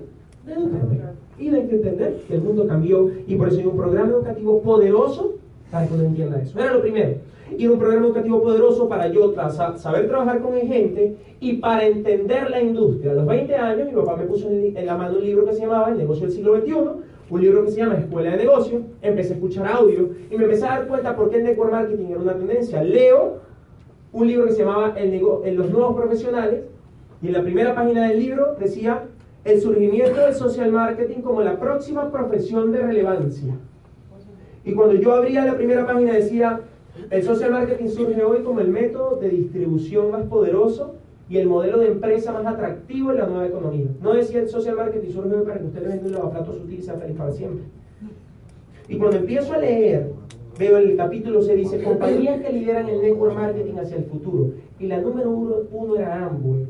de 0.45 0.53
educarme. 0.53 0.99
Y 1.39 1.49
hay 1.49 1.67
que 1.67 1.75
entender 1.75 2.21
que 2.27 2.35
el 2.35 2.41
mundo 2.41 2.67
cambió 2.67 3.09
y 3.27 3.35
por 3.35 3.47
eso 3.47 3.59
hay 3.59 3.65
un 3.65 3.77
programa 3.77 4.09
educativo 4.09 4.61
poderoso 4.61 5.35
para 5.71 5.87
que 5.87 5.93
uno 5.93 6.03
entienda 6.03 6.41
eso. 6.41 6.59
Era 6.59 6.73
lo 6.73 6.81
primero. 6.81 7.15
Y 7.57 7.67
un 7.67 7.79
programa 7.79 8.05
educativo 8.05 8.41
poderoso 8.41 8.87
para 8.87 9.07
yo 9.07 9.33
saber 9.77 10.07
trabajar 10.07 10.41
con 10.41 10.53
gente 10.53 11.17
y 11.39 11.53
para 11.53 11.85
entender 11.85 12.49
la 12.49 12.61
industria. 12.61 13.11
A 13.11 13.15
los 13.15 13.25
20 13.25 13.55
años 13.55 13.87
mi 13.87 13.93
papá 13.93 14.15
me 14.15 14.25
puso 14.25 14.49
en 14.49 14.85
la 14.85 14.95
mano 14.95 15.17
un 15.17 15.25
libro 15.25 15.45
que 15.45 15.53
se 15.53 15.61
llamaba 15.61 15.89
El 15.89 15.97
negocio 15.97 16.27
del 16.27 16.31
siglo 16.31 16.55
XXI, 16.57 16.73
un 17.29 17.41
libro 17.41 17.65
que 17.65 17.71
se 17.71 17.77
llama 17.77 17.97
Escuela 17.97 18.31
de 18.31 18.37
Negocios. 18.37 18.83
Empecé 19.01 19.33
a 19.33 19.35
escuchar 19.35 19.67
audio 19.67 20.11
y 20.29 20.37
me 20.37 20.43
empecé 20.43 20.65
a 20.65 20.69
dar 20.69 20.87
cuenta 20.87 21.15
por 21.15 21.29
qué 21.29 21.37
el 21.37 21.43
network 21.43 21.71
marketing 21.71 22.05
era 22.11 22.19
una 22.19 22.35
tendencia. 22.35 22.83
Leo 22.83 23.39
un 24.13 24.27
libro 24.27 24.45
que 24.45 24.51
se 24.53 24.59
llamaba 24.59 24.93
el 24.97 25.19
Los 25.55 25.69
nuevos 25.71 25.95
profesionales 25.95 26.61
y 27.21 27.27
en 27.27 27.33
la 27.33 27.41
primera 27.41 27.75
página 27.75 28.07
del 28.07 28.19
libro 28.19 28.55
decía 28.59 29.07
el 29.43 29.59
surgimiento 29.59 30.19
del 30.21 30.33
social 30.33 30.71
marketing 30.71 31.21
como 31.21 31.41
la 31.41 31.59
próxima 31.59 32.11
profesión 32.11 32.71
de 32.71 32.79
relevancia. 32.79 33.53
Y 34.63 34.73
cuando 34.73 34.95
yo 34.95 35.13
abría 35.13 35.45
la 35.45 35.55
primera 35.55 35.85
página 35.85 36.13
decía, 36.13 36.61
el 37.09 37.23
social 37.23 37.51
marketing 37.51 37.87
surge 37.87 38.23
hoy 38.23 38.43
como 38.43 38.59
el 38.59 38.67
método 38.67 39.15
de 39.15 39.29
distribución 39.29 40.11
más 40.11 40.23
poderoso 40.25 40.95
y 41.29 41.37
el 41.37 41.47
modelo 41.47 41.79
de 41.79 41.87
empresa 41.87 42.31
más 42.33 42.45
atractivo 42.45 43.11
en 43.11 43.17
la 43.17 43.25
nueva 43.25 43.47
economía. 43.47 43.87
No 44.01 44.13
decía 44.13 44.41
el 44.41 44.49
social 44.49 44.75
marketing 44.75 45.11
surge 45.11 45.35
hoy 45.35 45.45
para 45.45 45.59
que 45.59 45.65
usted 45.65 45.81
le 45.81 45.87
venda 45.87 46.05
un 46.05 46.11
lavaplatos 46.11 46.57
sutil 46.57 46.79
y 46.79 46.81
sea 46.81 46.95
feliz 46.95 47.17
para 47.17 47.31
siempre. 47.31 47.63
Y 48.87 48.97
cuando 48.97 49.17
empiezo 49.17 49.53
a 49.53 49.57
leer, 49.57 50.11
veo 50.59 50.77
el 50.77 50.95
capítulo 50.97 51.41
se 51.41 51.55
dice, 51.55 51.81
compañías 51.81 52.41
que 52.41 52.51
lideran 52.51 52.89
el 52.89 53.01
network 53.01 53.33
marketing 53.33 53.75
hacia 53.79 53.97
el 53.97 54.03
futuro. 54.03 54.51
Y 54.79 54.87
la 54.87 54.99
número 54.99 55.31
uno, 55.31 55.55
uno 55.71 55.95
era 55.95 56.27
Amway. 56.27 56.67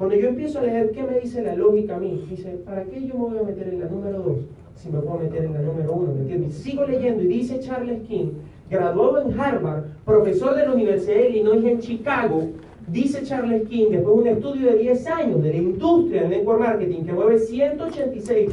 Cuando 0.00 0.16
yo 0.16 0.28
empiezo 0.28 0.60
a 0.60 0.62
leer 0.62 0.92
qué 0.92 1.02
me 1.02 1.20
dice 1.20 1.42
la 1.42 1.54
lógica 1.54 1.96
a 1.96 1.98
mí, 1.98 2.24
dice, 2.30 2.52
¿para 2.64 2.84
qué 2.84 3.06
yo 3.06 3.18
me 3.18 3.34
voy 3.34 3.38
a 3.38 3.42
meter 3.42 3.68
en 3.68 3.80
la 3.80 3.86
número 3.86 4.20
2 4.20 4.38
si 4.74 4.88
me 4.88 4.98
puedo 4.98 5.18
meter 5.18 5.44
en 5.44 5.52
la 5.52 5.60
número 5.60 5.92
1? 5.92 6.14
¿Me 6.14 6.20
entiendes? 6.22 6.54
Sigo 6.54 6.86
leyendo 6.86 7.22
y 7.22 7.26
dice 7.26 7.60
Charles 7.60 8.00
King, 8.08 8.28
graduado 8.70 9.20
en 9.20 9.38
Harvard, 9.38 9.82
profesor 10.06 10.56
de 10.56 10.64
la 10.64 10.72
Universidad 10.72 11.16
de 11.16 11.28
Illinois 11.28 11.66
en 11.66 11.80
Chicago, 11.80 12.44
dice 12.88 13.24
Charles 13.24 13.68
King, 13.68 13.88
después 13.90 14.16
de 14.16 14.22
un 14.22 14.26
estudio 14.28 14.70
de 14.70 14.78
10 14.78 15.06
años 15.08 15.42
de 15.42 15.50
la 15.50 15.58
industria 15.58 16.22
del 16.22 16.30
network 16.30 16.60
marketing 16.60 17.04
que 17.04 17.12
mueve 17.12 17.38
186 17.38 18.52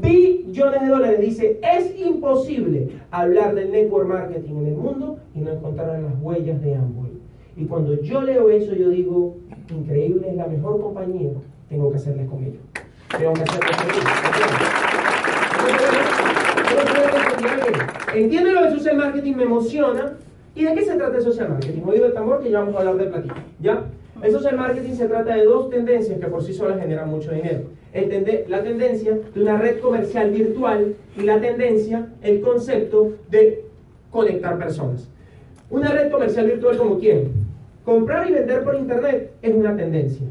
billones 0.00 0.80
de 0.80 0.88
dólares, 0.88 1.20
dice, 1.20 1.60
es 1.62 1.94
imposible 2.00 2.88
hablar 3.10 3.54
del 3.54 3.70
network 3.70 4.08
marketing 4.08 4.54
en 4.60 4.66
el 4.68 4.76
mundo 4.76 5.18
y 5.34 5.40
no 5.40 5.52
encontrar 5.52 6.00
las 6.00 6.14
huellas 6.22 6.62
de 6.62 6.74
Amway. 6.74 7.10
Y 7.58 7.66
cuando 7.66 8.00
yo 8.00 8.22
leo 8.22 8.48
eso, 8.50 8.74
yo 8.74 8.88
digo, 8.88 9.36
increíble, 9.74 10.28
es 10.28 10.36
la 10.36 10.46
mejor 10.46 10.80
compañía, 10.80 11.30
tengo 11.68 11.90
que 11.90 11.96
hacerles 11.96 12.28
con 12.28 12.42
ellos. 12.44 12.62
Tengo 13.16 13.32
que 13.34 13.42
hacerles 13.42 13.76
con 13.76 13.90
ellos. 13.90 14.04
Entiende 18.14 18.52
lo 18.52 18.62
de 18.64 18.70
social 18.70 18.96
marketing, 18.96 19.34
me 19.34 19.42
emociona. 19.42 20.16
¿Y 20.54 20.64
de 20.64 20.74
qué 20.74 20.84
se 20.84 20.96
trata 20.96 21.18
el 21.18 21.22
social 21.22 21.50
marketing? 21.50 21.82
Oído 21.86 22.06
el 22.06 22.14
tambor 22.14 22.42
que 22.42 22.50
ya 22.50 22.60
vamos 22.60 22.76
a 22.76 22.78
hablar 22.78 22.96
de 22.96 23.04
platino. 23.06 23.34
¿Ya? 23.60 23.84
El 24.22 24.32
social 24.32 24.56
marketing 24.56 24.94
se 24.94 25.06
trata 25.06 25.34
de 25.34 25.44
dos 25.44 25.68
tendencias 25.68 26.18
que 26.18 26.26
por 26.26 26.42
sí 26.42 26.54
solas 26.54 26.80
generan 26.80 27.10
mucho 27.10 27.30
dinero. 27.32 27.64
la 28.48 28.62
tendencia 28.62 29.18
de 29.34 29.42
una 29.42 29.58
red 29.58 29.80
comercial 29.80 30.30
virtual 30.30 30.94
y 31.16 31.22
la 31.22 31.40
tendencia, 31.40 32.06
el 32.22 32.40
concepto 32.40 33.12
de 33.30 33.64
conectar 34.10 34.58
personas. 34.58 35.08
Una 35.68 35.90
red 35.90 36.10
comercial 36.10 36.46
virtual 36.46 36.78
como 36.78 36.98
quién? 36.98 37.45
Comprar 37.86 38.28
y 38.28 38.32
vender 38.32 38.64
por 38.64 38.74
internet 38.74 39.32
es 39.42 39.54
una 39.54 39.76
tendencia. 39.76 40.26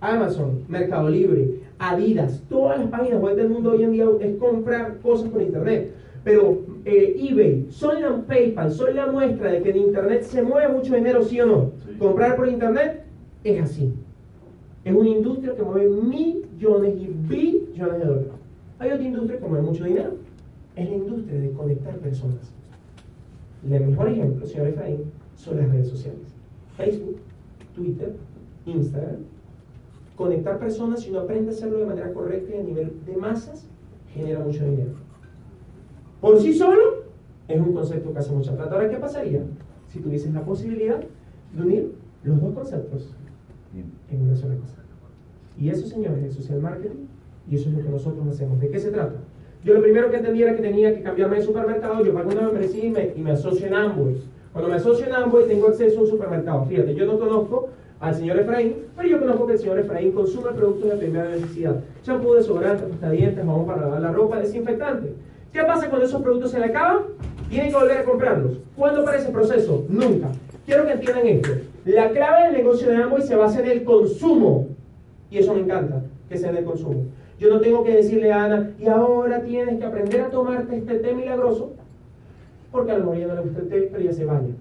Amazon, 0.00 0.64
Mercado 0.68 1.10
Libre, 1.10 1.60
Adidas, 1.78 2.42
todas 2.48 2.78
las 2.78 2.88
páginas 2.88 3.20
web 3.20 3.36
del 3.36 3.50
mundo 3.50 3.72
hoy 3.72 3.82
en 3.82 3.92
día 3.92 4.06
es 4.20 4.36
comprar 4.36 4.96
cosas 5.00 5.28
por 5.28 5.42
internet. 5.42 5.94
Pero 6.24 6.62
eh, 6.86 7.14
eBay, 7.30 7.66
son 7.68 8.00
la 8.00 8.16
PayPal, 8.22 8.72
son 8.72 8.96
la 8.96 9.06
muestra 9.06 9.52
de 9.52 9.60
que 9.60 9.68
en 9.68 9.76
internet 9.76 10.22
se 10.22 10.42
mueve 10.42 10.72
mucho 10.72 10.94
dinero, 10.94 11.22
sí 11.22 11.38
o 11.42 11.46
no. 11.46 11.72
Comprar 11.98 12.36
por 12.36 12.48
internet 12.48 13.04
es 13.44 13.62
así. 13.62 13.92
Es 14.82 14.94
una 14.94 15.10
industria 15.10 15.54
que 15.54 15.62
mueve 15.62 15.90
millones 15.90 16.94
y 16.96 17.06
billones 17.28 17.98
de 17.98 18.06
dólares. 18.06 18.30
Hay 18.78 18.92
otra 18.92 19.04
industria 19.04 19.38
que 19.38 19.46
mueve 19.46 19.66
mucho 19.66 19.84
dinero. 19.84 20.12
Es 20.74 20.88
la 20.88 20.96
industria 20.96 21.38
de 21.38 21.50
conectar 21.50 21.94
personas. 21.98 22.50
El 23.62 23.88
mejor 23.88 24.08
ejemplo, 24.08 24.46
señor 24.46 24.68
Efraín, 24.68 25.02
son 25.34 25.58
las 25.58 25.68
redes 25.68 25.88
sociales. 25.88 26.37
Facebook, 26.78 27.18
Twitter, 27.74 28.14
Instagram. 28.64 29.20
Conectar 30.16 30.58
personas, 30.58 31.00
si 31.00 31.10
uno 31.10 31.20
aprende 31.20 31.50
a 31.50 31.52
hacerlo 31.52 31.78
de 31.78 31.86
manera 31.86 32.12
correcta 32.12 32.56
y 32.56 32.60
a 32.60 32.62
nivel 32.62 32.92
de 33.04 33.16
masas, 33.16 33.68
genera 34.14 34.40
mucho 34.40 34.64
dinero. 34.64 34.92
Por 36.20 36.40
sí 36.40 36.54
solo, 36.54 37.04
es 37.46 37.60
un 37.60 37.72
concepto 37.72 38.12
que 38.12 38.18
hace 38.18 38.32
mucha 38.32 38.54
plata. 38.54 38.74
Ahora, 38.74 38.88
¿qué 38.88 38.96
pasaría 38.96 39.42
si 39.88 40.00
tuvieses 40.00 40.32
la 40.32 40.44
posibilidad 40.44 41.00
de 41.54 41.62
unir 41.62 41.92
los 42.24 42.40
dos 42.40 42.54
conceptos 42.54 43.14
en 44.10 44.22
una 44.22 44.34
sola 44.34 44.56
cosa? 44.56 44.82
Y 45.58 45.68
eso, 45.68 45.86
señores, 45.86 46.24
es 46.24 46.34
social 46.34 46.60
marketing 46.60 47.06
y 47.50 47.56
eso 47.56 47.68
es 47.68 47.76
lo 47.76 47.82
que 47.82 47.88
nosotros 47.88 48.26
hacemos. 48.28 48.60
¿De 48.60 48.68
qué 48.68 48.78
se 48.78 48.90
trata? 48.90 49.16
Yo 49.64 49.74
lo 49.74 49.82
primero 49.82 50.10
que 50.10 50.16
entendí 50.16 50.42
era 50.42 50.54
que 50.54 50.62
tenía 50.62 50.94
que 50.94 51.02
cambiarme 51.02 51.36
de 51.36 51.42
supermercado, 51.42 52.04
yo 52.04 52.14
pago 52.14 52.30
una 52.30 52.42
membresía 52.42 52.84
y 52.84 52.90
me, 52.90 53.12
y 53.16 53.20
me 53.20 53.32
asocio 53.32 53.66
en 53.66 53.74
ambos. 53.74 54.28
Cuando 54.58 54.72
me 54.72 54.80
asocio 54.80 55.06
en 55.06 55.14
Amway 55.14 55.46
tengo 55.46 55.68
acceso 55.68 56.00
a 56.00 56.02
un 56.02 56.08
supermercado. 56.08 56.64
Fíjate, 56.64 56.92
yo 56.92 57.06
no 57.06 57.16
conozco 57.16 57.68
al 58.00 58.12
señor 58.12 58.40
Efraín, 58.40 58.74
pero 58.96 59.08
yo 59.08 59.20
conozco 59.20 59.46
que 59.46 59.52
el 59.52 59.58
señor 59.60 59.78
Efraín 59.78 60.10
consume 60.10 60.50
productos 60.50 60.90
de 60.90 60.96
primera 60.96 61.28
necesidad. 61.28 61.76
Champú, 62.02 62.34
desodorante, 62.34 62.84
dientes, 63.08 63.44
jabón 63.44 63.66
para 63.66 63.82
lavar 63.82 64.00
la 64.00 64.10
ropa, 64.10 64.40
desinfectante. 64.40 65.12
¿Qué 65.52 65.62
pasa 65.62 65.88
cuando 65.88 66.06
esos 66.06 66.20
productos 66.22 66.50
se 66.50 66.58
le 66.58 66.64
acaban? 66.64 67.02
Tienen 67.48 67.70
que 67.70 67.76
volver 67.76 67.98
a 67.98 68.04
comprarlos. 68.04 68.58
¿Cuándo 68.74 69.04
para 69.04 69.18
ese 69.18 69.30
proceso? 69.30 69.86
Nunca. 69.88 70.26
Quiero 70.66 70.86
que 70.86 70.90
entiendan 70.94 71.26
esto. 71.28 71.50
La 71.84 72.10
clave 72.10 72.46
del 72.46 72.54
negocio 72.54 72.88
de 72.88 72.96
Amway 72.96 73.22
se 73.22 73.36
basa 73.36 73.60
en 73.60 73.66
el 73.70 73.84
consumo. 73.84 74.66
Y 75.30 75.38
eso 75.38 75.54
me 75.54 75.60
encanta, 75.60 76.02
que 76.28 76.36
sea 76.36 76.50
en 76.50 76.56
el 76.56 76.64
consumo. 76.64 77.04
Yo 77.38 77.48
no 77.48 77.60
tengo 77.60 77.84
que 77.84 77.94
decirle 77.94 78.32
a 78.32 78.42
Ana, 78.42 78.72
y 78.80 78.88
ahora 78.88 79.40
tienes 79.42 79.78
que 79.78 79.84
aprender 79.84 80.22
a 80.22 80.30
tomarte 80.30 80.78
este 80.78 80.96
té 80.96 81.14
milagroso 81.14 81.74
porque 82.70 82.92
a 82.92 82.98
lo 82.98 83.04
mejor 83.04 83.18
ya 83.18 83.26
no 83.28 83.34
le 83.34 83.40
gusta 83.42 83.60
el 83.60 83.68
té, 83.68 83.88
pero 83.92 84.04
ya 84.04 84.12
se 84.12 84.24
baña. 84.24 84.54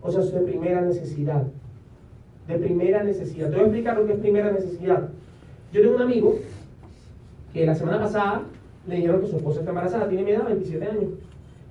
O 0.00 0.10
sea, 0.10 0.22
es 0.22 0.32
de 0.32 0.40
primera 0.40 0.80
necesidad. 0.80 1.42
De 2.48 2.58
primera 2.58 3.04
necesidad. 3.04 3.48
Te 3.48 3.54
voy 3.54 3.60
a 3.60 3.66
explicar 3.66 3.98
lo 3.98 4.06
que 4.06 4.12
es 4.12 4.18
primera 4.18 4.50
necesidad. 4.50 5.08
Yo 5.72 5.80
tengo 5.80 5.96
un 5.96 6.02
amigo 6.02 6.36
que 7.52 7.66
la 7.66 7.74
semana 7.74 8.00
pasada 8.00 8.42
le 8.86 8.96
dijeron 8.96 9.20
que 9.20 9.28
su 9.28 9.36
esposa 9.36 9.60
está 9.60 9.70
embarazada, 9.70 10.08
tiene 10.08 10.24
mi 10.24 10.32
edad, 10.32 10.46
27 10.46 10.84
años. 10.84 11.10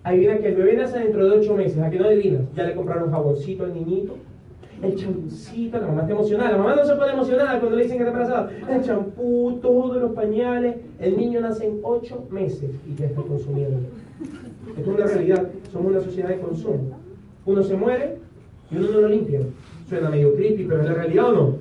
Ahí 0.04 0.20
viene 0.20 0.40
que 0.40 0.48
el 0.48 0.56
bebé 0.56 0.78
nace 0.78 1.00
dentro 1.00 1.30
de 1.30 1.40
8 1.40 1.56
meses, 1.56 1.80
¿a 1.80 1.90
que 1.90 2.00
no 2.00 2.06
adivinas? 2.06 2.42
Ya 2.56 2.64
le 2.64 2.76
compraron 2.76 3.12
jaboncito 3.12 3.66
al 3.66 3.74
niñito. 3.74 4.16
El 4.82 4.96
champucito, 4.96 5.80
la 5.80 5.88
mamá 5.88 6.02
está 6.02 6.13
emocionada. 6.13 6.52
La 6.52 6.58
mamá 6.58 6.76
no 6.76 6.86
se 6.86 6.96
puede 6.96 7.13
emocionar 7.13 7.60
cuando 7.60 7.78
le 7.78 7.84
dicen 7.84 7.98
que 7.98 8.04
está 8.04 8.22
embarazada. 8.22 8.52
El 8.76 8.84
champú, 8.84 9.60
todos 9.62 9.98
los 9.98 10.12
pañales. 10.13 10.78
El 11.00 11.17
niño 11.17 11.41
nace 11.41 11.67
en 11.67 11.80
ocho 11.84 12.26
meses 12.32 12.72
y 12.88 12.96
ya 12.96 13.06
está 13.06 13.22
consumiendo. 13.22 13.78
Esto 14.78 14.82
es 14.82 14.88
una 14.88 15.06
realidad. 15.06 15.48
Somos 15.72 15.91
una 15.91 16.02
sociedad 16.02 16.30
de 16.30 16.39
consumo. 16.39 16.98
Uno 17.46 17.63
se 17.63 17.76
muere 17.76 18.17
y 18.72 18.78
uno 18.78 18.91
no 18.91 19.02
lo 19.02 19.10
limpia. 19.10 19.41
Suena 19.88 20.10
medio 20.10 20.34
creepy, 20.36 20.65
pero 20.65 20.82
es 20.82 20.88
la 20.88 20.94
realidad 20.96 21.30
o 21.30 21.32
no. 21.34 21.56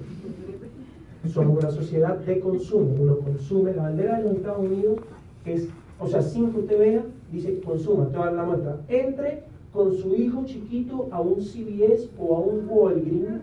Somos 1.29 1.59
una 1.59 1.71
sociedad 1.71 2.17
de 2.17 2.41
consumo. 2.41 2.95
Uno 2.99 3.19
consume. 3.19 3.75
La 3.75 3.83
bandera 3.83 4.19
de 4.19 4.25
los 4.25 4.33
Estados 4.33 4.61
Unidos 4.61 4.99
es, 5.45 5.69
o 5.99 6.07
sea, 6.07 6.23
sin 6.23 6.53
que 6.53 6.61
usted 6.61 6.79
vea, 6.79 7.03
dice 7.31 7.61
consuma. 7.61 8.07
Toda 8.07 8.31
la 8.31 8.45
muestra. 8.45 8.77
Entre 8.89 9.43
con 9.73 9.95
su 9.97 10.15
hijo 10.15 10.45
chiquito 10.45 11.09
a 11.11 11.21
un 11.21 11.41
CBS 11.41 12.09
o 12.19 12.37
a 12.37 12.41
un 12.41 12.67
Walgreens 12.69 13.43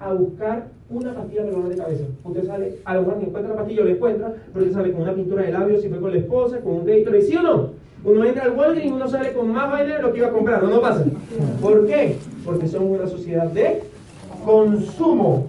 a 0.00 0.12
buscar 0.14 0.68
una 0.88 1.14
pastilla 1.14 1.42
para 1.42 1.52
dolor 1.52 1.68
de 1.68 1.76
cabeza. 1.76 2.04
Usted 2.24 2.46
sale, 2.46 2.78
a 2.84 2.94
lo 2.94 3.02
mejor 3.02 3.16
ni 3.18 3.24
encuentra 3.24 3.50
la 3.50 3.58
pastilla, 3.58 3.84
lo 3.84 3.90
encuentra, 3.90 4.34
pero 4.52 4.64
usted 4.64 4.76
sale 4.76 4.92
con 4.92 5.02
una 5.02 5.14
pintura 5.14 5.42
de 5.42 5.52
labios, 5.52 5.82
si 5.82 5.88
fue 5.88 6.00
con 6.00 6.12
la 6.12 6.18
esposa, 6.18 6.60
con 6.60 6.72
un 6.72 6.86
Gatorade, 6.86 7.22
¿sí 7.22 7.36
o 7.36 7.42
no? 7.42 7.70
Uno 8.04 8.24
entra 8.24 8.44
al 8.44 8.56
Walgreens 8.56 8.90
y 8.90 8.92
uno 8.92 9.08
sale 9.08 9.32
con 9.32 9.52
más 9.52 9.70
vaina 9.70 9.96
de 9.96 10.02
lo 10.02 10.12
que 10.12 10.18
iba 10.18 10.28
a 10.28 10.32
comprar, 10.32 10.62
¿no? 10.62 10.70
No 10.70 10.80
pasa. 10.80 11.04
¿Por 11.60 11.86
qué? 11.86 12.16
Porque 12.44 12.66
somos 12.66 12.98
una 12.98 13.08
sociedad 13.08 13.46
de 13.48 13.82
consumo. 14.44 15.46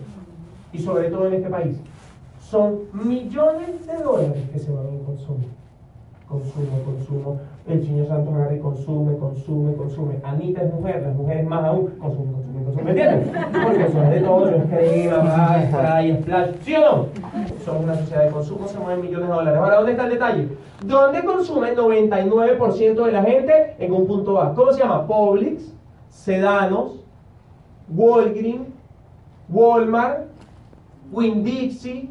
Y 0.71 0.79
sobre 0.79 1.09
todo 1.09 1.27
en 1.27 1.33
este 1.35 1.49
país. 1.49 1.77
Son 2.41 2.81
millones 2.93 3.87
de 3.87 4.03
dólares 4.03 4.43
que 4.51 4.59
se 4.59 4.71
van 4.71 4.87
en 4.87 5.03
consumo 5.03 5.45
consumo, 6.33 6.83
consumo. 6.85 7.39
El 7.65 7.82
señor 7.86 8.08
Santos 8.08 8.34
agarra 8.34 8.60
consume, 8.60 9.17
consume, 9.17 9.73
consume. 9.76 10.15
Anita 10.23 10.63
es 10.63 10.73
mujer, 10.73 11.02
las 11.02 11.15
mujeres 11.15 11.47
más 11.47 11.63
aún 11.63 11.88
consumen, 11.97 12.34
consumen, 12.34 12.63
consumen. 12.65 12.86
¿Me 12.86 12.91
entiendes? 12.91 13.43
Porque 13.63 13.84
es 13.84 14.10
de 14.10 14.19
todo, 14.19 14.49
es 14.49 14.63
crema, 14.65 15.63
spray, 15.67 16.17
splash. 16.17 16.49
¿Sí 16.62 16.76
o 16.76 16.80
no? 16.82 17.08
Somos 17.63 17.84
una 17.84 17.95
sociedad 17.95 18.26
de 18.26 18.32
consumo, 18.32 18.67
se 18.67 18.78
mueven 18.78 19.02
millones 19.02 19.30
de 19.30 19.34
dólares. 19.34 19.60
Ahora, 19.60 19.76
¿dónde 19.78 19.91
está 19.93 20.04
el 20.04 20.10
detalle? 20.10 20.47
¿Dónde 20.86 21.23
consume 21.23 21.69
el 21.69 21.78
99% 21.78 23.06
de 23.06 23.12
la 23.13 23.23
gente? 23.23 23.76
En 23.80 23.93
un 23.93 24.08
punto 24.08 24.41
A. 24.41 24.54
¿Cómo 24.54 24.73
se 24.73 24.82
llama? 24.82 25.08
Publix, 25.08 25.73
Sedanos, 26.10 26.99
Walgreens, 27.95 28.67
Walmart, 29.47 30.26
Winn-Dixie, 31.13 32.10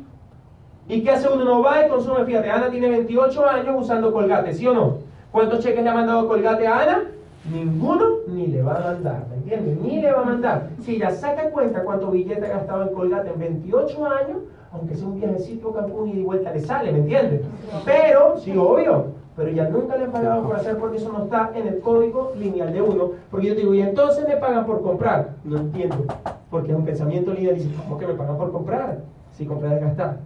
¿Y 0.88 1.03
qué 1.03 1.11
hace 1.11 1.29
uno? 1.29 1.45
No 1.45 1.62
va 1.62 1.87
y 1.87 1.88
consume. 1.88 2.25
Fíjate, 2.25 2.51
Ana 2.51 2.69
tiene 2.69 2.88
28 2.88 3.49
años 3.49 3.77
usando 3.79 4.12
colgate, 4.12 4.53
¿sí 4.53 4.67
o 4.67 4.75
no? 4.75 5.12
¿Cuántos 5.33 5.61
cheques 5.61 5.83
le 5.83 5.88
ha 5.88 5.95
mandado 5.95 6.29
colgate 6.29 6.66
a 6.66 6.83
Ana? 6.83 7.05
Ninguno 7.51 8.05
ni 8.29 8.49
le 8.49 8.62
va 8.62 8.77
a 8.77 8.92
mandar, 8.92 9.27
¿me 9.31 9.37
entiendes? 9.37 9.79
Ni 9.81 10.01
le 10.01 10.12
va 10.12 10.21
a 10.21 10.25
mandar. 10.25 10.68
Si 10.83 10.97
ella 10.97 11.11
saca 11.11 11.51
cuenta 11.51 11.83
cuánto 11.83 12.11
billete 12.11 12.45
ha 12.47 12.59
gastado 12.59 12.83
en 12.83 12.95
colgate 12.95 13.31
en 13.31 13.38
28 13.40 14.07
años, 14.07 14.38
aunque 14.73 14.95
sea 14.95 15.09
un 15.09 15.18
viajecito 15.18 15.71
a 15.71 15.81
Cancún 15.81 16.11
y 16.11 16.18
de 16.18 16.23
vuelta 16.23 16.53
le 16.53 16.61
sale, 16.61 16.92
¿me 16.92 16.99
entiendes? 16.99 17.40
Pero, 17.87 18.38
sí, 18.38 18.55
obvio, 18.57 19.07
pero 19.35 19.51
ya 19.51 19.71
nunca 19.71 19.97
le 19.97 20.05
han 20.05 20.12
pagado 20.12 20.42
por 20.42 20.57
hacer 20.57 20.77
porque 20.77 20.99
eso 20.99 21.11
no 21.11 21.25
está 21.25 21.51
en 21.55 21.66
el 21.66 21.81
código 21.81 22.33
lineal 22.38 22.73
de 22.73 22.83
uno. 22.83 23.12
Porque 23.31 23.47
yo 23.49 23.55
digo, 23.55 23.73
y 23.73 23.81
entonces 23.81 24.29
me 24.29 24.37
pagan 24.37 24.66
por 24.66 24.83
comprar. 24.83 25.31
No 25.45 25.57
entiendo, 25.57 26.05
porque 26.51 26.73
es 26.73 26.77
un 26.77 26.85
pensamiento 26.85 27.33
lineal 27.33 27.55
dice, 27.55 27.71
¿cómo 27.83 27.97
que 27.97 28.07
me 28.07 28.14
pagan 28.14 28.37
por 28.37 28.53
comprar? 28.53 28.99
Si 29.33 29.47
comprar 29.47 29.73
es 29.73 29.81
gastar. 29.81 30.18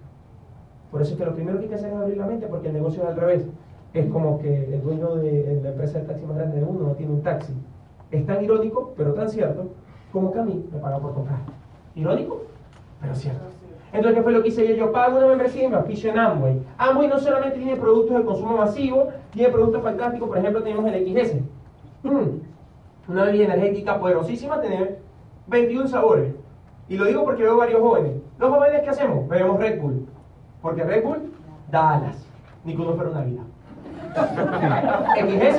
Por 0.90 1.00
eso 1.00 1.12
es 1.12 1.18
que 1.18 1.24
lo 1.24 1.34
primero 1.34 1.58
que 1.58 1.64
hay 1.64 1.68
que 1.68 1.74
hacer 1.76 1.92
es 1.92 1.96
abrir 1.96 2.16
la 2.16 2.26
mente, 2.26 2.46
porque 2.48 2.68
el 2.68 2.74
negocio 2.74 3.02
es 3.04 3.08
al 3.08 3.16
revés. 3.16 3.46
Es 3.94 4.06
como 4.10 4.38
que 4.38 4.74
el 4.74 4.82
dueño 4.82 5.16
de 5.16 5.60
la 5.62 5.70
empresa 5.70 5.98
de 5.98 6.06
taxi 6.06 6.24
más 6.26 6.36
grande 6.36 6.56
del 6.56 6.66
mundo 6.66 6.84
no 6.84 6.92
tiene 6.94 7.12
un 7.12 7.22
taxi. 7.22 7.52
Es 8.10 8.26
tan 8.26 8.44
irónico, 8.44 8.92
pero 8.96 9.14
tan 9.14 9.28
cierto, 9.28 9.68
como 10.12 10.32
que 10.32 10.38
a 10.38 10.42
mí 10.42 10.68
me 10.72 10.78
pagan 10.78 11.00
por 11.00 11.14
comprar. 11.14 11.38
Irónico, 11.94 12.42
pero 13.00 13.14
cierto. 13.14 13.44
Entonces, 13.92 14.18
¿qué 14.18 14.22
fue 14.22 14.32
lo 14.32 14.42
que 14.42 14.48
hice 14.48 14.68
yo? 14.68 14.74
Yo 14.74 14.92
pago 14.92 15.16
una 15.16 15.28
membresía 15.28 15.64
y 15.64 15.68
me 15.68 15.76
aficio 15.76 16.10
en 16.10 16.18
Amway. 16.18 16.60
Amway 16.76 17.08
no 17.08 17.18
solamente 17.18 17.58
tiene 17.58 17.76
productos 17.76 18.18
de 18.18 18.24
consumo 18.24 18.56
masivo, 18.58 19.08
tiene 19.30 19.50
productos 19.50 19.82
fantásticos. 19.82 20.28
Por 20.28 20.38
ejemplo, 20.38 20.62
tenemos 20.62 20.84
el 20.92 21.06
XS. 21.06 21.36
Mm. 22.02 23.10
Una 23.10 23.24
bebida 23.24 23.44
energética 23.44 23.98
poderosísima, 23.98 24.60
tiene 24.60 24.96
21 25.46 25.88
sabores. 25.88 26.34
Y 26.88 26.96
lo 26.96 27.04
digo 27.04 27.24
porque 27.24 27.44
veo 27.44 27.56
varios 27.56 27.80
jóvenes. 27.80 28.12
Los 28.38 28.50
jóvenes, 28.50 28.82
¿qué 28.82 28.90
hacemos? 28.90 29.28
Bebemos 29.28 29.58
Red 29.58 29.80
Bull. 29.80 30.06
Porque 30.60 30.84
Red 30.84 31.04
Bull 31.04 31.32
da 31.70 31.94
alas, 31.94 32.26
ni 32.64 32.74
que 32.74 32.82
uno 32.82 32.94
fuera 32.94 33.10
una 33.10 33.22
vida. 33.22 33.42
XS. 34.16 35.58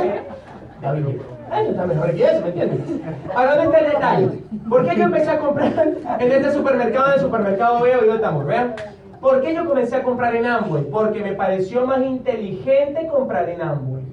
Eso 1.48 1.72
está 1.72 1.88
mejor 1.88 2.10
XS, 2.12 2.42
¿me 2.44 2.50
entiendes? 2.50 3.02
Ahora, 3.34 3.56
¿dónde 3.56 3.78
está 3.78 3.80
el 3.80 3.92
detalle? 3.94 4.44
¿Por 4.70 4.88
qué 4.88 4.96
yo 4.98 5.04
empecé 5.04 5.30
a 5.32 5.40
comprar 5.40 5.88
en 6.20 6.32
este 6.32 6.52
supermercado, 6.52 7.08
en 7.08 7.14
el 7.14 7.20
supermercado 7.20 7.82
veo 7.82 8.06
y 8.06 8.10
estamos, 8.10 8.46
vean? 8.46 8.76
¿Por 9.22 9.42
qué 9.42 9.56
yo 9.56 9.66
comencé 9.66 9.96
a 9.96 10.04
comprar 10.04 10.36
en 10.36 10.46
Amway? 10.46 10.84
Porque 10.92 11.22
me 11.22 11.34
pareció 11.34 11.86
más 11.86 12.02
inteligente 12.02 13.08
comprar 13.08 13.50
en 13.50 13.62
Amway. 13.62 14.04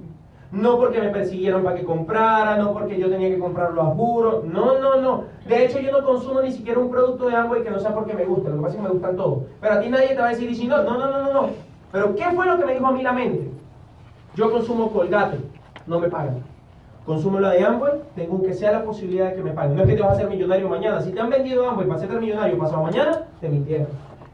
No 0.51 0.79
porque 0.79 1.01
me 1.01 1.09
persiguieron 1.09 1.65
para 1.65 1.77
que 1.77 1.85
comprara, 1.85 2.57
no 2.57 2.73
porque 2.73 2.97
yo 2.97 3.11
tenía 3.11 3.29
que 3.29 3.41
comprarlo 3.41 3.83
a 3.83 3.87
juro. 3.87 4.45
No, 4.47 4.79
no, 4.79 5.01
no. 5.01 5.25
De 5.47 5.65
hecho, 5.65 5.81
yo 5.81 5.91
no 5.91 6.07
consumo 6.07 6.41
ni 6.41 6.53
siquiera 6.53 6.79
un 6.79 6.91
producto 6.91 7.29
de 7.29 7.35
Amway 7.35 7.65
que 7.65 7.71
no 7.71 7.81
sea 7.81 7.93
porque 7.93 8.15
me 8.15 8.25
guste. 8.25 8.51
Lo 8.51 8.57
que 8.57 8.63
pasa 8.63 8.75
es 8.75 8.77
que 8.77 8.87
me 8.87 8.95
gustan 8.95 9.17
todos. 9.17 9.43
Pero 9.61 9.75
a 9.75 9.81
ti 9.81 9.89
nadie 9.91 10.09
te 10.09 10.21
va 10.21 10.27
a 10.27 10.31
decir, 10.31 10.49
y 10.51 10.67
no, 10.69 10.83
no, 10.85 10.97
no, 10.97 11.11
no, 11.11 11.33
no. 11.33 11.49
Pero 11.91 12.15
¿qué 12.15 12.25
fue 12.35 12.47
lo 12.47 12.57
que 12.57 12.65
me 12.65 12.75
dijo 12.75 12.87
a 12.87 12.93
mí 12.93 13.03
la 13.03 13.13
mente? 13.13 13.51
Yo 14.37 14.51
consumo 14.51 14.91
Colgate, 14.91 15.39
no 15.87 16.01
me 16.01 16.09
pagan. 16.09 16.43
Consumo 17.07 17.39
la 17.39 17.51
de 17.51 17.65
Amway, 17.65 17.93
tengo 18.17 18.43
que 18.43 18.55
sea 18.55 18.73
la 18.73 18.83
posibilidad 18.83 19.31
de 19.31 19.37
que 19.37 19.43
me 19.43 19.53
paguen. 19.53 19.77
No 19.77 19.83
es 19.83 19.89
que 19.89 19.95
te 19.95 20.03
vas 20.03 20.13
a 20.13 20.15
hacer 20.15 20.29
millonario 20.29 20.69
mañana. 20.69 21.01
Si 21.01 21.13
te 21.13 21.21
han 21.21 21.31
vendido 21.31 21.69
Amway 21.69 21.87
para 21.87 22.01
ser 22.01 22.11
millonario 22.21 22.59
pasado 22.59 22.83
mañana, 22.83 23.23
te 23.41 23.49
mintieron. 23.49 23.89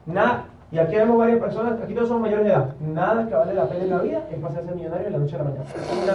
Nada, 0.07 0.45
y 0.73 0.79
aquí 0.79 0.95
vemos 0.95 1.19
varias 1.19 1.41
personas, 1.41 1.81
aquí 1.83 1.95
todos 1.95 2.09
somos 2.09 2.23
mayores 2.23 2.45
de 2.45 2.53
edad. 2.53 2.75
Nada 2.81 3.27
que 3.27 3.35
vale 3.35 3.55
la 3.55 3.69
pena 3.69 3.85
en 3.85 3.91
la 3.91 3.99
vida 3.99 4.25
es 4.31 4.39
pasar 4.39 4.63
a 4.63 4.67
ser 4.67 4.75
millonario 4.77 5.05
de 5.05 5.11
la 5.11 5.19
noche 5.19 5.35
a 5.35 5.39
la 5.39 5.45
mañana. 5.45 5.65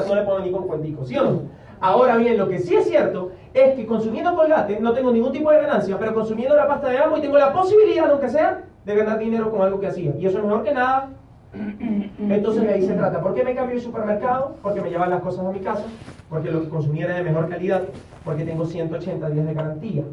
No, 0.08 0.16
le 0.16 0.22
pongo 0.22 0.40
ni 0.40 0.52
con 0.52 0.68
cuentico, 0.68 1.06
¿sí 1.06 1.18
o 1.18 1.24
no? 1.24 1.42
Ahora 1.82 2.16
bien, 2.16 2.38
lo 2.38 2.48
que 2.48 2.60
sí 2.60 2.74
es 2.74 2.88
cierto 2.88 3.32
es 3.54 3.76
que 3.76 3.86
consumiendo 3.86 4.34
colgate 4.34 4.80
no 4.80 4.94
tengo 4.94 5.12
ningún 5.12 5.34
tipo 5.34 5.52
de 5.52 5.62
ganancia, 5.62 5.98
pero 6.00 6.14
consumiendo 6.14 6.56
la 6.56 6.68
pasta 6.68 6.88
de 6.88 6.98
y 7.18 7.22
tengo 7.22 7.38
la 7.38 7.52
posibilidad, 7.52 8.10
aunque 8.10 8.30
sea, 8.30 8.64
de 8.86 8.96
ganar 8.96 9.20
dinero 9.20 9.52
con 9.52 9.62
algo 9.62 9.80
que 9.80 9.88
hacía. 9.88 10.14
Y 10.18 10.26
eso 10.26 10.38
es 10.38 10.44
mejor 10.46 10.64
que 10.64 10.74
nada. 10.74 11.10
Entonces 12.20 12.64
de 12.64 12.74
ahí 12.74 12.86
se 12.86 12.94
trata. 12.94 13.22
¿Por 13.22 13.34
qué 13.34 13.44
me 13.44 13.56
cambio 13.56 13.76
de 13.76 13.82
supermercado? 13.82 14.56
Porque 14.62 14.82
me 14.82 14.90
llevan 14.90 15.10
las 15.10 15.22
cosas 15.22 15.46
a 15.46 15.52
mi 15.52 15.60
casa, 15.60 15.86
porque 16.30 16.52
lo 16.52 16.62
que 16.62 16.70
consumiera 16.70 17.16
de 17.16 17.24
mejor 17.24 17.50
calidad, 17.50 17.84
porque 18.24 18.44
tengo 18.44 18.66
180 18.66 19.30
días 19.30 19.46
de 19.46 19.54
garantía 19.54 20.04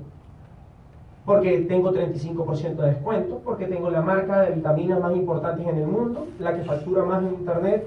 porque 1.25 1.59
tengo 1.69 1.93
35% 1.93 2.77
de 2.77 2.89
descuento, 2.89 3.41
porque 3.45 3.67
tengo 3.67 3.91
la 3.91 4.01
marca 4.01 4.43
de 4.43 4.53
vitaminas 4.53 5.01
más 5.01 5.15
importantes 5.15 5.67
en 5.67 5.79
el 5.79 5.87
mundo, 5.87 6.27
la 6.41 6.55
que 6.55 6.65
factura 6.65 7.05
más 7.05 7.23
en 7.23 7.35
internet, 7.35 7.87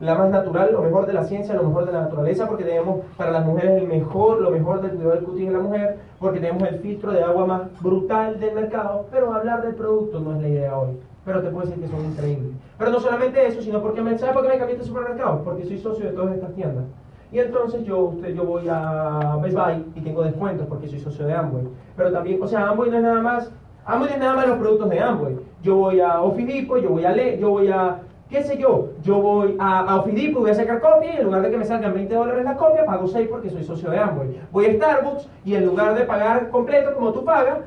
la 0.00 0.14
más 0.14 0.30
natural, 0.30 0.72
lo 0.72 0.82
mejor 0.82 1.06
de 1.06 1.14
la 1.14 1.24
ciencia, 1.24 1.54
lo 1.54 1.62
mejor 1.62 1.86
de 1.86 1.92
la 1.92 2.02
naturaleza, 2.02 2.46
porque 2.46 2.64
tenemos 2.64 3.00
para 3.16 3.30
las 3.30 3.46
mujeres 3.46 3.80
el 3.80 3.88
mejor, 3.88 4.42
lo 4.42 4.50
mejor 4.50 4.82
del 4.82 4.90
cuidado 4.90 5.14
del 5.14 5.24
cutis 5.24 5.46
de 5.46 5.52
la 5.52 5.60
mujer, 5.60 5.98
porque 6.18 6.38
tenemos 6.38 6.68
el 6.68 6.80
filtro 6.80 7.12
de 7.12 7.22
agua 7.22 7.46
más 7.46 7.80
brutal 7.80 8.38
del 8.38 8.54
mercado, 8.54 9.06
pero 9.10 9.32
hablar 9.32 9.62
del 9.62 9.74
producto 9.74 10.20
no 10.20 10.36
es 10.36 10.42
la 10.42 10.48
idea 10.48 10.78
hoy. 10.78 10.98
Pero 11.26 11.42
te 11.42 11.50
puedo 11.50 11.66
decir 11.66 11.82
que 11.82 11.90
son 11.90 12.04
increíbles. 12.06 12.52
Pero 12.78 12.90
no 12.92 13.00
solamente 13.00 13.44
eso, 13.44 13.60
sino 13.60 13.82
porque 13.82 14.00
me, 14.00 14.16
¿sabes 14.16 14.32
por 14.32 14.44
qué 14.44 14.48
me 14.48 14.58
cambié 14.58 14.76
de 14.76 14.84
supermercado? 14.84 15.42
Porque 15.42 15.64
soy 15.64 15.76
socio 15.76 16.06
de 16.06 16.12
todas 16.12 16.36
estas 16.36 16.54
tiendas. 16.54 16.84
Y 17.32 17.40
entonces 17.40 17.84
yo, 17.84 17.98
usted, 17.98 18.32
yo 18.32 18.44
voy 18.44 18.68
a 18.70 19.36
Best 19.42 19.56
Buy 19.56 19.84
y 19.96 20.00
tengo 20.02 20.22
descuentos 20.22 20.68
porque 20.68 20.86
soy 20.86 21.00
socio 21.00 21.26
de 21.26 21.34
Amway. 21.34 21.64
Pero 21.96 22.12
también, 22.12 22.40
o 22.40 22.46
sea, 22.46 22.68
Amway 22.68 22.90
no 22.90 22.98
es 22.98 23.02
nada 23.02 23.20
más, 23.20 23.50
Amway 23.84 24.10
no 24.10 24.14
es 24.14 24.20
nada 24.20 24.36
más 24.36 24.46
los 24.46 24.58
productos 24.58 24.88
de 24.88 25.00
Amway. 25.00 25.36
Yo 25.62 25.74
voy 25.74 26.00
a 26.00 26.20
Ofidipo, 26.20 26.78
yo 26.78 26.90
voy 26.90 27.04
a 27.04 27.10
Le, 27.10 27.36
yo 27.40 27.50
voy 27.50 27.68
a, 27.68 28.02
qué 28.30 28.44
sé 28.44 28.56
yo, 28.56 28.90
yo 29.02 29.20
voy 29.20 29.56
a, 29.58 29.80
a 29.80 29.96
Ofidipo 29.96 30.38
y 30.38 30.42
voy 30.42 30.50
a 30.52 30.54
sacar 30.54 30.80
copia 30.80 31.12
y 31.12 31.16
en 31.16 31.24
lugar 31.24 31.42
de 31.42 31.50
que 31.50 31.58
me 31.58 31.64
salgan 31.64 31.92
20 31.92 32.14
dólares 32.14 32.44
la 32.44 32.56
copia, 32.56 32.86
pago 32.86 33.08
6 33.08 33.26
porque 33.28 33.50
soy 33.50 33.64
socio 33.64 33.90
de 33.90 33.98
Amway. 33.98 34.40
Voy 34.52 34.66
a 34.66 34.74
Starbucks 34.74 35.28
y 35.44 35.56
en 35.56 35.66
lugar 35.66 35.96
de 35.96 36.04
pagar 36.04 36.50
completo 36.50 36.94
como 36.94 37.12
tú 37.12 37.24
pagas, 37.24 37.58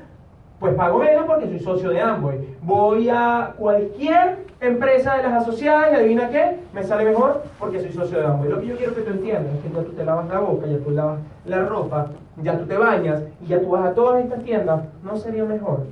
pues 0.60 0.76
pago 0.76 1.00
menos 1.00 1.26
porque 1.26 1.48
soy 1.48 1.60
socio 1.60 1.89
de 1.89 2.02
Amway. 2.02 2.58
Voy 2.63 3.10
a 3.10 3.54
cualquier 3.58 4.45
empresa 4.60 5.15
de 5.15 5.24
las 5.24 5.41
asociadas 5.41 5.91
y 5.91 5.95
adivina 5.95 6.30
qué, 6.30 6.60
me 6.74 6.84
sale 6.84 7.06
mejor 7.06 7.43
porque 7.58 7.80
soy 7.80 7.93
socio 7.93 8.19
de 8.19 8.26
Amway. 8.26 8.50
Lo 8.50 8.60
que 8.60 8.67
yo 8.67 8.76
quiero 8.76 8.93
que 8.93 9.02
tú 9.02 9.12
entiendas 9.12 9.54
es 9.56 9.62
que 9.62 9.69
ya 9.69 9.84
tú 9.84 9.91
te 9.93 10.04
lavas 10.04 10.28
la 10.28 10.39
boca, 10.39 10.67
ya 10.67 10.78
tú 10.80 10.91
lavas 10.91 11.19
la 11.45 11.65
ropa, 11.65 12.08
ya 12.41 12.57
tú 12.57 12.66
te 12.66 12.78
bañas 12.78 13.24
y 13.41 13.47
ya 13.47 13.62
tú 13.62 13.70
vas 13.70 13.86
a 13.86 13.93
todas 13.93 14.22
estas 14.22 14.43
tiendas, 14.43 14.84
¿no 15.01 15.16
sería 15.16 15.45
mejor 15.45 15.88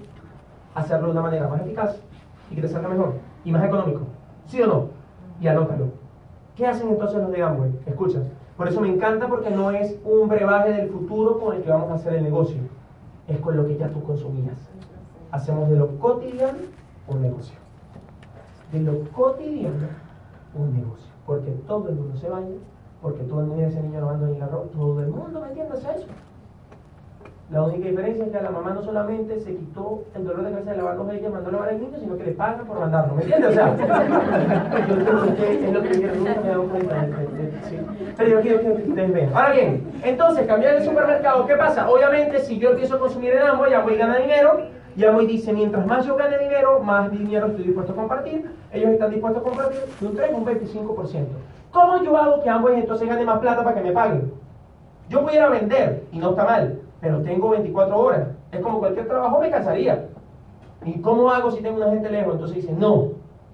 hacerlo 0.76 1.08
de 1.08 1.12
una 1.14 1.22
manera 1.22 1.48
más 1.48 1.62
eficaz 1.62 1.98
y 2.52 2.56
que 2.56 2.62
te 2.62 2.68
salga 2.68 2.90
mejor 2.90 3.14
y 3.46 3.52
más 3.52 3.64
económico? 3.64 4.02
¿Sí 4.48 4.62
o 4.62 4.68
no? 4.68 4.90
Y 5.40 5.48
anótalo. 5.48 5.86
¿Qué 6.58 6.68
hacen 6.68 6.90
entonces 6.90 7.22
los 7.22 7.32
de 7.32 7.42
Amway? 7.42 7.72
Escucha, 7.86 8.20
por 8.58 8.68
eso 8.68 8.82
me 8.82 8.90
encanta 8.90 9.28
porque 9.28 9.50
no 9.50 9.72
es 9.72 9.98
un 10.04 10.28
brebaje 10.28 10.74
del 10.74 10.90
futuro 10.90 11.40
con 11.40 11.56
el 11.56 11.62
que 11.62 11.70
vamos 11.70 11.90
a 11.92 11.94
hacer 11.94 12.16
el 12.16 12.24
negocio 12.24 12.58
es 13.28 13.40
con 13.40 13.58
lo 13.58 13.66
que 13.66 13.78
ya 13.78 13.90
tú 13.90 14.04
consumías. 14.04 14.58
Hacemos 15.32 15.70
de 15.70 15.76
lo 15.76 15.98
cotidiano 16.00 16.60
un 17.08 17.22
negocio. 17.22 17.56
De 18.72 18.80
lo 18.80 19.04
cotidiano 19.12 19.88
un 20.56 20.74
negocio. 20.74 21.08
Porque 21.26 21.52
todo 21.68 21.90
el 21.90 21.96
mundo 21.96 22.18
se 22.18 22.30
baña, 22.30 22.56
porque 23.02 23.24
todo 23.24 23.42
el 23.42 23.48
mundo 23.48 23.66
ese 23.66 23.82
niño 23.82 24.00
lavando 24.00 24.28
en 24.28 24.40
la 24.40 24.48
ropa, 24.48 24.72
todo 24.72 25.02
el 25.02 25.10
mundo, 25.10 25.42
¿me 25.42 25.48
entiendes 25.50 25.80
eso? 25.80 26.08
La 27.50 27.64
única 27.64 27.88
diferencia 27.88 28.26
es 28.26 28.32
que 28.32 28.38
a 28.38 28.42
la 28.42 28.52
mamá 28.52 28.72
no 28.72 28.84
solamente 28.84 29.40
se 29.40 29.56
quitó 29.56 30.04
el 30.14 30.26
dolor 30.26 30.44
de 30.44 30.52
cabeza 30.52 30.72
de 30.72 30.78
lavar 30.78 30.98
los 30.98 31.14
ella, 31.14 31.30
mandó 31.30 31.50
lavar 31.50 31.70
al 31.70 31.80
niño, 31.80 31.98
sino 31.98 32.18
que 32.18 32.26
le 32.26 32.32
pagan 32.34 32.66
por 32.66 32.78
mandarlo. 32.78 33.16
¿Me 33.16 33.22
entiendes? 33.22 33.52
O 33.52 33.54
sea, 33.54 33.74
yo 34.90 34.96
creo 34.96 35.36
que 35.36 35.66
es 35.66 35.74
lo 35.74 35.82
que 35.82 35.90
quiero, 35.92 36.16
nunca 36.16 36.36
me 36.42 36.46
he 36.46 36.50
dado 36.50 36.64
cuenta. 36.64 37.08
Sí. 37.70 37.78
Pero 38.18 38.30
yo 38.30 38.42
quiero 38.42 38.62
que 38.62 38.90
ustedes 38.90 39.14
vean. 39.14 39.30
Ahora 39.34 39.52
bien, 39.52 39.88
entonces, 40.04 40.46
cambiar 40.46 40.76
el 40.76 40.84
supermercado, 40.84 41.46
¿qué 41.48 41.56
pasa? 41.56 41.90
Obviamente, 41.90 42.40
si 42.40 42.60
yo 42.60 42.72
empiezo 42.72 42.96
a 42.96 43.00
consumir 43.00 43.32
en 43.32 43.44
ambos, 43.44 43.70
ya 43.70 43.80
voy 43.80 43.94
a 43.94 43.98
ganar 43.98 44.22
dinero. 44.22 44.60
Y 44.98 45.06
Amway 45.06 45.28
dice, 45.28 45.54
mientras 45.54 45.86
más 45.86 46.06
yo 46.06 46.18
gane 46.18 46.38
dinero, 46.40 46.82
más 46.82 47.10
dinero 47.12 47.48
estoy 47.48 47.64
dispuesto 47.64 47.94
a 47.94 47.96
compartir. 47.96 48.52
Ellos 48.74 48.90
están 48.90 49.12
dispuestos 49.12 49.42
a 49.42 49.46
compartir 49.46 49.80
de 50.02 50.08
un 50.08 50.16
3 50.16 50.32
un 50.34 50.46
25%. 50.46 51.26
¿Cómo 51.72 52.04
yo 52.04 52.18
hago 52.18 52.44
que 52.44 52.50
Amway 52.50 52.82
entonces 52.82 53.08
gane 53.08 53.24
más 53.24 53.40
plata 53.40 53.64
para 53.64 53.76
que 53.76 53.84
me 53.84 53.94
paguen? 53.94 54.34
Yo 55.08 55.22
pudiera 55.24 55.48
vender, 55.48 56.04
y 56.12 56.18
no 56.18 56.32
está 56.32 56.44
mal, 56.44 56.82
pero 57.00 57.22
tengo 57.22 57.50
24 57.50 58.00
horas. 58.00 58.28
Es 58.52 58.62
como 58.62 58.80
cualquier 58.80 59.08
trabajo, 59.08 59.40
me 59.40 59.52
cansaría. 59.52 60.08
¿Y 60.86 61.00
cómo 61.02 61.30
hago 61.30 61.52
si 61.52 61.62
tengo 61.62 61.78
una 61.78 61.90
gente 61.90 62.10
lejos? 62.10 62.34
Entonces 62.34 62.58
dice, 62.58 62.74
no, 62.74 63.10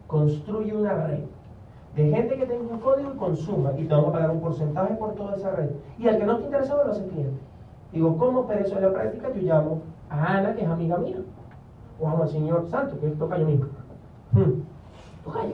construye 0.07 0.75
una 0.75 0.93
red 1.07 1.23
de 1.95 2.09
gente 2.09 2.37
que 2.37 2.45
tenga 2.45 2.73
un 2.73 2.79
código 2.79 3.11
y 3.13 3.17
consuma, 3.17 3.71
y 3.77 3.85
te 3.85 3.93
vamos 3.93 4.09
a 4.09 4.13
pagar 4.13 4.31
un 4.31 4.41
porcentaje 4.41 4.95
por 4.95 5.13
toda 5.13 5.35
esa 5.35 5.51
red. 5.51 5.69
Y 5.99 6.07
al 6.07 6.17
que 6.17 6.25
no 6.25 6.33
esté 6.33 6.45
interesado 6.45 6.83
lo 6.85 6.91
hace 6.91 7.05
cliente. 7.05 7.39
Digo, 7.91 8.17
¿cómo? 8.17 8.47
Pero 8.47 8.61
eso 8.61 8.75
en 8.77 8.83
la 8.83 8.93
práctica 8.93 9.29
yo 9.33 9.41
llamo 9.41 9.81
a 10.09 10.37
Ana, 10.37 10.55
que 10.55 10.63
es 10.63 10.67
amiga 10.67 10.97
mía, 10.97 11.17
o 11.99 12.03
llamo 12.03 12.23
al 12.23 12.29
señor 12.29 12.67
Santo, 12.69 12.99
que 12.99 13.07
es 13.07 13.17
tocayo 13.17 13.45
mío. 13.45 13.67
Hmm. 14.31 14.63
Tocayo. 15.23 15.53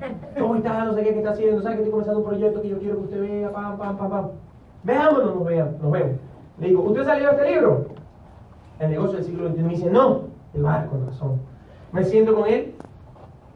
¿Cómo 0.38 0.54
está? 0.54 0.84
No 0.84 0.94
sé 0.94 1.02
qué, 1.02 1.12
qué 1.12 1.18
está 1.18 1.30
haciendo, 1.30 1.62
¿sabe 1.62 1.76
que 1.76 1.82
estoy 1.82 1.92
comenzando 1.92 2.20
un 2.20 2.26
proyecto 2.26 2.62
que 2.62 2.68
yo 2.68 2.78
quiero 2.78 2.96
que 2.98 3.02
usted 3.02 3.20
vea? 3.20 3.50
Pam, 3.50 3.76
pam, 3.76 3.96
pam, 3.96 4.10
pam. 4.10 4.28
Veámonos, 4.84 5.34
nos 5.34 5.44
veamos, 5.44 5.82
nos 5.82 5.90
vemos. 5.90 6.16
Le 6.58 6.68
digo, 6.68 6.82
¿usted 6.82 7.04
salió 7.04 7.30
de 7.30 7.36
este 7.36 7.52
libro? 7.52 7.86
El 8.78 8.90
negocio 8.90 9.16
del 9.16 9.24
siglo 9.24 9.48
XXI. 9.48 9.62
Me 9.62 9.68
dice, 9.70 9.90
no. 9.90 10.22
Le 10.52 10.60
digo, 10.60 10.68
ah, 10.68 10.86
con 10.90 11.06
razón. 11.06 11.40
Me 11.92 12.04
siento 12.04 12.34
con 12.34 12.46
él 12.48 12.74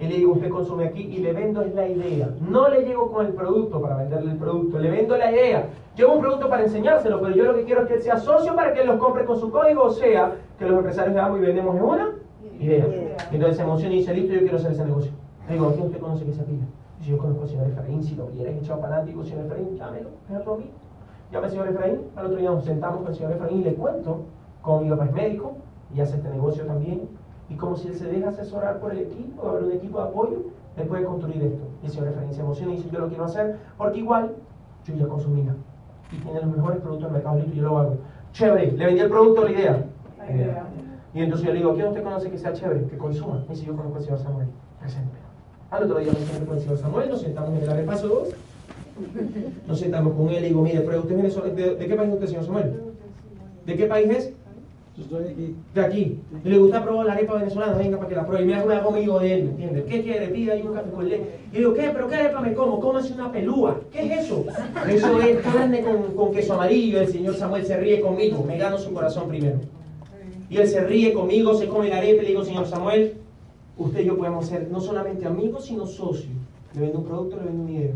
y 0.00 0.06
le 0.06 0.16
digo, 0.16 0.32
usted 0.32 0.48
consume 0.48 0.86
aquí 0.86 1.02
y 1.02 1.18
le 1.18 1.34
vendo 1.34 1.62
la 1.62 1.86
idea. 1.86 2.30
No 2.40 2.68
le 2.68 2.84
llego 2.84 3.12
con 3.12 3.26
el 3.26 3.34
producto 3.34 3.82
para 3.82 3.98
venderle 3.98 4.32
el 4.32 4.38
producto, 4.38 4.78
le 4.78 4.90
vendo 4.90 5.14
la 5.16 5.30
idea. 5.30 5.66
Llevo 5.94 6.14
un 6.14 6.20
producto 6.22 6.48
para 6.48 6.62
enseñárselo, 6.62 7.20
pero 7.20 7.34
yo 7.34 7.44
lo 7.44 7.54
que 7.54 7.64
quiero 7.64 7.82
es 7.82 7.88
que 7.88 7.94
él 7.94 8.02
sea 8.02 8.16
socio 8.16 8.56
para 8.56 8.72
que 8.72 8.80
él 8.80 8.86
los 8.86 8.98
compre 8.98 9.26
con 9.26 9.38
su 9.38 9.50
código, 9.50 9.82
o 9.82 9.90
sea, 9.90 10.36
que 10.58 10.64
los 10.64 10.78
empresarios 10.78 11.14
de 11.14 11.38
y 11.38 11.46
vendemos 11.46 11.76
en 11.76 11.82
una 11.82 12.12
idea. 12.58 12.86
Entonces 13.30 13.58
se 13.58 13.62
emociona 13.62 13.94
y 13.94 13.98
dice, 13.98 14.14
listo, 14.14 14.32
yo 14.32 14.40
quiero 14.40 14.56
hacer 14.56 14.72
ese 14.72 14.84
negocio. 14.86 15.12
Le 15.46 15.54
digo, 15.54 15.68
¿a 15.68 15.72
quién 15.74 15.86
usted 15.86 16.00
conoce 16.00 16.24
que 16.24 16.32
se 16.32 16.42
pila? 16.44 16.64
Si 17.02 17.10
yo 17.10 17.18
conozco 17.18 17.42
al 17.42 17.48
señor 17.48 17.66
Efraín, 17.66 18.02
si 18.02 18.14
lo 18.14 18.24
hubieras 18.24 18.54
echado 18.54 18.80
para 18.80 18.96
adelante, 18.96 19.12
digo, 19.12 19.24
señor 19.24 19.46
Efraín, 19.46 19.76
llámelo, 19.76 20.08
es 20.30 20.36
otro 20.38 20.54
amigo. 20.54 20.70
Llame 21.32 21.46
al 21.46 21.50
señor 21.52 21.68
Efraín, 21.68 22.00
al 22.16 22.26
otro 22.26 22.38
día 22.38 22.50
nos 22.50 22.64
sentamos 22.64 23.02
con 23.02 23.08
el 23.08 23.14
señor 23.14 23.32
Efraín 23.32 23.60
y 23.60 23.64
le 23.64 23.74
cuento 23.74 24.22
cómo 24.62 24.80
mi 24.80 24.90
papá 24.90 25.04
es 25.04 25.12
médico 25.12 25.52
y 25.94 26.00
hace 26.00 26.16
este 26.16 26.28
negocio 26.28 26.64
también. 26.66 27.08
Y 27.48 27.54
como 27.54 27.76
si 27.76 27.88
él 27.88 27.94
se 27.94 28.06
deja 28.06 28.30
asesorar 28.30 28.80
por 28.80 28.92
el 28.92 28.98
equipo, 28.98 29.48
haber 29.48 29.64
un 29.64 29.72
equipo 29.72 29.98
de 29.98 30.04
apoyo, 30.08 30.36
él 30.76 30.86
puede 30.88 31.04
construir 31.04 31.42
esto. 31.42 31.62
Y 31.82 31.86
el 31.86 31.92
señor 31.92 32.08
Efraín 32.08 32.34
se 32.34 32.40
emociona 32.40 32.72
y 32.72 32.76
dice, 32.76 32.90
yo 32.90 32.98
lo 32.98 33.08
quiero 33.08 33.24
hacer 33.24 33.58
porque 33.78 33.98
igual 33.98 34.34
yo 34.84 34.94
ya 34.94 35.06
consumía. 35.06 35.54
Y 36.10 36.16
tiene 36.16 36.40
los 36.40 36.56
mejores 36.56 36.80
productos 36.80 37.04
del 37.04 37.12
mercado 37.12 37.38
y 37.38 37.56
yo 37.56 37.62
lo 37.62 37.78
hago. 37.78 37.96
Chévere, 38.32 38.72
le 38.72 38.86
vendí 38.86 39.00
el 39.00 39.08
producto, 39.08 39.44
la 39.44 39.50
idea. 39.52 39.84
La 40.18 40.32
idea. 40.32 40.66
Y 41.14 41.22
entonces 41.22 41.46
yo 41.46 41.52
le 41.52 41.58
digo, 41.58 41.74
¿quién 41.74 41.86
usted 41.86 42.02
conoce 42.02 42.30
que 42.30 42.38
sea 42.38 42.52
chévere, 42.52 42.86
que 42.86 42.98
consuma? 42.98 43.44
Me 43.48 43.54
dice, 43.54 43.66
yo 43.66 43.76
conozco 43.76 43.98
al 43.98 44.02
señor 44.02 44.18
Samuel. 44.18 44.48
Presente. 44.80 45.18
Al 45.70 45.84
otro 45.84 45.98
día 45.98 46.12
me 46.12 46.20
encontré 46.20 46.46
con 46.46 46.56
el 46.56 46.62
señor 46.62 46.78
Samuel, 46.78 47.08
nos 47.08 47.20
sentamos 47.20 47.50
en 47.50 47.70
el 47.70 47.84
paso 47.84 48.08
2 48.08 48.49
nos 49.66 49.78
sentamos 49.78 50.14
con 50.14 50.28
él 50.30 50.44
y 50.44 50.48
digo, 50.48 50.62
mire, 50.62 50.80
pero 50.80 51.00
usted 51.00 51.14
viene 51.14 51.28
¿de, 51.28 51.74
¿de 51.76 51.86
qué 51.86 51.94
país 51.94 52.08
es 52.08 52.14
usted, 52.14 52.26
señor 52.26 52.44
Samuel? 52.44 52.72
¿De 53.66 53.76
qué 53.76 53.86
país 53.86 54.10
es? 54.10 54.32
De 55.74 55.80
aquí. 55.80 56.18
¿Y 56.44 56.48
le 56.48 56.58
gusta 56.58 56.82
probar 56.82 57.06
la 57.06 57.12
arepa 57.12 57.34
venezolana? 57.34 57.72
Venga 57.74 57.96
para 57.96 58.08
que 58.08 58.14
la 58.16 58.26
pruebe. 58.26 58.44
Y 58.44 58.46
me 58.46 58.54
hago 58.54 58.90
un 58.90 58.96
amigo 58.96 59.18
de 59.18 59.34
él, 59.34 59.44
¿me 59.44 59.50
entiendes? 59.50 59.84
¿Qué 59.84 60.02
quiere? 60.02 60.28
Pida 60.28 60.52
ahí 60.52 60.62
un 60.62 60.74
café 60.74 60.90
con 60.90 61.08
leche. 61.08 61.24
Y 61.52 61.58
digo, 61.58 61.72
¿qué? 61.72 61.90
¿Pero 61.92 62.08
qué 62.08 62.14
arepa 62.16 62.40
me 62.40 62.52
como? 62.54 62.80
Cómase 62.80 63.14
una 63.14 63.32
pelúa. 63.32 63.80
¿Qué 63.90 64.02
es 64.02 64.26
eso? 64.26 64.44
Eso 64.88 65.20
es 65.22 65.38
carne 65.38 65.82
con, 65.82 66.14
con 66.14 66.32
queso 66.32 66.54
amarillo. 66.54 67.00
El 67.00 67.08
señor 67.08 67.34
Samuel 67.36 67.64
se 67.64 67.76
ríe 67.78 68.00
conmigo. 68.00 68.44
Me 68.46 68.58
gano 68.58 68.76
su 68.78 68.92
corazón 68.92 69.28
primero. 69.28 69.58
Y 70.50 70.56
él 70.56 70.66
se 70.66 70.80
ríe 70.80 71.12
conmigo, 71.12 71.54
se 71.54 71.68
come 71.68 71.88
la 71.88 71.98
arepa 71.98 72.22
y 72.22 72.22
le 72.22 72.28
digo, 72.28 72.44
señor 72.44 72.66
Samuel, 72.66 73.14
usted 73.78 74.00
y 74.00 74.04
yo 74.04 74.18
podemos 74.18 74.46
ser 74.46 74.68
no 74.70 74.80
solamente 74.80 75.24
amigos, 75.24 75.64
sino 75.64 75.86
socios. 75.86 76.32
Le 76.74 76.80
vendo 76.80 76.98
un 76.98 77.04
producto, 77.04 77.36
le 77.36 77.44
vendo 77.44 77.62
un 77.62 77.68
idea. 77.70 77.92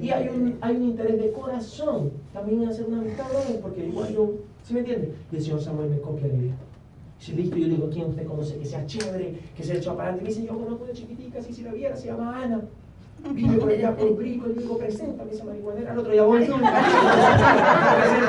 Y 0.00 0.10
hay 0.10 0.28
un, 0.28 0.58
hay 0.60 0.76
un 0.76 0.82
interés 0.82 1.18
de 1.18 1.32
corazón 1.32 2.12
también 2.32 2.62
en 2.62 2.68
hacer 2.68 2.86
una 2.86 3.00
amistad 3.00 3.26
porque 3.62 3.86
igual 3.86 4.12
yo, 4.12 4.32
¿sí 4.62 4.74
me 4.74 4.80
entiende? 4.80 5.14
Y 5.32 5.36
el 5.36 5.42
señor 5.42 5.60
Samuel 5.60 5.90
me 5.90 6.00
copia 6.00 6.28
la 6.28 6.34
idea. 6.34 6.54
Listo, 7.32 7.56
yo 7.56 7.68
le 7.68 7.74
digo, 7.74 7.88
¿quién 7.90 8.06
usted 8.06 8.26
conoce 8.26 8.58
que 8.58 8.66
sea 8.66 8.84
chévere, 8.84 9.38
que 9.56 9.62
sea 9.62 9.76
hecho 9.76 9.96
para 9.96 10.10
adelante? 10.10 10.24
Me 10.24 10.28
dice, 10.28 10.46
yo 10.46 10.58
conozco 10.58 10.84
una 10.84 10.92
chiquitica, 10.92 11.38
así 11.38 11.54
si 11.54 11.62
la 11.62 11.72
viera, 11.72 11.96
se 11.96 12.08
llama 12.08 12.42
Ana. 12.42 12.60
Vive 13.32 13.56
por 13.56 13.70
allá 13.70 13.96
por 13.96 14.14
Brico, 14.16 14.46
le 14.48 14.54
digo, 14.54 14.76
preséntame 14.76 15.32
esa 15.32 15.44
marihuanera. 15.44 15.92
Al 15.92 15.98
otro 15.98 16.12
día 16.12 16.24
voy, 16.24 16.40
presenta 16.44 16.68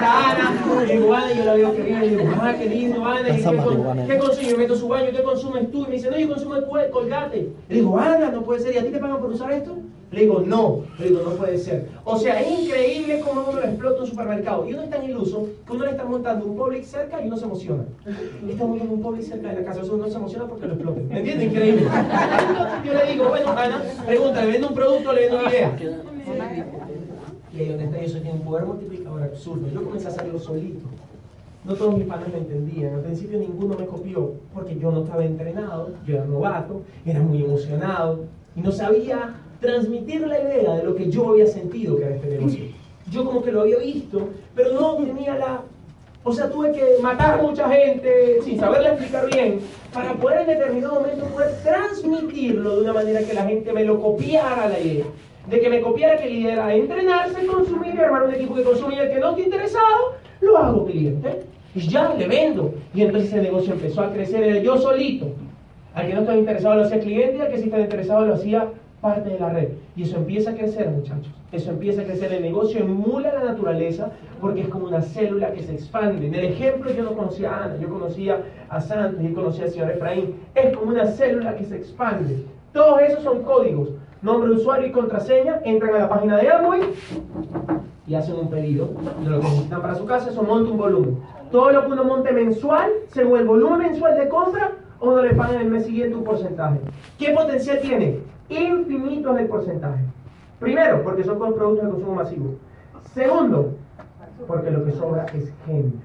a 0.09 0.31
Ana. 0.31 0.85
Y 0.87 0.91
digo, 0.93 1.13
Ana, 1.13 1.33
yo 1.33 1.43
la 1.43 1.55
veo 1.55 1.75
que 1.75 1.81
viene, 1.81 2.05
y 2.05 2.09
digo, 2.11 2.23
ah, 2.39 2.53
qué 2.57 2.69
lindo, 2.69 3.03
Ana. 3.05 3.29
¿Y 3.29 3.43
qué, 3.43 4.19
¿Qué? 4.39 4.49
Yo 4.49 4.57
meto 4.57 4.77
su 4.77 4.87
baño, 4.87 5.11
¿qué 5.11 5.23
consumes 5.23 5.69
tú? 5.71 5.83
Y 5.83 5.87
me 5.87 5.95
dice, 5.95 6.09
no, 6.09 6.17
yo 6.17 6.29
consumo 6.29 6.55
el 6.55 6.89
colgate. 6.89 7.49
Le 7.67 7.75
digo, 7.75 7.99
Ana, 7.99 8.31
no 8.31 8.43
puede 8.43 8.61
ser, 8.61 8.75
¿y 8.75 8.77
a 8.77 8.85
ti 8.85 8.91
te 8.91 8.99
pagan 8.99 9.19
por 9.19 9.31
usar 9.31 9.51
esto? 9.51 9.75
Le 10.15 10.21
digo, 10.21 10.39
no, 10.39 10.83
le 10.97 11.09
digo, 11.09 11.23
no 11.25 11.31
puede 11.31 11.57
ser. 11.57 11.89
O 12.05 12.17
sea, 12.17 12.39
es 12.41 12.59
increíble 12.61 13.19
cómo 13.19 13.49
uno 13.49 13.59
lo 13.59 13.65
explota 13.65 13.99
un 13.99 14.07
supermercado. 14.07 14.65
Y 14.65 14.73
uno 14.73 14.83
es 14.83 14.89
tan 14.89 15.03
iluso 15.03 15.49
que 15.67 15.73
uno 15.73 15.83
le 15.83 15.91
está 15.91 16.05
montando 16.05 16.45
un 16.45 16.55
public 16.55 16.85
cerca 16.85 17.21
y 17.21 17.27
uno 17.27 17.35
se 17.35 17.43
emociona. 17.43 17.83
Le 18.45 18.53
está 18.53 18.65
montando 18.65 18.93
un 18.93 19.01
public 19.01 19.23
cerca 19.23 19.49
de 19.49 19.55
la 19.55 19.65
casa, 19.65 19.81
eso 19.81 19.95
uno 19.95 20.07
se 20.07 20.15
emociona 20.15 20.47
porque 20.47 20.67
lo 20.67 20.73
explota. 20.75 21.01
¿Me 21.09 21.19
entiendes? 21.19 21.51
Increíble. 21.51 21.83
Yo 22.85 22.93
le 22.93 23.11
digo, 23.11 23.27
bueno, 23.27 23.49
Ana, 23.51 23.83
pregunta, 24.05 24.45
¿le 24.45 24.51
vendo 24.53 24.69
un 24.69 24.73
producto 24.73 25.09
o 25.09 25.13
le 25.13 25.19
vendo 25.19 25.39
una 25.39 25.49
idea? 25.49 25.77
Y 27.53 27.59
ahí 27.59 27.69
donde 27.69 27.83
está 27.83 27.97
eso 27.97 28.17
tiene 28.19 28.39
un 28.39 28.45
poder 28.45 28.65
multiplicador 28.65 29.21
absurdo. 29.21 29.67
Yo 29.73 29.83
comencé 29.83 30.07
a 30.07 30.11
hacerlo 30.11 30.39
solito. 30.39 30.85
No 31.65 31.73
todos 31.73 31.97
mis 31.97 32.07
padres 32.07 32.31
me 32.31 32.37
entendían. 32.37 32.93
Al 32.93 33.01
principio 33.01 33.37
ninguno 33.37 33.75
me 33.77 33.85
copió 33.85 34.31
porque 34.53 34.79
yo 34.79 34.91
no 34.91 35.03
estaba 35.03 35.25
entrenado, 35.25 35.89
yo 36.07 36.15
era 36.15 36.25
novato, 36.25 36.83
era 37.05 37.19
muy 37.19 37.43
emocionado 37.43 38.19
y 38.55 38.61
no 38.61 38.71
sabía 38.71 39.41
transmitir 39.65 40.27
la 40.27 40.39
idea 40.39 40.75
de 40.75 40.83
lo 40.83 40.95
que 40.95 41.09
yo 41.09 41.29
había 41.29 41.47
sentido 41.47 41.97
que 41.97 42.03
era 42.03 42.15
este 42.15 42.27
negocio. 42.27 42.65
Yo 43.11 43.25
como 43.25 43.43
que 43.43 43.51
lo 43.51 43.61
había 43.61 43.77
visto, 43.79 44.29
pero 44.55 44.73
no 44.73 44.95
tenía 44.95 45.35
la... 45.35 45.61
O 46.23 46.33
sea, 46.33 46.49
tuve 46.49 46.71
que 46.71 46.97
matar 47.03 47.41
mucha 47.41 47.69
gente 47.69 48.41
sin 48.43 48.59
saberle 48.59 48.89
explicar 48.89 49.27
bien 49.27 49.59
para 49.93 50.13
poder 50.13 50.41
en 50.41 50.47
determinado 50.47 50.95
momento 50.95 51.25
poder 51.25 51.51
transmitirlo 51.61 52.77
de 52.77 52.81
una 52.81 52.93
manera 52.93 53.19
que 53.21 53.33
la 53.33 53.43
gente 53.43 53.71
me 53.71 53.83
lo 53.83 54.01
copiara 54.01 54.67
la 54.67 54.79
idea. 54.79 55.05
De 55.47 55.59
que 55.59 55.69
me 55.69 55.81
copiara 55.81 56.17
que 56.17 56.25
la 56.25 56.31
idea 56.31 56.53
era 56.53 56.73
entrenarse, 56.73 57.45
consumir, 57.45 57.99
armar 57.99 58.23
un 58.23 58.33
equipo 58.33 58.55
que 58.55 58.63
consume 58.63 58.95
y 58.95 58.99
el 58.99 59.09
que 59.11 59.19
no 59.19 59.31
esté 59.31 59.43
interesado, 59.43 60.15
lo 60.41 60.57
hago 60.57 60.85
cliente. 60.87 61.43
Y 61.75 61.81
ya 61.87 62.15
le 62.15 62.27
vendo. 62.27 62.73
Y 62.95 63.03
entonces 63.03 63.31
el 63.33 63.43
negocio 63.43 63.73
empezó 63.73 64.01
a 64.01 64.11
crecer 64.11 64.63
yo 64.63 64.77
solito. 64.77 65.27
Al 65.93 66.07
que 66.07 66.13
no 66.13 66.21
estaba 66.21 66.37
interesado 66.39 66.75
lo 66.75 66.83
hacía 66.83 66.99
cliente 66.99 67.37
y 67.37 67.41
al 67.41 67.49
que 67.49 67.57
sí 67.57 67.65
estaba 67.65 67.83
interesado 67.83 68.25
lo 68.25 68.33
hacía 68.33 68.67
parte 69.05 69.29
de 69.29 69.39
la 69.39 69.49
red. 69.49 69.69
Y 69.95 70.01
eso 70.01 70.17
empieza 70.17 70.49
a 70.49 70.55
crecer, 70.55 70.89
muchachos. 70.89 71.31
Eso 71.51 71.69
empieza 71.69 72.01
a 72.01 72.05
crecer. 72.05 72.33
El 72.33 72.41
negocio 72.41 72.79
emula 72.79 73.31
la 73.31 73.43
naturaleza 73.43 74.09
porque 74.41 74.61
es 74.61 74.67
como 74.67 74.87
una 74.87 75.03
célula 75.03 75.51
que 75.51 75.61
se 75.61 75.73
expande. 75.73 76.25
En 76.25 76.33
el 76.33 76.45
ejemplo 76.45 76.91
yo 76.91 77.03
no 77.03 77.13
conocía 77.13 77.51
a 77.51 77.65
Ana, 77.65 77.77
yo 77.79 77.87
conocía 77.87 78.41
a 78.67 78.81
Santos 78.81 79.23
y 79.23 79.31
conocía 79.31 79.65
al 79.65 79.69
señor 79.69 79.91
Efraín. 79.91 80.35
Es 80.55 80.75
como 80.75 80.89
una 80.89 81.05
célula 81.05 81.55
que 81.55 81.65
se 81.65 81.75
expande. 81.75 82.45
Todos 82.73 82.99
esos 83.01 83.23
son 83.23 83.43
códigos. 83.43 83.89
Nombre 84.23 84.51
usuario 84.53 84.87
y 84.87 84.91
contraseña. 84.91 85.61
Entran 85.63 85.93
a 85.93 85.99
la 85.99 86.09
página 86.09 86.37
de 86.37 86.49
Amway 86.49 86.81
y 88.07 88.15
hacen 88.15 88.35
un 88.35 88.49
pedido 88.49 88.89
de 89.23 89.29
lo 89.29 89.39
que 89.39 89.45
necesitan 89.45 89.83
para 89.83 89.93
su 89.93 90.05
casa. 90.05 90.31
Eso 90.31 90.41
monta 90.41 90.71
un 90.71 90.77
volumen. 90.77 91.19
Todo 91.51 91.71
lo 91.71 91.85
que 91.85 91.91
uno 91.91 92.03
monte 92.05 92.31
mensual, 92.31 92.89
según 93.13 93.37
el 93.37 93.45
volumen 93.45 93.77
mensual 93.77 94.17
de 94.17 94.27
compra, 94.29 94.71
uno 94.99 95.21
le 95.21 95.35
paga 95.35 95.61
el 95.61 95.69
mes 95.69 95.85
siguiente 95.85 96.15
un 96.15 96.23
porcentaje. 96.23 96.79
¿Qué 97.19 97.29
potencial 97.29 97.79
tiene? 97.81 98.34
Infinitos 98.49 99.35
de 99.35 99.45
porcentaje. 99.45 100.03
Primero, 100.59 101.03
porque 101.03 101.23
son 101.23 101.37
productos 101.37 101.85
de 101.85 101.91
consumo 101.91 102.15
masivo. 102.15 102.55
Segundo, 103.13 103.75
porque 104.47 104.71
lo 104.71 104.85
que 104.85 104.91
sobra 104.93 105.25
es 105.33 105.51
gente. 105.65 105.97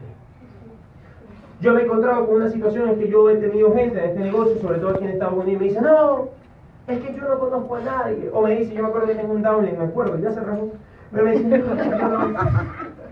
Yo 1.61 1.74
me 1.74 1.80
he 1.80 1.84
encontrado 1.84 2.26
con 2.26 2.36
una 2.36 2.51
situación 2.51 2.88
en 2.88 2.99
que 2.99 3.09
yo 3.09 3.28
he 3.28 3.36
tenido 3.36 3.74
gente 3.74 3.99
en 3.99 4.11
este 4.11 4.20
negocio, 4.20 4.57
sobre 4.61 4.78
todo 4.78 4.91
aquí 4.91 5.05
en 5.05 5.11
Estados 5.11 5.34
Unidos, 5.34 5.53
y 5.53 5.57
me 5.57 5.64
dice, 5.64 5.82
no, 5.82 6.28
es 6.86 7.01
que 7.01 7.14
yo 7.14 7.28
no 7.28 7.38
conozco 7.38 7.76
a 7.76 7.80
nadie. 7.80 8.30
O 8.32 8.43
me 8.43 8.57
dice, 8.57 8.74
yo 8.74 8.82
me 8.82 8.88
acuerdo 8.88 9.09
que 9.09 9.14
tengo 9.14 9.34
un 9.34 9.43
downlink, 9.43 9.78
me 9.78 9.84
acuerdo, 9.84 10.18
ya 10.18 10.32
cerramos. 10.32 10.70
Pero 11.12 11.24
me 11.24 11.32
dice, 11.32 11.51
yo 11.51 12.09
no, 12.09 12.34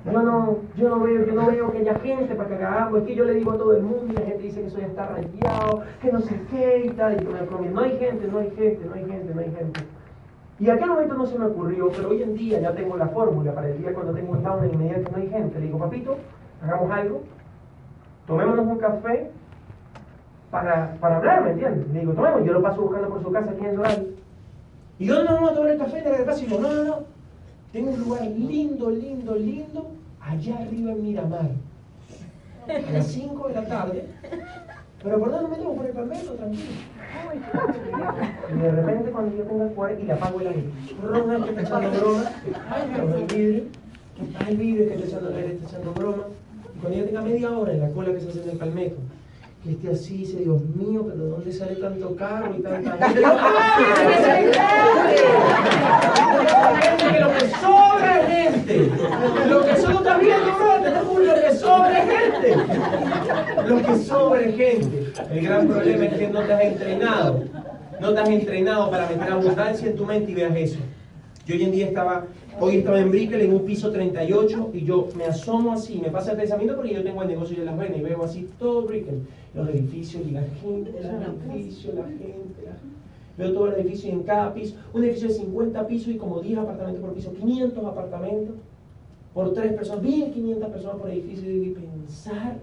yo 0.05 0.89
no 0.89 1.01
veo, 1.01 1.27
yo 1.27 1.35
no 1.35 1.47
veo 1.47 1.73
que 1.73 1.79
haya 1.79 1.99
gente 1.99 2.35
para 2.35 2.49
que 2.49 2.65
hagamos, 2.65 3.01
es 3.01 3.07
que 3.07 3.15
yo 3.15 3.25
le 3.25 3.35
digo 3.35 3.53
a 3.53 3.59
todo 3.59 3.77
el 3.77 3.83
mundo 3.83 4.07
y 4.09 4.17
la 4.17 4.23
gente 4.23 4.43
dice 4.43 4.61
que 4.61 4.67
eso 4.69 4.79
ya 4.79 4.87
está 4.87 5.07
rayado, 5.07 5.83
que 6.01 6.13
no 6.13 6.21
sé 6.21 6.41
qué 6.51 6.87
y 6.87 6.91
tal, 6.91 7.21
y 7.21 7.25
yo 7.25 7.31
me 7.31 7.43
prometo, 7.43 7.75
no 7.75 7.81
hay 7.81 7.99
gente, 7.99 8.29
no 8.29 8.39
hay 8.39 8.51
gente, 8.51 8.85
no 8.87 8.95
hay 8.95 9.05
gente, 9.05 9.35
no 9.35 9.41
hay 9.41 9.51
gente. 9.53 9.81
Y 10.61 10.71
aquel 10.71 10.89
momento 10.89 11.15
no 11.15 11.27
se 11.27 11.39
me 11.39 11.47
ocurrió, 11.47 11.89
pero 11.95 12.09
hoy 12.09 12.23
en 12.23 12.35
día 12.35 12.61
ya 12.61 12.73
tengo 12.73 12.97
la 12.97 13.09
fórmula 13.09 13.55
para 13.55 13.69
el 13.69 13.79
día 13.79 13.95
cuando 13.95 14.13
tengo 14.13 14.33
un 14.33 14.43
down 14.43 14.69
y 14.73 14.77
me 14.77 14.89
que 14.89 15.11
no 15.11 15.17
hay 15.17 15.29
gente. 15.29 15.59
Le 15.59 15.67
digo, 15.67 15.79
papito, 15.79 16.17
hagamos 16.63 16.91
algo. 16.91 17.23
tomémonos 18.27 18.67
un 18.67 18.79
café 18.79 19.31
para, 20.51 20.97
para 21.01 21.19
hablar, 21.19 21.45
¿me 21.45 21.51
entiendes? 21.53 21.89
Le 21.91 22.01
digo, 22.01 22.13
tomemos, 22.13 22.45
yo 22.45 22.53
lo 22.55 22.63
paso 22.63 22.83
buscando 22.83 23.09
por 23.09 23.23
su 23.23 23.31
casa 23.31 23.51
aquí 23.51 23.65
en 23.65 23.77
Doral. 23.77 24.07
¿Y 24.99 25.07
dónde 25.07 25.25
nos 25.25 25.35
vamos 25.35 25.51
a 25.51 25.55
tomar 25.55 25.71
el 25.71 25.79
café? 25.79 26.03
De 26.03 26.11
la 26.11 26.25
casa 26.25 26.43
y 26.43 26.47
digo, 26.47 26.61
no, 26.61 26.75
no, 26.75 26.85
no, 26.85 26.99
tengo 27.73 27.91
un 27.91 28.01
lugar 28.01 28.27
lindo, 28.27 28.91
lindo, 28.91 29.35
lindo, 29.37 29.91
allá 30.21 30.59
arriba 30.59 30.93
en 30.93 31.03
Miramar. 31.03 31.51
A 32.69 32.93
las 32.93 33.07
5 33.07 33.49
de 33.49 33.55
la 33.55 33.67
tarde. 33.67 34.05
Pero 35.03 35.19
por 35.21 35.31
dónde 35.31 35.51
me 35.51 35.57
tengo 35.57 35.75
por 35.77 35.87
el 35.87 35.93
palmetto, 35.93 36.33
tranquilo. 36.33 36.65
Y 38.53 38.59
de 38.59 38.71
repente 38.71 39.11
cuando 39.11 39.37
yo 39.37 39.45
tengo 39.45 39.65
el 39.65 39.71
cuarto 39.71 40.03
y 40.03 40.05
le 40.05 40.13
apago 40.13 40.41
el 40.41 40.47
aire. 40.49 40.65
Broma, 41.01 41.45
que 41.45 41.51
está 41.51 41.63
echando 41.63 41.91
broma. 41.99 42.25
Ay, 42.71 42.83
el 43.19 43.25
vidrio. 43.25 43.65
Ay, 44.39 44.47
el 44.49 44.57
vidrio 44.57 44.89
que 44.89 44.95
está 44.95 45.07
echando 45.07 45.29
el 45.31 45.37
aire, 45.37 45.55
está 45.55 45.69
echando 45.69 45.93
broma. 45.93 46.25
Y 46.75 46.79
cuando 46.81 46.99
yo 46.99 47.05
tenga 47.05 47.23
media 47.23 47.51
hora 47.57 47.73
en 47.73 47.81
la 47.81 47.91
cola 47.91 48.13
que 48.13 48.21
se 48.21 48.29
hace 48.29 48.43
en 48.43 48.51
el 48.51 48.59
palmetto, 48.59 48.97
que 49.63 49.71
esté 49.73 49.91
así, 49.91 50.19
dice, 50.19 50.39
Dios 50.39 50.63
mío, 50.77 51.05
pero 51.07 51.25
¿de 51.25 51.31
dónde 51.31 51.53
sale 51.53 51.75
tanto 51.77 52.15
carro 52.17 52.55
y 52.57 52.63
tanta 52.63 52.93
gente? 53.09 53.21
lo 57.21 57.33
que 57.35 57.41
sobra 57.61 58.21
es 58.21 58.27
gente. 58.55 58.91
Lo 59.49 59.65
que 59.65 59.77
solo 59.77 59.99
está 59.99 60.19
viendo, 60.19 60.55
bro, 60.55 60.79
lo 61.25 61.35
que 61.35 61.55
sobra 61.55 61.99
es 61.99 62.11
gente. 62.11 62.57
Lo 63.67 63.77
que 63.83 63.99
sobra 63.99 64.41
es 64.43 64.57
gente. 64.57 65.13
El 65.31 65.41
gran 65.45 65.67
problema 65.67 66.05
es 66.05 66.15
que 66.15 66.29
no 66.29 66.41
te 66.43 66.53
has 66.53 66.63
entrenado. 66.63 67.45
No 68.01 68.15
te 68.15 68.21
has 68.21 68.29
entrenado 68.29 68.91
para 68.91 69.09
meter 69.09 69.33
abundancia 69.33 69.89
en 69.89 69.97
tu 69.97 70.07
mente 70.07 70.31
y 70.31 70.35
veas 70.35 70.55
eso. 70.55 70.79
Yo 71.49 71.55
hoy 71.55 71.65
en 71.65 71.73
día 71.73 71.87
estaba, 71.87 72.27
hoy 72.61 72.77
estaba 72.77 73.01
en 73.01 73.11
Brickell 73.11 73.41
en 73.41 73.55
un 73.55 73.65
piso 73.65 73.91
38 73.91 74.71
y 74.75 74.85
yo 74.85 75.09
me 75.17 75.25
asomo 75.25 75.73
así, 75.73 75.99
me 75.99 76.11
pasa 76.11 76.33
el 76.33 76.37
pensamiento 76.37 76.77
porque 76.77 76.93
yo 76.93 77.03
tengo 77.03 77.23
el 77.23 77.29
negocio 77.29 77.57
de 77.57 77.65
las 77.65 77.79
venas 77.79 77.97
y 77.97 78.03
veo 78.03 78.23
así 78.23 78.51
todo 78.59 78.83
Brickell, 78.83 79.23
los 79.55 79.67
edificios 79.71 80.25
y 80.29 80.33
la 80.33 80.43
gente, 80.43 80.93
los 80.93 81.57
edificios, 81.57 81.95
la 81.95 82.03
gente, 82.05 82.63
la 82.67 82.73
gente. 82.73 82.99
Veo 83.39 83.55
todo 83.55 83.69
el 83.69 83.81
edificio 83.81 84.11
y 84.11 84.13
en 84.13 84.25
cada 84.25 84.53
piso, 84.53 84.75
un 84.93 85.05
edificio 85.05 85.29
de 85.29 85.35
50 85.37 85.87
pisos 85.87 86.09
y 86.09 86.19
como 86.19 86.41
10 86.41 86.59
apartamentos 86.59 87.03
por 87.03 87.15
piso, 87.15 87.33
500 87.33 87.83
apartamentos 87.83 88.57
por 89.33 89.55
3 89.55 89.73
personas, 89.73 90.03
1500 90.03 90.69
personas 90.69 90.97
por 90.99 91.09
edificio 91.09 91.51
y 91.51 91.71
pensar 91.71 92.59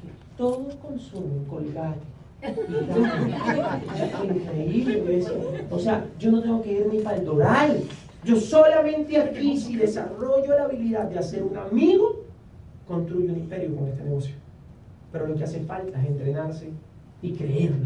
que 0.00 0.08
todos 0.38 0.74
consumen 0.76 1.44
colgate. 1.50 2.00
Increíble 4.24 5.18
eso. 5.18 5.34
O 5.70 5.78
sea, 5.78 6.06
yo 6.18 6.30
no 6.30 6.40
tengo 6.40 6.62
que 6.62 6.72
ir 6.72 6.86
ni 6.90 7.00
para 7.00 7.18
el 7.18 7.24
Doral. 7.26 7.82
Yo 8.24 8.36
solamente 8.36 9.16
aquí, 9.18 9.56
si 9.56 9.76
desarrollo 9.76 10.56
la 10.56 10.64
habilidad 10.64 11.04
de 11.04 11.18
hacer 11.18 11.42
un 11.42 11.56
amigo, 11.56 12.24
construyo 12.86 13.32
un 13.32 13.38
imperio 13.38 13.74
con 13.76 13.88
este 13.88 14.02
negocio. 14.02 14.34
Pero 15.12 15.26
lo 15.28 15.36
que 15.36 15.44
hace 15.44 15.60
falta 15.60 16.00
es 16.02 16.08
entrenarse 16.08 16.70
y 17.22 17.32
creerlo. 17.32 17.76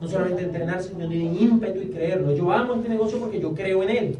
No 0.00 0.08
solamente 0.08 0.42
entrenarse, 0.42 0.88
sino 0.88 1.08
tener 1.08 1.40
ímpetu 1.40 1.80
y 1.82 1.86
creerlo. 1.86 2.34
Yo 2.34 2.50
amo 2.50 2.74
este 2.74 2.88
negocio 2.88 3.18
porque 3.18 3.40
yo 3.40 3.54
creo 3.54 3.82
en 3.82 3.90
él. 3.90 4.16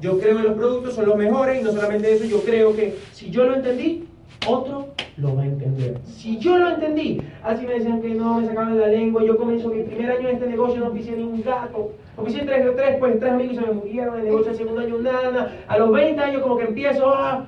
Yo 0.00 0.18
creo 0.18 0.38
en 0.38 0.44
los 0.44 0.54
productos, 0.54 0.94
son 0.94 1.06
los 1.06 1.16
mejores 1.16 1.60
y 1.60 1.64
no 1.64 1.72
solamente 1.72 2.12
eso, 2.12 2.24
yo 2.24 2.40
creo 2.42 2.74
que 2.74 2.96
si 3.12 3.30
yo 3.30 3.44
lo 3.44 3.54
entendí, 3.54 4.04
otro 4.46 4.93
lo 5.16 5.36
va 5.36 5.42
a 5.42 5.46
entender. 5.46 5.98
Si 6.04 6.38
yo 6.38 6.58
lo 6.58 6.70
entendí, 6.70 7.20
así 7.42 7.66
me 7.66 7.74
decían 7.74 8.00
que 8.02 8.14
no, 8.14 8.40
me 8.40 8.46
sacaban 8.46 8.78
la 8.78 8.88
lengua, 8.88 9.22
yo 9.24 9.36
comienzo 9.36 9.68
mi 9.68 9.82
primer 9.82 10.10
año 10.10 10.28
en 10.28 10.34
este 10.36 10.46
negocio, 10.48 10.80
no 10.80 10.92
pisé 10.92 11.12
ni 11.12 11.22
un 11.22 11.42
gato, 11.42 11.92
no 12.16 12.24
pisé 12.24 12.40
tres, 12.40 12.66
tres, 12.74 12.96
pues 12.98 13.18
tres 13.20 13.32
amigos 13.32 13.56
se 13.56 13.62
me 13.62 13.72
murieron, 13.72 14.18
el 14.18 14.24
negocio 14.24 14.50
el 14.50 14.56
segundo 14.56 14.80
año 14.80 14.98
nada, 14.98 15.52
a 15.68 15.78
los 15.78 15.92
20 15.92 16.20
años 16.20 16.42
como 16.42 16.56
que 16.56 16.64
empiezo, 16.64 17.08
ah, 17.08 17.46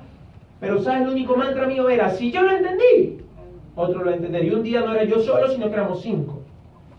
pero 0.59 0.79
sabes, 0.79 1.03
el 1.03 1.09
único 1.09 1.35
mantra 1.35 1.67
mío 1.67 1.89
era, 1.89 2.09
si 2.09 2.31
yo 2.31 2.41
lo 2.41 2.51
entendí, 2.51 3.17
otro 3.77 3.99
lo 3.99 4.05
va 4.05 4.11
a 4.11 4.15
entender. 4.15 4.43
Y 4.43 4.49
un 4.49 4.63
día 4.63 4.81
no 4.81 4.93
era 4.93 5.03
yo 5.03 5.19
solo, 5.19 5.47
sino 5.49 5.67
que 5.67 5.73
éramos 5.73 6.01
cinco. 6.01 6.39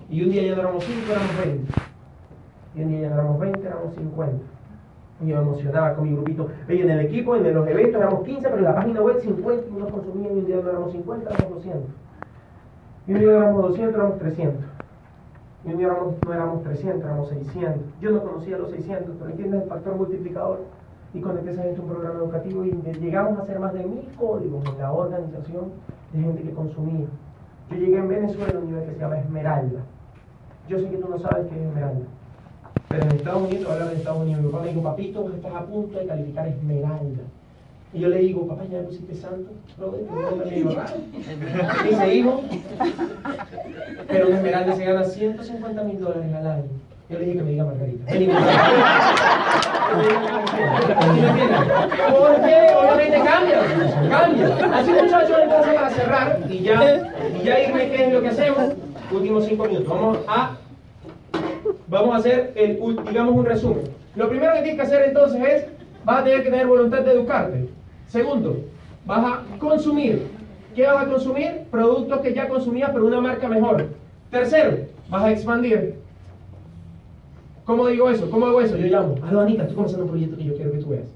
Y 0.08 0.22
un 0.22 0.30
día 0.30 0.42
ya 0.42 0.54
no 0.54 0.60
éramos 0.62 0.84
cinco, 0.84 1.10
éramos 1.10 1.36
20. 1.44 1.72
Y 2.76 2.82
un 2.82 2.88
día 2.88 3.00
ya 3.00 3.08
no 3.08 3.14
éramos 3.14 3.40
20, 3.40 3.66
éramos 3.66 3.94
50. 3.96 4.44
Y 5.20 5.26
yo 5.26 5.36
me 5.36 5.42
emocionaba 5.42 5.94
con 5.94 6.04
mi 6.04 6.14
grupito. 6.14 6.48
En 6.68 6.90
el 6.90 7.00
equipo, 7.00 7.34
en 7.34 7.54
los 7.54 7.66
eventos 7.66 8.00
éramos 8.00 8.24
15, 8.24 8.42
pero 8.42 8.58
en 8.58 8.64
la 8.64 8.74
página 8.74 9.02
web 9.02 9.20
50 9.20 9.68
y 9.68 9.76
unos 9.76 9.90
consumían. 9.90 10.36
Y 10.36 10.38
un 10.38 10.46
día 10.46 10.56
no 10.56 10.70
éramos 10.70 10.92
50, 10.92 11.34
éramos 11.34 11.54
200. 11.54 11.82
Y 13.06 13.12
un 13.12 13.18
día 13.18 13.30
éramos 13.30 13.62
200, 13.62 13.94
éramos 13.94 14.18
300. 14.18 14.64
Y 15.64 15.72
un 15.72 15.78
día 15.78 15.86
éramos, 15.88 16.14
no 16.24 16.32
éramos 16.32 16.62
300, 16.62 17.04
éramos 17.04 17.28
600. 17.30 17.74
Yo 18.00 18.10
no 18.12 18.22
conocía 18.22 18.58
los 18.58 18.70
600, 18.70 19.16
pero 19.18 19.30
entiendes 19.30 19.62
el 19.62 19.68
factor 19.68 19.96
multiplicador. 19.96 20.60
Y 21.14 21.20
conecté 21.20 21.50
esa 21.50 21.62
gente 21.62 21.80
un 21.80 21.88
programa 21.88 22.18
educativo 22.20 22.64
y 22.64 22.70
llegamos 23.00 23.38
a 23.38 23.42
hacer 23.42 23.58
más 23.58 23.72
de 23.72 23.84
mil 23.84 24.06
códigos 24.18 24.64
en 24.66 24.78
la 24.78 24.92
organización 24.92 25.72
de 26.12 26.20
gente 26.20 26.42
que 26.42 26.50
consumía. 26.52 27.06
Yo 27.70 27.76
llegué 27.76 27.98
en 27.98 28.08
Venezuela 28.08 28.54
a 28.54 28.58
un 28.58 28.66
nivel 28.66 28.84
que 28.84 28.92
se 28.92 29.00
llama 29.00 29.18
Esmeralda. 29.18 29.80
Yo 30.68 30.78
sé 30.78 30.90
que 30.90 30.98
tú 30.98 31.08
no 31.08 31.18
sabes 31.18 31.46
qué 31.48 31.56
es 31.56 31.66
Esmeralda. 31.66 32.04
Pero 32.88 33.02
en 33.02 33.12
Estados 33.12 33.42
Unidos, 33.42 33.70
hablar 33.70 33.90
de 33.90 33.96
Estados 33.96 34.22
Unidos, 34.22 34.42
mi 34.42 34.50
papá 34.50 34.62
me 34.62 34.68
dijo, 34.70 34.82
papito, 34.82 35.22
vos 35.22 35.34
estás 35.34 35.54
a 35.54 35.66
punto 35.66 35.98
de 35.98 36.06
calificar 36.06 36.48
Esmeralda. 36.48 37.22
Y 37.92 38.00
yo 38.00 38.08
le 38.08 38.18
digo, 38.18 38.46
papá, 38.46 38.64
¿ya 38.70 38.78
me 38.78 38.84
pusiste 38.84 39.14
santo? 39.14 39.50
Brother, 39.76 40.02
me 40.64 40.74
raro. 40.74 40.94
Dice, 41.88 42.14
hijo, 42.14 42.42
pero 44.08 44.28
un 44.28 44.34
Esmeralda 44.34 44.74
se 44.74 44.84
gana 44.84 45.04
150 45.04 45.82
mil 45.84 46.00
dólares 46.00 46.34
al 46.34 46.46
año. 46.46 46.64
Yo 47.10 47.18
le 47.18 47.24
dije 47.24 47.38
que 47.38 47.42
me 47.42 47.50
diga 47.52 47.64
Margarita. 47.64 48.12
Vení, 48.12 48.26
Porque 52.10 52.56
obviamente 52.78 53.22
cambia, 53.24 53.62
cambia. 54.10 54.78
Así 54.78 54.90
muchachos, 54.90 55.36
entonces 55.42 55.74
para 55.74 55.90
cerrar 55.90 56.40
y 56.50 56.58
ya, 56.60 57.12
y 57.40 57.44
ya 57.44 57.60
irme, 57.60 57.90
¿qué 57.90 58.06
es 58.06 58.12
lo 58.12 58.20
que 58.20 58.28
hacemos? 58.28 58.74
Últimos 59.10 59.46
cinco 59.46 59.64
minutos. 59.64 59.88
Vamos 59.88 60.18
a 60.28 60.50
vamos 61.88 62.14
a 62.14 62.18
hacer, 62.18 62.52
el, 62.54 62.78
digamos, 63.06 63.34
un 63.34 63.44
resumen. 63.44 63.84
Lo 64.16 64.28
primero 64.28 64.52
que 64.54 64.62
tienes 64.62 64.76
que 64.76 64.86
hacer 64.86 65.08
entonces 65.08 65.42
es, 65.42 65.66
vas 66.04 66.20
a 66.20 66.24
tener 66.24 66.42
que 66.42 66.50
tener 66.50 66.66
voluntad 66.66 67.02
de 67.02 67.12
educarte. 67.12 67.68
Segundo, 68.08 68.56
vas 69.06 69.24
a 69.24 69.58
consumir. 69.58 70.26
¿Qué 70.74 70.86
vas 70.86 71.06
a 71.06 71.08
consumir? 71.08 71.62
Productos 71.70 72.20
que 72.20 72.34
ya 72.34 72.48
consumías, 72.48 72.90
pero 72.92 73.06
una 73.06 73.20
marca 73.20 73.48
mejor. 73.48 73.88
Tercero, 74.30 74.78
vas 75.08 75.24
a 75.24 75.30
expandir. 75.32 75.94
¿Cómo 77.64 77.86
digo 77.88 78.08
eso? 78.08 78.30
¿Cómo 78.30 78.46
hago 78.46 78.60
eso? 78.60 78.76
Yo 78.76 78.86
llamo, 78.86 79.16
aló 79.26 79.40
Anita, 79.40 79.62
estoy 79.62 79.76
comenzando 79.76 80.04
un 80.04 80.10
proyecto 80.10 80.36
que 80.36 80.44
yo 80.44 80.54
quiero 80.54 80.72
que 80.72 80.78
tú 80.78 80.88
veas. 80.90 81.08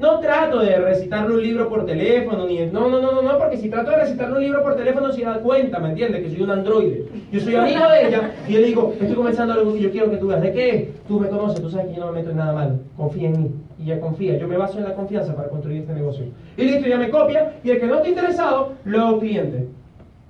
No 0.00 0.18
trato 0.18 0.60
de 0.60 0.78
recitarle 0.78 1.34
un 1.34 1.42
libro 1.42 1.68
por 1.68 1.84
teléfono, 1.84 2.46
ni 2.46 2.64
no, 2.66 2.88
no, 2.88 3.02
no, 3.02 3.12
no, 3.12 3.20
no, 3.20 3.38
porque 3.38 3.58
si 3.58 3.68
trato 3.68 3.90
de 3.90 3.98
recitarle 3.98 4.36
un 4.36 4.42
libro 4.42 4.62
por 4.62 4.74
teléfono 4.74 5.12
se 5.12 5.22
da 5.22 5.34
cuenta, 5.40 5.78
¿me 5.78 5.90
entiendes? 5.90 6.22
Que 6.22 6.30
soy 6.30 6.40
un 6.40 6.50
androide. 6.50 7.04
Yo 7.30 7.38
soy 7.38 7.54
amigo 7.56 7.86
de 7.86 8.08
ella 8.08 8.30
y 8.48 8.54
yo 8.54 8.60
le 8.60 8.66
digo, 8.68 8.94
estoy 8.98 9.14
comenzando 9.14 9.52
algo 9.52 9.74
que 9.74 9.80
yo 9.80 9.90
quiero 9.90 10.10
que 10.10 10.16
tú 10.16 10.28
veas. 10.28 10.40
¿De 10.40 10.52
qué? 10.52 10.92
Tú 11.06 11.20
me 11.20 11.28
conoces, 11.28 11.60
tú 11.60 11.68
sabes 11.68 11.88
que 11.88 11.96
yo 11.96 12.00
no 12.00 12.12
me 12.12 12.20
meto 12.20 12.30
en 12.30 12.38
nada 12.38 12.54
malo. 12.54 12.78
Confía 12.96 13.28
en 13.28 13.42
mí. 13.42 13.50
Y 13.78 13.82
ella 13.84 14.00
confía. 14.00 14.38
Yo 14.38 14.48
me 14.48 14.56
baso 14.56 14.78
en 14.78 14.84
la 14.84 14.94
confianza 14.94 15.36
para 15.36 15.50
construir 15.50 15.82
este 15.82 15.92
negocio. 15.92 16.24
Y 16.56 16.64
listo, 16.64 16.88
ya 16.88 16.96
me 16.96 17.10
copia 17.10 17.56
y 17.62 17.68
el 17.68 17.78
que 17.78 17.86
no 17.86 17.96
esté 17.96 18.08
interesado, 18.08 18.72
lo 18.86 19.00
hago 19.02 19.18
cliente. 19.18 19.68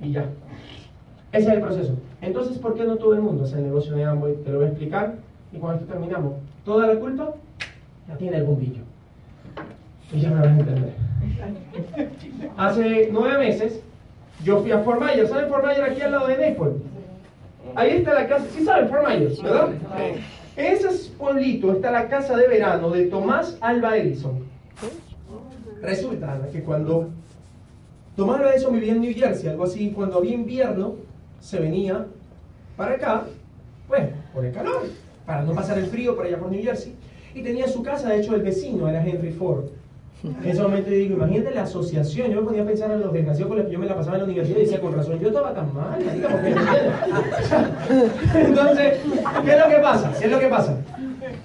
Y 0.01 0.11
ya. 0.11 0.25
Ese 1.31 1.47
es 1.47 1.55
el 1.55 1.61
proceso. 1.61 1.95
Entonces, 2.23 2.59
¿por 2.59 2.75
qué 2.75 2.83
no 2.83 2.97
todo 2.97 3.15
el 3.15 3.21
mundo 3.21 3.45
hace 3.45 3.59
el 3.59 3.63
negocio 3.63 3.95
de 3.95 4.03
Amway? 4.03 4.35
Te 4.43 4.51
lo 4.51 4.57
voy 4.57 4.67
a 4.67 4.71
explicar 4.71 5.15
y 5.53 5.59
cuando 5.59 5.81
esto 5.81 5.93
terminamos. 5.93 6.35
Toda 6.65 6.89
la 6.89 6.99
culpa 6.99 7.35
la 8.09 8.17
tiene 8.17 8.39
el 8.39 8.43
bombillo. 8.43 8.90
Y 10.13 10.21
ya 10.21 10.31
me 10.31 10.41
vas 10.41 10.47
a 10.47 10.51
entender. 10.51 10.93
Hace 12.57 13.09
nueve 13.13 13.39
meses 13.39 13.81
yo 14.45 14.61
fui 14.61 14.73
a 14.73 14.81
Fort 14.81 15.01
Myers. 15.01 15.31
¿Saben 15.31 15.49
Fort 15.49 15.65
Myers 15.65 15.91
aquí 15.91 16.01
al 16.03 16.13
lado 16.13 16.27
de 16.27 16.35
Naples? 16.35 16.75
Ahí 17.75 17.91
está 17.99 18.15
la 18.15 18.27
casa, 18.27 18.45
sí 18.53 18.65
saben 18.65 18.89
Fort 18.89 19.07
Myers, 19.07 19.41
¿verdad? 19.43 19.71
En 20.57 20.67
ese 20.67 20.89
pueblito 21.17 21.73
está 21.73 21.91
la 21.93 22.09
casa 22.09 22.37
de 22.37 22.49
verano 22.49 22.91
de 22.91 23.07
Tomás 23.07 23.57
Alba 23.61 23.97
Edison. 23.97 24.41
Resulta 25.81 26.41
que 26.53 26.63
cuando 26.63 27.11
Tomás 28.17 28.41
Alba 28.41 28.53
Edison 28.53 28.75
vivía 28.75 28.93
en 28.93 29.01
New 29.01 29.15
Jersey, 29.15 29.49
algo 29.49 29.65
así, 29.65 29.91
cuando 29.91 30.19
había 30.19 30.35
invierno, 30.35 30.97
se 31.39 31.61
venía 31.61 32.07
para 32.77 32.97
acá, 32.97 33.25
bueno, 33.89 34.09
por 34.35 34.45
el 34.45 34.53
calor, 34.53 34.83
para 35.25 35.43
no 35.43 35.55
pasar 35.55 35.79
el 35.79 35.87
frío 35.87 36.17
por 36.17 36.27
allá 36.27 36.39
por 36.39 36.51
New 36.51 36.63
Jersey, 36.63 36.95
y 37.35 37.43
tenía 37.43 37.69
su 37.69 37.83
casa, 37.83 38.09
de 38.09 38.21
hecho 38.21 38.35
el 38.35 38.43
vecino 38.43 38.89
era 38.89 39.07
Henry 39.07 39.31
Ford. 39.31 39.67
En 40.23 40.45
ese 40.45 40.63
momento 40.63 40.91
yo 40.91 40.97
digo, 40.97 41.17
imagínate 41.17 41.55
la 41.55 41.63
asociación. 41.63 42.31
Yo 42.31 42.41
me 42.41 42.47
ponía 42.47 42.63
a 42.63 42.67
pensar 42.67 42.91
en 42.91 43.01
los 43.01 43.11
desgraciados 43.13 43.49
con 43.49 43.57
los 43.59 43.67
que 43.67 43.73
yo 43.73 43.79
me 43.79 43.87
la 43.87 43.97
pasaba 43.97 44.17
en 44.17 44.23
la 44.23 44.27
universidad 44.27 44.59
y 44.59 44.63
decía, 44.63 44.81
con 44.81 44.95
razón, 44.95 45.19
yo 45.19 45.29
estaba 45.29 45.55
tan 45.55 45.73
mal, 45.75 45.99
Entonces, 48.35 49.01
¿qué 49.45 49.51
es 49.51 49.59
lo 49.59 49.69
que 49.69 49.77
pasa? 49.81 50.13
¿Qué 50.19 50.27
es 50.27 50.31
lo 50.31 50.39
que 50.39 50.49
pasa? 50.49 50.77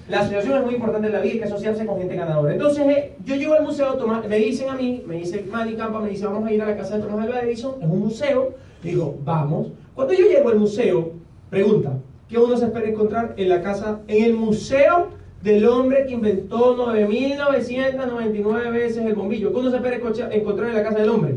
La 0.10 0.20
asociación 0.20 0.60
es 0.60 0.66
muy 0.66 0.76
importante 0.76 1.08
en 1.08 1.14
la 1.14 1.22
vida, 1.22 1.34
hay 1.34 1.40
que 1.40 1.46
asociarse 1.46 1.86
con 1.86 2.00
gente 2.00 2.16
ganadora. 2.16 2.52
Entonces, 2.54 2.86
eh, 2.88 3.16
yo 3.24 3.36
llego 3.36 3.54
al 3.54 3.64
museo, 3.64 3.98
me 4.28 4.38
dicen 4.38 4.70
a 4.70 4.76
mí, 4.76 5.04
me 5.08 5.16
dice 5.16 5.46
Manny 5.50 5.76
Campa, 5.76 6.00
me 6.00 6.10
dice, 6.10 6.26
vamos 6.26 6.48
a 6.48 6.52
ir 6.52 6.62
a 6.62 6.66
la 6.66 6.76
casa 6.76 6.98
de 6.98 7.04
Tomás 7.04 7.26
Alba 7.26 7.42
Edison, 7.42 7.76
es 7.82 7.90
un 7.90 8.00
museo. 8.00 8.54
Digo, 8.84 9.18
vamos. 9.24 9.70
Cuando 9.96 10.14
yo 10.14 10.28
llego 10.28 10.50
al 10.50 10.60
museo, 10.60 11.14
pregunta, 11.50 11.94
¿qué 12.28 12.38
uno 12.38 12.58
se 12.58 12.66
espera 12.66 12.90
encontrar 12.90 13.34
en 13.38 13.50
la 13.50 13.62
casa, 13.62 14.02
en 14.08 14.26
el 14.26 14.34
museo 14.34 15.15
del 15.46 15.66
hombre 15.68 16.08
que 16.08 16.16
inventó 16.16 16.76
9.999 16.76 18.72
veces 18.72 19.06
el 19.06 19.14
bombillo. 19.14 19.54
¿Qué 19.54 19.60
uno 19.60 19.70
se 19.70 19.78
puede 19.78 19.96
encontrar 19.98 20.70
en 20.70 20.76
la 20.76 20.84
casa 20.84 20.98
del 20.98 21.10
hombre? 21.10 21.36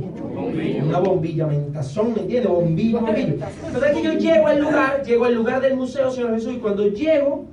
Una 0.83 0.99
bombilla, 0.99 1.47
mentazón, 1.47 2.15
¿me 2.15 2.23
entiendes? 2.23 2.51
Bombillo, 2.51 3.01
bombillo. 3.01 3.35
Entonces 3.67 3.93
que 3.93 4.03
yo 4.03 4.13
llego 4.15 4.47
al 4.47 4.61
lugar, 4.61 5.03
llego 5.05 5.27
al 5.27 5.35
lugar 5.35 5.61
del 5.61 5.77
museo, 5.77 6.11
Señor 6.11 6.33
Jesús, 6.33 6.55
y 6.55 6.57
cuando 6.57 6.89
llego, 6.89 7.45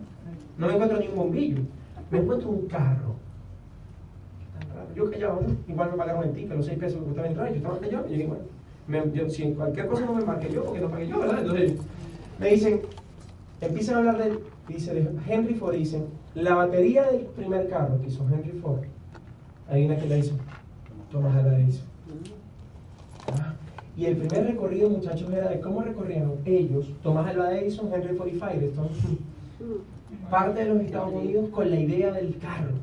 no 0.58 0.68
me 0.68 0.74
encuentro 0.74 0.98
ni 0.98 1.08
un 1.08 1.16
bombillo. 1.16 1.58
Me 2.10 2.20
encuentro 2.20 2.50
un 2.50 2.68
carro. 2.68 3.16
Yo 4.96 5.12
callado, 5.12 5.42
¿no? 5.42 5.58
Igual 5.68 5.92
me 5.92 5.98
pagaron 5.98 6.24
el 6.24 6.32
ticket, 6.32 6.56
los 6.56 6.66
seis 6.66 6.80
pesos 6.80 7.00
que 7.00 7.06
costaba 7.06 7.28
entrar, 7.28 7.50
yo 7.50 7.56
estaba 7.58 7.80
callado, 7.80 8.06
y 8.08 8.12
yo 8.12 8.16
dije, 8.16 8.28
bueno, 8.28 8.44
me, 8.88 9.30
si 9.30 9.44
en 9.44 9.56
cualquier 9.56 9.88
cosa 9.88 10.06
no 10.06 10.14
me 10.14 10.24
marqué 10.24 10.50
yo, 10.54 10.64
porque 10.64 10.80
no 10.80 10.90
pagué 10.90 11.10
yo, 11.10 11.20
¿verdad? 11.20 11.40
Entonces, 11.42 11.74
me 12.40 12.50
dicen, 12.50 12.80
empiezan 13.62 13.96
a 13.96 13.98
hablar 14.00 14.18
de, 14.18 14.40
dice, 14.68 14.94
de 14.94 15.10
Henry 15.28 15.56
Ford, 15.56 15.76
dicen, 15.76 16.06
la 16.34 16.56
batería 16.56 17.04
del 17.12 17.22
primer 17.22 17.70
carro 17.70 18.00
que 18.02 18.08
hizo 18.08 18.26
Henry 18.32 18.60
Ford, 18.60 18.82
hay 19.70 19.86
una 19.86 19.98
que 19.98 20.08
la 20.08 20.18
hizo, 20.18 20.36
Thomas 21.12 21.36
Alva 21.36 21.58
Edison. 21.58 21.86
Ah, 23.32 23.54
y 23.98 24.06
el 24.06 24.18
primer 24.18 24.46
recorrido, 24.46 24.90
muchachos, 24.90 25.32
era 25.32 25.50
de 25.50 25.60
cómo 25.60 25.82
recorrieron 25.82 26.40
ellos, 26.46 26.92
Thomas 27.02 27.28
Alva 27.28 27.58
Edison, 27.58 27.92
Henry 27.94 28.16
Ford 28.16 28.28
y 28.28 28.40
Firestone, 28.40 28.90
parte 30.30 30.60
de 30.60 30.74
los 30.74 30.82
Estados 30.82 31.14
Unidos 31.14 31.50
con 31.50 31.70
la 31.70 31.80
idea 31.80 32.12
del 32.12 32.38
carro. 32.38 32.74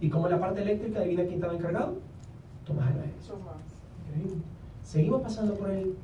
Y 0.00 0.08
como 0.10 0.28
la 0.28 0.38
parte 0.38 0.62
eléctrica, 0.62 1.00
adivina 1.00 1.22
quién 1.22 1.36
estaba 1.36 1.54
encargado. 1.54 1.94
Tomás 2.66 2.88
Alva 2.88 3.04
Edison. 3.04 4.42
Seguimos 4.82 5.22
pasando 5.22 5.54
por 5.54 5.70
el, 5.70 5.94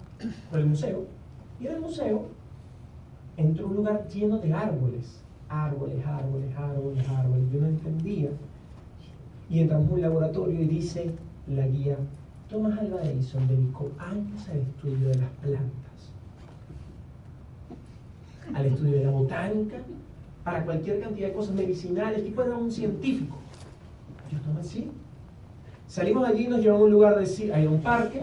por 0.51 0.59
el 0.59 0.67
museo. 0.67 1.05
Y 1.61 1.67
en 1.67 1.75
el 1.75 1.81
museo 1.81 2.27
entró 3.41 3.67
un 3.67 3.77
lugar 3.77 4.07
lleno 4.09 4.39
de 4.39 4.53
árboles. 4.53 5.21
Árboles, 5.49 6.05
árboles, 6.07 6.57
árboles, 6.57 7.09
árboles. 7.09 7.45
Yo 7.53 7.61
no 7.61 7.67
entendía. 7.67 8.31
Y 9.49 9.61
entramos 9.61 9.89
en 9.89 9.95
un 9.95 10.03
laboratorio 10.03 10.61
y 10.61 10.67
dice 10.67 11.11
la 11.49 11.67
guía, 11.67 11.97
Thomas 12.49 12.79
Alva 12.79 13.03
Edison 13.03 13.47
dedicó 13.49 13.91
años 13.99 14.49
al 14.49 14.59
estudio 14.59 15.09
de 15.09 15.19
las 15.19 15.31
plantas, 15.41 16.13
al 18.55 18.67
estudio 18.67 18.99
de 18.99 19.05
la 19.05 19.11
botánica, 19.11 19.79
para 20.45 20.65
cualquier 20.65 21.01
cantidad 21.01 21.29
de 21.29 21.35
cosas 21.35 21.55
medicinales, 21.55 22.25
tipo 22.25 22.43
era 22.43 22.57
un 22.57 22.71
científico. 22.71 23.37
Yo 24.31 24.39
estaba 24.39 24.61
así. 24.61 24.91
Salimos 25.87 26.29
allí 26.29 26.45
y 26.45 26.49
nos 26.49 26.61
llevamos 26.61 26.83
a 26.83 26.85
un 26.85 26.91
lugar 26.93 27.19
de 27.19 27.53
hay 27.53 27.67
un 27.67 27.83
parque, 27.83 28.23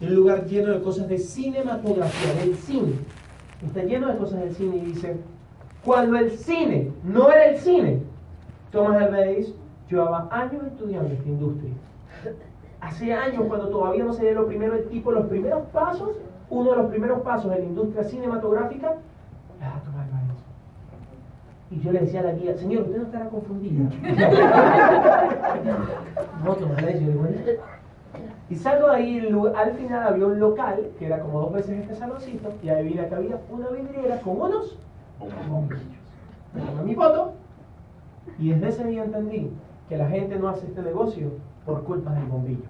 un 0.00 0.14
lugar 0.14 0.46
lleno 0.46 0.72
de 0.72 0.80
cosas 0.80 1.08
de 1.08 1.18
cinematografía, 1.18 2.34
del 2.34 2.54
cine. 2.56 2.92
Está 3.64 3.82
lleno 3.84 4.08
de 4.08 4.16
cosas 4.16 4.40
del 4.40 4.54
cine 4.54 4.76
y 4.76 4.80
dice, 4.80 5.16
cuando 5.84 6.18
el 6.18 6.30
cine 6.32 6.90
no 7.04 7.30
era 7.30 7.46
el 7.46 7.58
cine, 7.58 8.02
Thomas 8.70 9.02
Alva 9.02 9.18
llevaba 9.88 10.28
años 10.30 10.64
estudiando 10.66 11.12
esta 11.12 11.28
industria. 11.28 11.72
Hace 12.80 13.12
años, 13.12 13.44
cuando 13.46 13.68
todavía 13.68 14.04
no 14.04 14.12
se 14.12 14.24
ve 14.24 14.34
lo 14.34 14.46
primero, 14.46 14.74
el 14.74 14.88
tipo, 14.88 15.12
los 15.12 15.26
primeros 15.26 15.66
pasos, 15.68 16.16
uno 16.50 16.70
de 16.70 16.76
los 16.76 16.90
primeros 16.90 17.22
pasos 17.22 17.50
de 17.50 17.58
la 17.58 17.64
industria 17.64 18.04
cinematográfica, 18.04 18.96
ah, 19.60 19.80
Thomas 19.84 20.06
Alva 20.06 20.22
y 21.72 21.80
yo 21.80 21.90
le 21.90 22.00
decía 22.00 22.20
a 22.20 22.24
la 22.24 22.32
guía, 22.32 22.54
señor, 22.54 22.82
usted 22.82 22.98
no 22.98 23.04
estará 23.04 23.30
confundida. 23.30 23.88
no, 26.44 26.54
Tomás 26.54 26.84
Y 28.52 28.56
salgo 28.56 28.90
de 28.90 28.96
ahí, 28.96 29.34
al 29.56 29.72
final 29.72 30.06
había 30.06 30.26
un 30.26 30.38
local, 30.38 30.90
que 30.98 31.06
era 31.06 31.20
como 31.20 31.40
dos 31.40 31.54
veces 31.54 31.80
este 31.80 31.94
saloncito, 31.94 32.52
y 32.62 32.68
adivina 32.68 33.08
que 33.08 33.14
había 33.14 33.40
una 33.48 33.70
vidriera 33.70 34.20
con 34.20 34.42
unos 34.42 34.76
bombillos. 35.48 35.80
Me 36.52 36.60
tomé 36.60 36.82
mi 36.82 36.94
foto, 36.94 37.32
y 38.38 38.50
desde 38.50 38.68
ese 38.68 38.84
día 38.88 39.04
entendí 39.04 39.50
que 39.88 39.96
la 39.96 40.06
gente 40.06 40.36
no 40.36 40.50
hace 40.50 40.66
este 40.66 40.82
negocio 40.82 41.28
por 41.64 41.82
culpa 41.84 42.12
del 42.12 42.26
bombillo. 42.26 42.66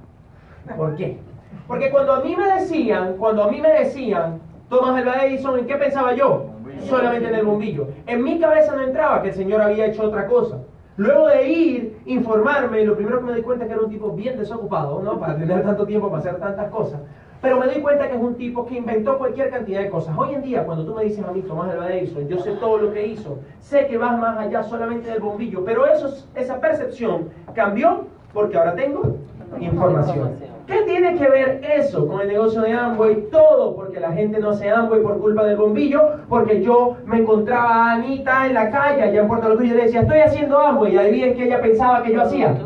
¿Por 0.76 0.94
qué? 0.94 1.18
Porque 1.66 1.90
cuando 1.90 2.12
a 2.12 2.20
mí 2.20 2.36
me 2.36 2.60
decían, 2.60 3.16
cuando 3.16 3.42
a 3.42 3.50
mí 3.50 3.60
me 3.60 3.72
decían, 3.72 4.38
Thomas 4.68 4.94
Alva 4.94 5.24
Edison, 5.24 5.58
¿en 5.58 5.66
qué 5.66 5.74
pensaba 5.78 6.14
yo? 6.14 6.46
solamente 6.88 7.28
en 7.28 7.34
el 7.34 7.44
bombillo. 7.44 7.88
En 8.06 8.22
mi 8.22 8.38
cabeza 8.38 8.76
no 8.76 8.82
entraba 8.82 9.20
que 9.20 9.30
el 9.30 9.34
Señor 9.34 9.60
había 9.60 9.86
hecho 9.86 10.04
otra 10.04 10.28
cosa. 10.28 10.58
Luego 10.96 11.26
de 11.26 11.48
ir, 11.48 11.91
informarme, 12.06 12.84
lo 12.84 12.94
primero 12.94 13.20
que 13.20 13.26
me 13.26 13.34
di 13.34 13.42
cuenta 13.42 13.64
es 13.64 13.68
que 13.68 13.74
era 13.74 13.84
un 13.84 13.90
tipo 13.90 14.10
bien 14.12 14.38
desocupado, 14.38 15.02
¿no? 15.02 15.18
Para 15.18 15.36
tener 15.36 15.62
tanto 15.62 15.86
tiempo 15.86 16.08
para 16.08 16.20
hacer 16.20 16.38
tantas 16.38 16.70
cosas. 16.70 17.00
Pero 17.40 17.58
me 17.58 17.66
di 17.66 17.80
cuenta 17.80 18.08
que 18.08 18.14
es 18.14 18.22
un 18.22 18.36
tipo 18.36 18.64
que 18.66 18.76
inventó 18.76 19.18
cualquier 19.18 19.50
cantidad 19.50 19.80
de 19.80 19.90
cosas. 19.90 20.16
Hoy 20.16 20.34
en 20.34 20.42
día, 20.42 20.64
cuando 20.64 20.84
tú 20.84 20.94
me 20.94 21.04
dices 21.04 21.24
a 21.24 21.32
mí, 21.32 21.42
Tomás 21.42 21.70
Alba 21.70 21.92
Edison, 21.92 22.28
yo 22.28 22.38
sé 22.38 22.52
todo 22.52 22.78
lo 22.78 22.92
que 22.92 23.04
hizo, 23.04 23.38
sé 23.60 23.88
que 23.88 23.98
vas 23.98 24.16
más 24.18 24.38
allá 24.38 24.62
solamente 24.62 25.10
del 25.10 25.20
bombillo, 25.20 25.64
pero 25.64 25.86
eso, 25.86 26.24
esa 26.36 26.60
percepción 26.60 27.30
cambió 27.52 28.04
porque 28.32 28.56
ahora 28.56 28.74
tengo 28.76 29.16
información. 29.60 30.51
¿Qué 30.72 30.80
tiene 30.84 31.18
que 31.18 31.28
ver 31.28 31.60
eso 31.62 32.08
con 32.08 32.22
el 32.22 32.28
negocio 32.28 32.62
de 32.62 32.72
Amway? 32.72 33.28
Todo, 33.30 33.76
porque 33.76 34.00
la 34.00 34.10
gente 34.12 34.38
no 34.38 34.50
hace 34.50 34.70
Amway 34.70 35.02
por 35.02 35.20
culpa 35.20 35.44
del 35.44 35.58
bombillo, 35.58 36.00
porque 36.30 36.62
yo 36.62 36.96
me 37.04 37.18
encontraba 37.18 37.74
a 37.74 37.92
Anita 37.92 38.46
en 38.46 38.54
la 38.54 38.70
calle 38.70 39.02
allá 39.02 39.20
en 39.20 39.28
Puerto 39.28 39.50
Rico 39.50 39.64
y 39.64 39.76
le 39.76 39.82
decía, 39.82 40.00
estoy 40.00 40.20
haciendo 40.20 40.58
Amway, 40.58 40.94
y 40.94 40.98
ahí 40.98 41.12
bien 41.12 41.34
que 41.34 41.44
ella 41.44 41.60
pensaba 41.60 42.02
que 42.02 42.14
yo 42.14 42.22
hacía. 42.22 42.56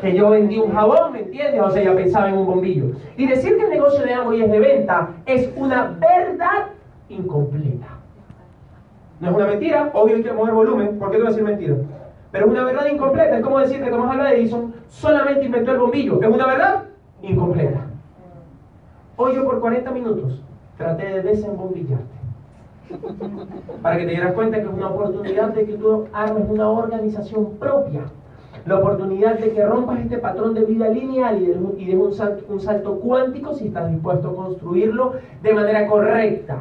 Que 0.00 0.14
yo 0.14 0.30
vendí 0.30 0.58
un 0.58 0.72
jabón, 0.72 1.12
¿me 1.12 1.20
entiendes? 1.20 1.60
O 1.60 1.70
sea, 1.70 1.82
ella 1.82 1.94
pensaba 1.94 2.30
en 2.30 2.38
un 2.38 2.46
bombillo. 2.46 2.86
Y 3.18 3.26
decir 3.26 3.58
que 3.58 3.64
el 3.64 3.70
negocio 3.70 4.02
de 4.02 4.14
Amway 4.14 4.42
es 4.44 4.50
de 4.50 4.58
venta 4.58 5.10
es 5.26 5.52
una 5.54 5.94
verdad 6.00 6.68
incompleta. 7.10 7.88
No 9.20 9.28
es 9.28 9.36
una 9.36 9.46
mentira, 9.46 9.90
obvio 9.92 10.16
hay 10.16 10.22
que 10.22 10.32
mover 10.32 10.54
volumen, 10.54 10.98
¿por 10.98 11.10
qué 11.10 11.18
te 11.18 11.22
voy 11.22 11.26
a 11.26 11.30
decir 11.30 11.44
mentira? 11.44 11.74
Pero 12.30 12.46
es 12.46 12.50
una 12.50 12.64
verdad 12.64 12.86
incompleta, 12.86 13.36
es 13.36 13.42
como 13.42 13.58
decir 13.58 13.84
que 13.84 13.90
Tomás 13.90 14.10
Alva 14.10 14.32
Edison 14.32 14.74
solamente 14.88 15.44
inventó 15.44 15.72
el 15.72 15.78
bombillo. 15.78 16.18
¿Es 16.22 16.28
una 16.28 16.46
verdad? 16.46 16.84
Incompleta. 17.22 17.86
Hoy 19.16 19.34
yo 19.36 19.44
por 19.44 19.60
40 19.60 19.90
minutos 19.92 20.42
traté 20.76 21.06
de 21.06 21.22
desembombillarte. 21.22 22.22
Para 23.80 23.96
que 23.96 24.04
te 24.04 24.10
dieras 24.10 24.34
cuenta 24.34 24.58
que 24.58 24.64
es 24.64 24.72
una 24.72 24.88
oportunidad 24.88 25.48
de 25.54 25.64
que 25.64 25.74
tú 25.74 26.06
armes 26.12 26.44
una 26.48 26.68
organización 26.68 27.52
propia. 27.58 28.02
La 28.66 28.78
oportunidad 28.78 29.38
de 29.38 29.52
que 29.52 29.64
rompas 29.64 30.00
este 30.00 30.18
patrón 30.18 30.54
de 30.54 30.64
vida 30.64 30.88
lineal 30.88 31.42
y 31.42 31.46
des, 31.46 31.56
un, 31.56 31.76
un, 32.48 32.60
salto, 32.60 33.00
cuántico 33.00 33.54
si 33.54 33.68
estás 33.68 33.90
dispuesto 33.90 34.28
a 34.28 34.36
construirlo 34.36 35.14
de 35.42 35.54
manera 35.54 35.86
correcta. 35.86 36.58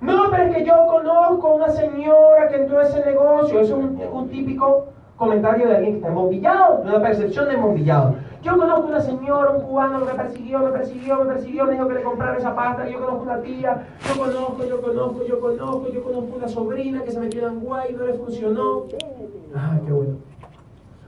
No, 0.00 0.30
pero 0.30 0.44
es 0.44 0.56
que 0.56 0.64
yo 0.64 0.74
conozco 0.86 1.46
a 1.46 1.54
una 1.54 1.68
señora 1.68 2.48
que 2.48 2.56
entró 2.56 2.78
a 2.80 2.82
ese 2.82 3.04
negocio. 3.04 3.60
Eso 3.60 3.78
es 3.78 4.10
un 4.12 4.28
típico 4.28 4.86
comentario 5.22 5.68
de 5.68 5.76
alguien 5.76 5.92
que 5.92 5.98
está 5.98 6.08
embombillado, 6.08 6.80
una 6.82 7.00
percepción 7.00 7.46
de 7.46 7.54
embombillado. 7.54 8.16
Yo 8.42 8.58
conozco 8.58 8.88
una 8.88 9.00
señora, 9.00 9.50
un 9.52 9.62
cubano 9.62 10.00
que 10.00 10.06
me 10.06 10.14
persiguió, 10.14 10.58
me 10.58 10.70
persiguió, 10.70 11.18
me 11.20 11.26
persiguió, 11.26 11.64
me 11.64 11.74
dijo 11.74 11.86
que 11.86 11.94
le 11.94 12.02
comprara 12.02 12.38
esa 12.38 12.56
pasta, 12.56 12.88
yo 12.88 12.98
conozco 12.98 13.22
una 13.22 13.40
tía, 13.40 13.86
yo 14.08 14.20
conozco, 14.20 14.64
yo 14.64 14.82
conozco, 14.82 15.24
yo 15.24 15.40
conozco, 15.40 15.88
yo 15.92 16.02
conozco 16.02 16.36
una 16.36 16.48
sobrina 16.48 17.04
que 17.04 17.12
se 17.12 17.20
metió 17.20 17.46
en 17.46 17.60
guay 17.60 17.92
y 17.92 17.94
no 17.94 18.04
le 18.04 18.14
funcionó. 18.14 18.86
Ah, 19.54 19.78
qué 19.86 19.92
bueno. 19.92 20.14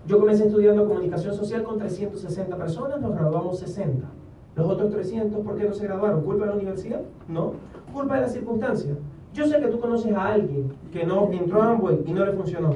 Yo 0.07 0.21
comencé 0.21 0.47
estudiando 0.47 0.87
comunicación 0.87 1.35
social 1.35 1.65
con 1.65 1.79
360 1.79 2.57
personas, 2.57 3.01
nos 3.01 3.17
graduamos 3.17 3.59
60. 3.59 4.07
Los 4.55 4.69
otros 4.69 4.93
300, 4.93 5.45
¿por 5.45 5.57
qué 5.57 5.65
no 5.65 5.75
se 5.75 5.89
graduaron? 5.89 6.23
¿Culpa 6.23 6.45
de 6.45 6.51
la 6.51 6.57
universidad? 6.57 7.01
No. 7.27 7.55
Culpa 7.93 8.15
de 8.15 8.21
las 8.21 8.33
circunstancias. 8.33 8.97
Yo 9.33 9.45
sé 9.47 9.59
que 9.59 9.67
tú 9.67 9.81
conoces 9.81 10.15
a 10.15 10.35
alguien 10.35 10.73
que 10.93 11.05
no 11.05 11.29
entró 11.33 11.61
a 11.61 11.73
Amway 11.73 12.05
y 12.07 12.13
no 12.13 12.25
le 12.25 12.31
funcionó, 12.35 12.75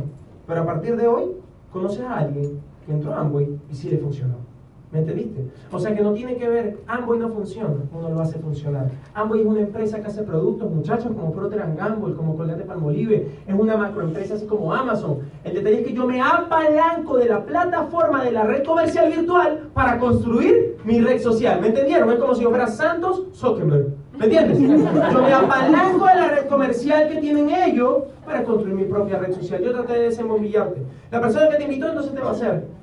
pero 0.48 0.62
a 0.62 0.66
partir 0.66 0.96
de 0.96 1.06
hoy 1.06 1.26
conoces 1.70 2.00
a 2.00 2.16
alguien 2.16 2.58
que 2.86 2.92
entró 2.92 3.12
a 3.12 3.20
Amway 3.20 3.60
y 3.70 3.74
sí 3.74 3.90
le 3.90 3.98
funcionó. 3.98 4.48
¿Me 4.90 5.00
entendiste? 5.00 5.44
O 5.70 5.78
sea 5.78 5.94
que 5.94 6.00
no 6.00 6.14
tiene 6.14 6.36
que 6.36 6.48
ver, 6.48 6.78
Amway 6.86 7.18
no 7.18 7.28
funciona, 7.28 7.74
uno 7.92 8.08
lo 8.08 8.20
hace 8.22 8.38
funcionar. 8.38 8.90
Amway 9.12 9.42
es 9.42 9.46
una 9.46 9.60
empresa 9.60 10.00
que 10.00 10.06
hace 10.06 10.22
productos, 10.22 10.70
muchachos, 10.70 11.12
como 11.14 11.30
Procter 11.32 11.62
Gamble, 11.76 12.14
como 12.14 12.34
Colgate 12.34 12.64
Palmolive, 12.64 13.28
es 13.46 13.54
una 13.54 13.76
macroempresa 13.76 14.36
así 14.36 14.46
como 14.46 14.72
Amazon. 14.72 15.18
El 15.44 15.56
detalle 15.56 15.80
es 15.80 15.86
que 15.88 15.92
yo 15.92 16.06
me 16.06 16.22
apalanco 16.22 17.18
de 17.18 17.26
la 17.26 17.44
plataforma 17.44 18.24
de 18.24 18.32
la 18.32 18.44
red 18.44 18.64
comercial 18.64 19.12
virtual 19.12 19.68
para 19.74 19.98
construir 19.98 20.78
mi 20.84 21.02
red 21.02 21.20
social. 21.20 21.60
¿Me 21.60 21.66
entendieron? 21.68 22.10
Es 22.10 22.18
como 22.18 22.34
si 22.34 22.44
yo 22.44 22.48
fuera 22.48 22.66
Santos 22.66 23.26
Zuckerberg. 23.34 23.88
¿Me 24.16 24.24
entiendes? 24.24 24.58
Yo 24.58 25.22
me 25.22 25.32
apalanco 25.34 26.06
de 26.06 26.14
la 26.14 26.28
red 26.28 26.48
comercial 26.48 27.08
que 27.08 27.16
tienen 27.20 27.50
ellos 27.50 28.04
para 28.28 28.44
construir 28.44 28.74
mi 28.74 28.84
propia 28.84 29.18
red 29.18 29.32
social. 29.32 29.60
Yo 29.62 29.72
traté 29.72 29.94
de 29.94 30.02
desembombillarte. 30.04 30.82
La 31.10 31.20
persona 31.20 31.48
que 31.48 31.56
te 31.56 31.64
invitó 31.64 31.88
entonces 31.88 32.14
te 32.14 32.20
va 32.20 32.28
a 32.28 32.32
hacer 32.32 32.78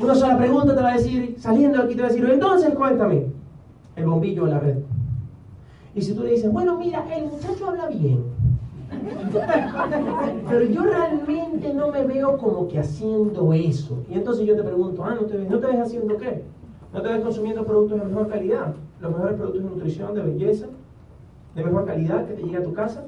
una 0.00 0.14
sola 0.14 0.38
pregunta 0.38 0.74
te 0.74 0.82
va 0.82 0.92
a 0.92 0.96
decir, 0.96 1.34
saliendo 1.38 1.78
de 1.78 1.84
aquí 1.84 1.94
te 1.94 2.00
va 2.00 2.08
a 2.08 2.10
decir, 2.10 2.28
entonces 2.28 2.74
cuéntame, 2.74 3.26
el 3.96 4.06
bombillo 4.06 4.46
de 4.46 4.50
la 4.50 4.58
red. 4.58 4.78
Y 5.94 6.00
si 6.00 6.14
tú 6.14 6.22
le 6.22 6.30
dices, 6.30 6.50
bueno, 6.50 6.78
mira, 6.78 7.04
el 7.14 7.26
muchacho 7.26 7.68
habla 7.68 7.86
bien, 7.88 8.22
pero 10.48 10.64
yo 10.64 10.82
realmente 10.84 11.74
no 11.74 11.88
me 11.88 12.04
veo 12.04 12.38
como 12.38 12.66
que 12.66 12.78
haciendo 12.78 13.52
eso. 13.52 14.02
Y 14.08 14.14
entonces 14.14 14.46
yo 14.46 14.56
te 14.56 14.62
pregunto, 14.62 15.04
ah, 15.04 15.14
¿no 15.14 15.26
te 15.26 15.36
ves, 15.36 15.50
¿no 15.50 15.58
te 15.58 15.66
ves 15.66 15.80
haciendo 15.80 16.16
qué? 16.16 16.44
¿No 16.94 17.02
te 17.02 17.08
ves 17.08 17.20
consumiendo 17.22 17.64
productos 17.64 18.00
de 18.00 18.06
mejor 18.06 18.28
calidad? 18.28 18.74
Los 19.00 19.12
mejores 19.12 19.36
productos 19.36 19.62
de 19.62 19.68
nutrición, 19.68 20.14
de 20.14 20.22
belleza, 20.22 20.66
de 21.54 21.64
mejor 21.64 21.84
calidad 21.84 22.26
que 22.26 22.34
te 22.34 22.42
llega 22.42 22.60
a 22.60 22.64
tu 22.64 22.72
casa. 22.72 23.04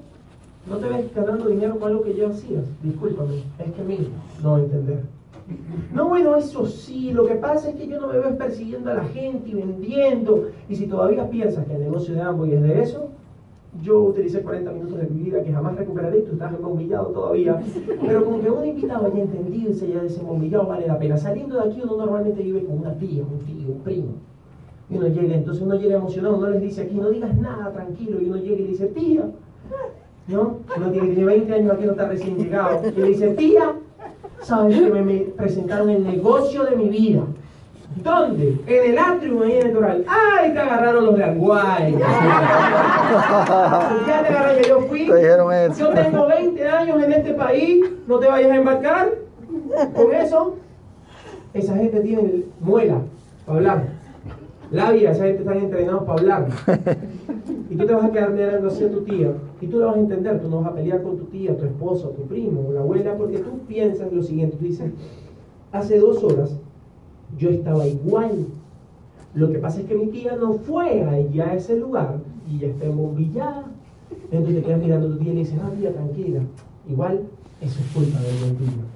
No 0.69 0.77
te 0.77 0.89
ves 0.89 1.15
ganando 1.15 1.47
dinero 1.47 1.79
con 1.79 1.91
algo 1.91 2.03
que 2.03 2.15
yo 2.15 2.29
hacías. 2.29 2.65
Discúlpame, 2.83 3.43
es 3.59 3.73
que 3.73 3.83
mí 3.83 4.09
no 4.43 4.59
entender. 4.59 5.03
No, 5.93 6.09
bueno, 6.09 6.37
eso 6.37 6.67
sí, 6.67 7.13
lo 7.13 7.27
que 7.27 7.35
pasa 7.35 7.71
es 7.71 7.77
que 7.77 7.87
yo 7.87 8.01
no 8.01 8.07
me 8.09 8.19
veo 8.19 8.37
persiguiendo 8.37 8.91
a 8.91 8.95
la 8.95 9.05
gente 9.05 9.51
y 9.51 9.55
vendiendo. 9.55 10.49
Y 10.69 10.77
si 10.77 10.87
todavía 10.87 11.29
piensas 11.29 11.67
que 11.67 11.75
el 11.75 11.81
negocio 11.81 12.15
de 12.15 12.23
Amway 12.23 12.53
es 12.55 12.63
de 12.63 12.83
eso, 12.83 13.09
yo 13.83 14.01
utilicé 14.03 14.43
40 14.43 14.71
minutos 14.71 14.99
de 14.99 15.07
mi 15.09 15.23
vida 15.23 15.43
que 15.43 15.53
jamás 15.53 15.77
recuperaré 15.77 16.19
y 16.19 16.23
tú 16.23 16.33
estás 16.33 16.53
embombillado 16.53 17.07
todavía. 17.07 17.61
Pero 18.01 18.25
como 18.25 18.41
que 18.41 18.51
un 18.51 18.67
invitado 18.67 19.07
haya 19.07 19.23
entendido 19.23 19.71
y 19.71 19.75
se 19.75 19.87
haya 19.87 20.03
desembombillado 20.03 20.67
vale 20.67 20.87
la 20.87 20.99
pena. 20.99 21.17
Saliendo 21.17 21.57
de 21.57 21.71
aquí 21.71 21.81
uno 21.83 21.97
normalmente 21.97 22.43
vive 22.43 22.65
con 22.65 22.79
una 22.79 22.95
tía, 22.95 23.23
un 23.23 23.39
tío, 23.41 23.73
un 23.73 23.81
primo. 23.81 24.13
Y 24.91 24.97
uno 24.97 25.09
llega, 25.09 25.35
entonces 25.35 25.63
uno 25.63 25.75
llega 25.75 25.97
emocionado, 25.97 26.37
uno 26.37 26.51
les 26.51 26.61
dice 26.61 26.83
aquí, 26.83 26.97
no 26.97 27.09
digas 27.09 27.35
nada, 27.37 27.73
tranquilo. 27.73 28.21
Y 28.21 28.27
uno 28.27 28.37
llega 28.37 28.61
y 28.61 28.67
dice, 28.67 28.87
tía, 28.89 29.25
¿no? 30.29 30.59
Uno 30.77 30.91
tiene, 30.91 31.09
tiene 31.09 31.25
20 31.25 31.55
años 31.55 31.73
aquí, 31.73 31.85
no 31.85 31.93
está 31.93 32.09
recién 32.09 32.37
llegado. 32.37 32.81
Y 32.89 33.01
le 33.01 33.09
dice, 33.09 33.29
tía, 33.35 33.73
¿sabes 34.41 34.79
que 34.79 34.91
me, 34.91 35.03
me 35.03 35.19
presentaron 35.21 35.91
el 35.91 36.05
negocio 36.05 36.65
de 36.65 36.77
mi 36.77 36.89
vida? 36.89 37.23
¿Dónde? 37.97 38.59
En 38.67 38.91
el 38.91 38.99
atrium 38.99 39.43
ahí 39.43 39.59
en 39.59 39.67
el 39.67 39.75
Doral. 39.75 40.05
¡Ay, 40.09 40.53
te 40.53 40.59
agarraron 40.59 41.05
los 41.07 41.17
de 41.17 41.25
Anguay! 41.25 41.93
ya 44.07 44.23
te 44.23 44.29
agarraron, 44.29 44.63
yo 44.63 44.81
fui. 44.83 45.07
Yo 45.07 45.89
tengo 45.91 46.27
20 46.27 46.69
años 46.69 47.03
en 47.03 47.13
este 47.13 47.35
país, 47.35 47.85
no 48.07 48.19
te 48.19 48.29
vayas 48.29 48.51
a 48.51 48.57
embarcar. 48.57 49.11
Con 49.95 50.15
eso, 50.15 50.57
esa 51.55 51.75
gente 51.75 52.01
tiene 52.01 52.45
muela 52.61 52.99
para 53.45 53.59
hablar. 53.59 53.83
Labia, 54.73 55.11
esa 55.11 55.25
gente 55.25 55.41
están 55.41 55.59
entrenados 55.59 56.05
para 56.05 56.19
hablar. 56.19 56.49
Y 57.69 57.77
tú 57.77 57.87
te 57.87 57.95
vas 57.95 58.05
a 58.05 58.13
quedar 58.13 58.33
mirando 58.33 58.69
así 58.69 58.85
a 58.85 58.91
tu 58.91 59.01
tía. 59.03 59.33
Y 59.61 59.67
tú 59.67 59.79
la 59.79 59.87
vas 59.87 59.97
a 59.97 60.01
entender. 60.01 60.41
Tú 60.41 60.49
no 60.49 60.61
vas 60.61 60.73
a 60.73 60.75
pelear 60.75 61.03
con 61.03 61.17
tu 61.17 61.25
tía, 61.25 61.57
tu 61.57 61.65
esposo, 61.65 62.09
tu 62.11 62.23
primo, 62.23 62.71
la 62.73 62.81
abuela, 62.81 63.17
porque 63.17 63.39
tú 63.39 63.61
piensas 63.67 64.13
lo 64.13 64.23
siguiente. 64.23 64.57
Tú 64.59 64.65
dices, 64.65 64.91
hace 65.73 65.99
dos 65.99 66.23
horas 66.23 66.55
yo 67.39 67.51
estaba 67.51 67.87
igual. 67.87 68.47
Lo 69.35 69.51
que 69.51 69.59
pasa 69.59 69.81
es 69.81 69.87
que 69.87 69.95
mi 69.95 70.09
tía 70.09 70.37
no 70.37 70.55
fue 70.55 71.03
allá 71.03 71.51
a 71.51 71.55
ese 71.55 71.77
lugar 71.77 72.19
y 72.51 72.59
ya 72.59 72.69
está 72.69 72.85
embombillada. 72.87 73.65
Entonces 74.31 74.57
te 74.57 74.63
quedas 74.63 74.81
mirando 74.81 75.07
a 75.07 75.11
tu 75.11 75.17
tía 75.19 75.33
y 75.33 75.35
le 75.35 75.41
dices, 75.41 75.59
ah, 75.63 75.71
tía, 75.79 75.93
tranquila. 75.93 76.41
Igual, 76.89 77.21
eso 77.61 77.81
es 77.81 77.87
culpa 77.95 78.21
del 78.21 78.37
bombillo. 78.37 78.92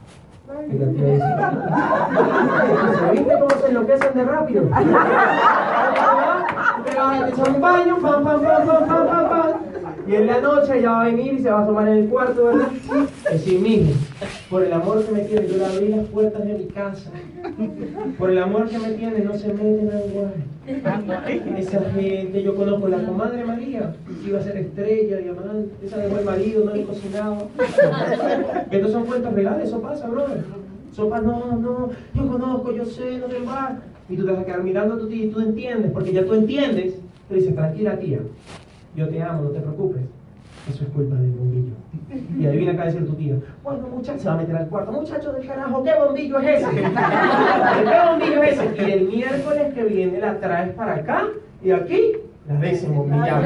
Y 0.46 0.78
la 0.78 0.86
tía 0.92 1.04
dice, 1.06 1.24
¿viste 3.10 3.34
cómo 3.40 3.50
se 3.60 3.66
enloquecen 3.66 4.14
de 4.14 4.24
rápido? 4.24 4.62
Te 6.84 6.94
vas 6.96 7.22
a 7.22 7.28
echar 7.28 7.50
un 7.50 7.60
baño, 7.60 7.98
pam, 8.00 8.24
pam, 8.24 8.42
pam, 8.42 8.66
pam, 8.66 8.86
pam, 8.86 9.06
pam, 9.08 9.28
pam. 9.28 9.35
Y 10.06 10.14
en 10.14 10.26
la 10.26 10.40
noche 10.40 10.78
ella 10.78 10.90
va 10.92 11.02
a 11.02 11.06
venir 11.06 11.34
y 11.34 11.38
se 11.40 11.50
va 11.50 11.60
a 11.60 11.62
asomar 11.64 11.88
en 11.88 11.98
el 11.98 12.08
cuarto, 12.08 12.44
¿verdad? 12.44 12.68
Es 13.32 13.42
sí 13.42 13.58
mismo. 13.58 13.92
Por 14.48 14.62
el 14.62 14.72
amor 14.72 15.04
que 15.04 15.12
me 15.12 15.20
tiene, 15.20 15.48
yo 15.48 15.56
le 15.56 15.64
abrí 15.64 15.88
las 15.88 16.06
puertas 16.06 16.44
de 16.44 16.54
mi 16.54 16.66
casa. 16.66 17.10
Por 18.16 18.30
el 18.30 18.38
amor 18.38 18.68
que 18.68 18.78
me 18.78 18.90
tiene, 18.90 19.18
no 19.20 19.36
se 19.36 19.48
meten 19.48 19.90
igual. 20.10 20.34
Esa 21.58 21.80
gente, 21.90 22.42
yo 22.42 22.54
conozco 22.54 22.86
la 22.86 23.04
comadre 23.04 23.44
María, 23.44 23.94
que 24.22 24.28
iba 24.28 24.38
a 24.38 24.42
ser 24.42 24.56
estrella, 24.58 25.16
diamante, 25.16 25.70
esa 25.84 25.98
dejó 25.98 26.18
el 26.18 26.24
marido, 26.24 26.64
no 26.64 26.74
le 26.74 26.84
cocinaba. 26.84 27.38
Estos 28.70 28.92
son 28.92 29.06
cuentos 29.06 29.32
reales, 29.34 29.68
eso 29.68 29.80
pasa, 29.80 30.06
brother. 30.06 30.44
Sopa, 30.92 31.20
no, 31.20 31.56
no, 31.56 31.90
yo 32.14 32.26
conozco, 32.28 32.72
yo 32.72 32.84
sé, 32.84 33.18
no 33.18 33.26
te 33.26 33.40
vas. 33.40 33.72
Y 34.08 34.16
tú 34.16 34.24
te 34.24 34.30
vas 34.30 34.42
a 34.42 34.44
quedar 34.44 34.62
mirando 34.62 34.94
a 34.94 34.98
tu 34.98 35.08
tía 35.08 35.24
y 35.24 35.30
tú 35.30 35.40
entiendes, 35.40 35.90
porque 35.90 36.12
ya 36.12 36.24
tú 36.24 36.34
entiendes. 36.34 36.94
Te 37.28 37.34
dices, 37.34 37.56
tranquila 37.56 37.98
tía, 37.98 38.20
yo 38.96 39.08
te 39.08 39.22
amo, 39.22 39.42
no 39.42 39.50
te 39.50 39.60
preocupes. 39.60 40.02
Eso 40.68 40.84
es 40.84 40.90
culpa 40.90 41.14
del 41.16 41.30
bombillo. 41.30 41.74
Y 42.38 42.46
adivina 42.46 42.72
acá 42.72 42.86
decir 42.86 43.06
tu 43.06 43.12
tía, 43.14 43.36
bueno 43.62 43.86
muchacho, 43.88 44.18
se 44.18 44.28
va 44.28 44.34
a 44.34 44.38
meter 44.38 44.56
al 44.56 44.68
cuarto, 44.68 44.90
muchacho 44.90 45.32
del 45.32 45.46
carajo, 45.46 45.84
¿qué 45.84 45.94
bombillo 45.94 46.38
es 46.40 46.62
ese? 46.62 46.70
¿Qué 46.74 48.00
bombillo 48.10 48.42
es 48.42 48.58
ese? 48.58 48.88
Y 48.88 48.90
el 48.90 49.08
miércoles 49.08 49.74
que 49.74 49.84
viene 49.84 50.18
la 50.18 50.40
traes 50.40 50.74
para 50.74 50.94
acá 50.94 51.28
y 51.62 51.70
aquí 51.70 52.12
la 52.48 52.54
desembomillamos. 52.54 53.44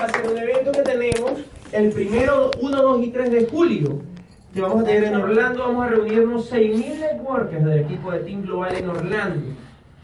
va 0.00 0.04
a 0.04 0.08
ser 0.08 0.30
un 0.30 0.38
evento 0.38 0.72
que 0.72 0.82
tenemos 0.82 1.32
el 1.72 1.90
primero, 1.90 2.50
1, 2.60 2.82
2 2.82 3.04
y 3.04 3.10
3 3.10 3.30
de 3.30 3.46
julio 3.46 4.00
que 4.56 4.62
vamos 4.62 4.84
a 4.84 4.86
tener 4.86 5.04
en 5.04 5.16
Orlando. 5.16 5.64
Vamos 5.64 5.84
a 5.84 5.88
reunirnos 5.88 6.50
6.000 6.50 6.98
networkers 6.98 7.62
del 7.62 7.80
equipo 7.80 8.10
de 8.10 8.20
Team 8.20 8.40
Global 8.40 8.74
en 8.74 8.88
Orlando. 8.88 9.46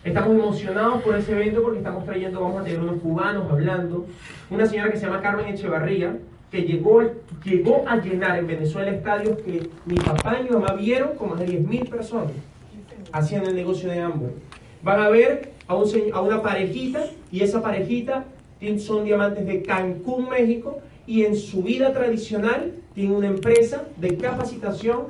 Estamos 0.04 0.30
emocionados 0.34 1.02
por 1.02 1.16
ese 1.16 1.32
evento 1.32 1.62
porque 1.62 1.78
estamos 1.78 2.04
trayendo, 2.04 2.42
vamos 2.42 2.60
a 2.60 2.64
tener 2.64 2.80
unos 2.80 3.00
cubanos 3.00 3.50
hablando. 3.50 4.06
Una 4.50 4.66
señora 4.66 4.90
que 4.90 4.98
se 4.98 5.06
llama 5.06 5.22
Carmen 5.22 5.46
Echevarría, 5.46 6.18
que 6.50 6.64
llegó, 6.64 7.00
llegó 7.42 7.84
a 7.88 7.96
llenar 7.96 8.40
en 8.40 8.46
Venezuela 8.46 8.90
estadios 8.90 9.38
que 9.38 9.70
mi 9.86 9.94
papá 9.94 10.36
y 10.38 10.44
mi 10.44 10.50
mamá 10.50 10.74
vieron 10.74 11.16
con 11.16 11.30
más 11.30 11.38
de 11.38 11.46
10.000 11.46 11.88
personas 11.88 12.32
haciendo 13.10 13.48
el 13.48 13.56
negocio 13.56 13.88
de 13.88 14.00
Amway. 14.00 14.32
Van 14.82 15.00
a 15.00 15.08
ver 15.08 15.52
a, 15.66 15.76
un, 15.76 15.88
a 16.12 16.20
una 16.20 16.42
parejita 16.42 17.06
y 17.30 17.42
esa 17.42 17.62
parejita 17.62 18.24
son 18.78 19.04
diamantes 19.04 19.46
de 19.46 19.62
Cancún, 19.62 20.28
México, 20.28 20.80
y 21.06 21.24
en 21.24 21.36
su 21.36 21.62
vida 21.62 21.94
tradicional 21.94 22.81
tiene 22.94 23.16
una 23.16 23.28
empresa 23.28 23.84
de 23.96 24.16
capacitación 24.16 25.06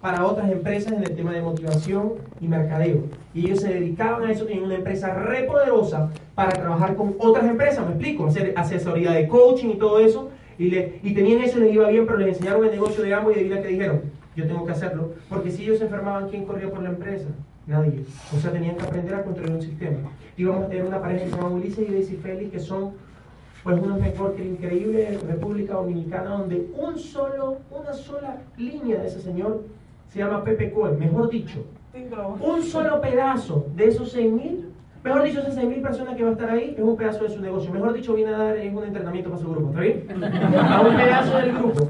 para 0.00 0.24
otras 0.24 0.50
empresas 0.50 0.92
en 0.92 1.02
el 1.02 1.16
tema 1.16 1.32
de 1.32 1.42
motivación 1.42 2.12
y 2.40 2.48
mercadeo. 2.48 3.04
Y 3.34 3.46
ellos 3.46 3.60
se 3.60 3.74
dedicaban 3.74 4.24
a 4.24 4.32
eso, 4.32 4.46
tenían 4.46 4.64
una 4.64 4.76
empresa 4.76 5.12
re 5.14 5.44
poderosa 5.44 6.10
para 6.34 6.52
trabajar 6.52 6.94
con 6.94 7.16
otras 7.18 7.44
empresas, 7.46 7.84
me 7.84 7.92
explico, 7.92 8.26
hacer 8.26 8.52
asesoría 8.56 9.12
de 9.12 9.26
coaching 9.28 9.70
y 9.70 9.76
todo 9.76 9.98
eso. 9.98 10.30
Y, 10.58 10.70
le, 10.70 11.00
y 11.02 11.12
tenían 11.12 11.42
eso, 11.42 11.58
les 11.58 11.74
iba 11.74 11.88
bien, 11.88 12.06
pero 12.06 12.18
les 12.18 12.28
enseñaron 12.28 12.64
el 12.64 12.70
negocio 12.70 13.02
de 13.02 13.12
ambos 13.12 13.34
y 13.34 13.40
adivina 13.40 13.60
que 13.60 13.68
dijeron, 13.68 14.00
yo 14.34 14.46
tengo 14.46 14.64
que 14.64 14.72
hacerlo, 14.72 15.12
porque 15.28 15.50
si 15.50 15.64
ellos 15.64 15.78
se 15.78 15.84
enfermaban, 15.84 16.28
¿quién 16.28 16.44
corría 16.44 16.70
por 16.70 16.82
la 16.82 16.90
empresa? 16.90 17.26
Nadie. 17.66 18.04
O 18.34 18.40
sea, 18.40 18.52
tenían 18.52 18.76
que 18.76 18.84
aprender 18.84 19.14
a 19.14 19.22
controlar 19.24 19.56
un 19.56 19.62
sistema. 19.62 20.10
Y 20.36 20.44
vamos 20.44 20.64
a 20.64 20.68
tener 20.68 20.84
una 20.84 21.00
pareja 21.00 21.24
que 21.24 21.30
se 21.30 21.36
llama 21.36 21.48
Ulises 21.48 21.88
y 21.88 21.92
Daisy 21.92 22.16
Félix, 22.16 22.52
que 22.52 22.60
son 22.60 22.92
pues 23.66 23.82
unos 23.82 23.98
networkers 23.98 24.46
increíbles 24.46 25.10
en 25.10 25.28
República 25.28 25.74
Dominicana, 25.74 26.36
donde 26.36 26.68
un 26.78 26.96
solo, 26.96 27.56
una 27.68 27.92
sola 27.92 28.36
línea 28.56 29.00
de 29.00 29.08
ese 29.08 29.20
señor 29.20 29.64
se 30.08 30.20
llama 30.20 30.44
Pepe 30.44 30.70
Cohen, 30.70 30.96
mejor 31.00 31.28
dicho, 31.28 31.64
un 32.40 32.62
solo 32.62 33.00
pedazo 33.00 33.66
de 33.74 33.88
esos 33.88 34.16
6.000, 34.16 34.66
mejor 35.02 35.24
dicho, 35.24 35.40
esas 35.40 35.56
6.000 35.56 35.82
personas 35.82 36.14
que 36.14 36.22
va 36.22 36.28
a 36.28 36.32
estar 36.34 36.48
ahí 36.48 36.76
es 36.78 36.84
un 36.84 36.96
pedazo 36.96 37.24
de 37.24 37.30
su 37.30 37.40
negocio, 37.40 37.72
mejor 37.72 37.92
dicho, 37.92 38.14
viene 38.14 38.32
a 38.32 38.38
dar 38.38 38.56
es 38.56 38.72
un 38.72 38.84
entrenamiento 38.84 39.30
para 39.30 39.42
su 39.42 39.50
grupo, 39.50 39.70
¿está 39.70 39.80
bien? 39.80 40.06
A 40.62 40.80
un 40.82 40.96
pedazo 40.96 41.36
del 41.36 41.52
grupo. 41.58 41.88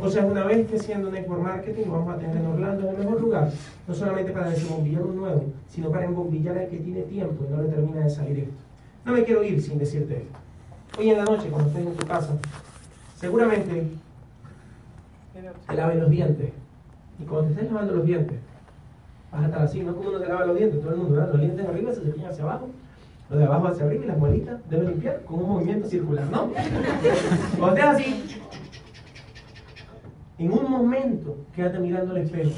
O 0.00 0.10
sea, 0.10 0.24
una 0.24 0.42
vez 0.42 0.68
que 0.68 0.76
siendo 0.80 1.08
network 1.08 1.40
marketing 1.40 1.84
vamos 1.88 2.16
a 2.16 2.18
tener 2.18 2.36
en 2.36 2.46
Orlando, 2.46 2.90
el 2.90 2.98
mejor 2.98 3.20
lugar, 3.20 3.48
no 3.86 3.94
solamente 3.94 4.32
para 4.32 4.50
desembombillar 4.50 5.02
un 5.04 5.16
nuevo, 5.18 5.44
sino 5.68 5.88
para 5.88 6.04
embombillar 6.04 6.58
al 6.58 6.66
que 6.66 6.78
tiene 6.78 7.02
tiempo 7.02 7.44
y 7.48 7.52
no 7.52 7.62
le 7.62 7.68
termina 7.68 8.00
de 8.00 8.10
salir 8.10 8.40
esto. 8.40 8.64
No 9.04 9.12
me 9.12 9.22
quiero 9.22 9.44
ir 9.44 9.62
sin 9.62 9.78
decirte 9.78 10.16
esto. 10.16 10.38
Hoy 10.98 11.08
en 11.08 11.16
la 11.16 11.24
noche, 11.24 11.48
cuando 11.48 11.70
estés 11.70 11.86
en 11.86 11.96
tu 11.96 12.06
casa, 12.06 12.34
seguramente 13.16 13.86
te 15.66 15.74
laves 15.74 15.98
los 15.98 16.10
dientes. 16.10 16.52
Y 17.18 17.24
cuando 17.24 17.48
te 17.48 17.54
estés 17.54 17.72
lavando 17.72 17.94
los 17.94 18.04
dientes, 18.04 18.38
vas 19.30 19.42
a 19.42 19.46
estar 19.46 19.62
así, 19.62 19.80
no 19.80 19.96
como 19.96 20.10
uno 20.10 20.18
se 20.18 20.28
lava 20.28 20.44
los 20.44 20.58
dientes, 20.58 20.80
todo 20.82 20.90
el 20.90 20.98
mundo, 20.98 21.14
¿verdad? 21.14 21.32
Los 21.32 21.40
dientes 21.40 21.66
arriba 21.66 21.92
se 21.94 22.02
cepillan 22.02 22.30
hacia 22.30 22.44
abajo, 22.44 22.68
los 23.30 23.38
de 23.38 23.44
abajo 23.46 23.68
hacia 23.68 23.86
arriba 23.86 24.04
y 24.04 24.08
las 24.08 24.18
muelitas 24.18 24.68
deben 24.68 24.88
limpiar 24.88 25.22
con 25.24 25.38
un 25.38 25.48
movimiento 25.48 25.88
circular, 25.88 26.26
¿no? 26.30 26.50
Cuando 27.58 27.76
estés 27.76 27.94
así, 27.94 28.40
en 30.38 30.52
un 30.52 30.70
momento, 30.70 31.38
quédate 31.54 31.78
mirando 31.78 32.14
el 32.14 32.24
espejo. 32.24 32.50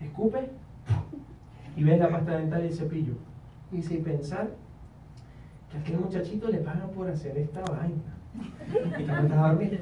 Escupe 0.00 0.48
y 1.76 1.84
ves 1.84 2.00
la 2.00 2.08
pasta 2.08 2.38
dental 2.38 2.64
y 2.64 2.68
el 2.68 2.74
cepillo. 2.74 3.14
Y 3.70 3.82
sin 3.82 4.02
pensar 4.02 4.48
que 5.72 5.78
a 5.78 5.80
aquel 5.80 5.98
muchachito 5.98 6.48
le 6.48 6.58
pagan 6.58 6.90
por 6.90 7.08
hacer 7.08 7.36
esta 7.38 7.62
vaina. 7.62 7.96
Y 8.98 9.04
te 9.04 9.10
acuestas 9.10 9.38
a 9.38 9.48
dormir. 9.48 9.80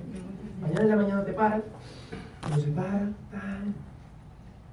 Mañana 0.60 0.82
en 0.82 0.88
la 0.88 0.96
mañana 0.96 1.24
te 1.24 1.32
paras, 1.32 1.62
uno 2.46 2.56
se 2.58 2.70
para, 2.70 3.08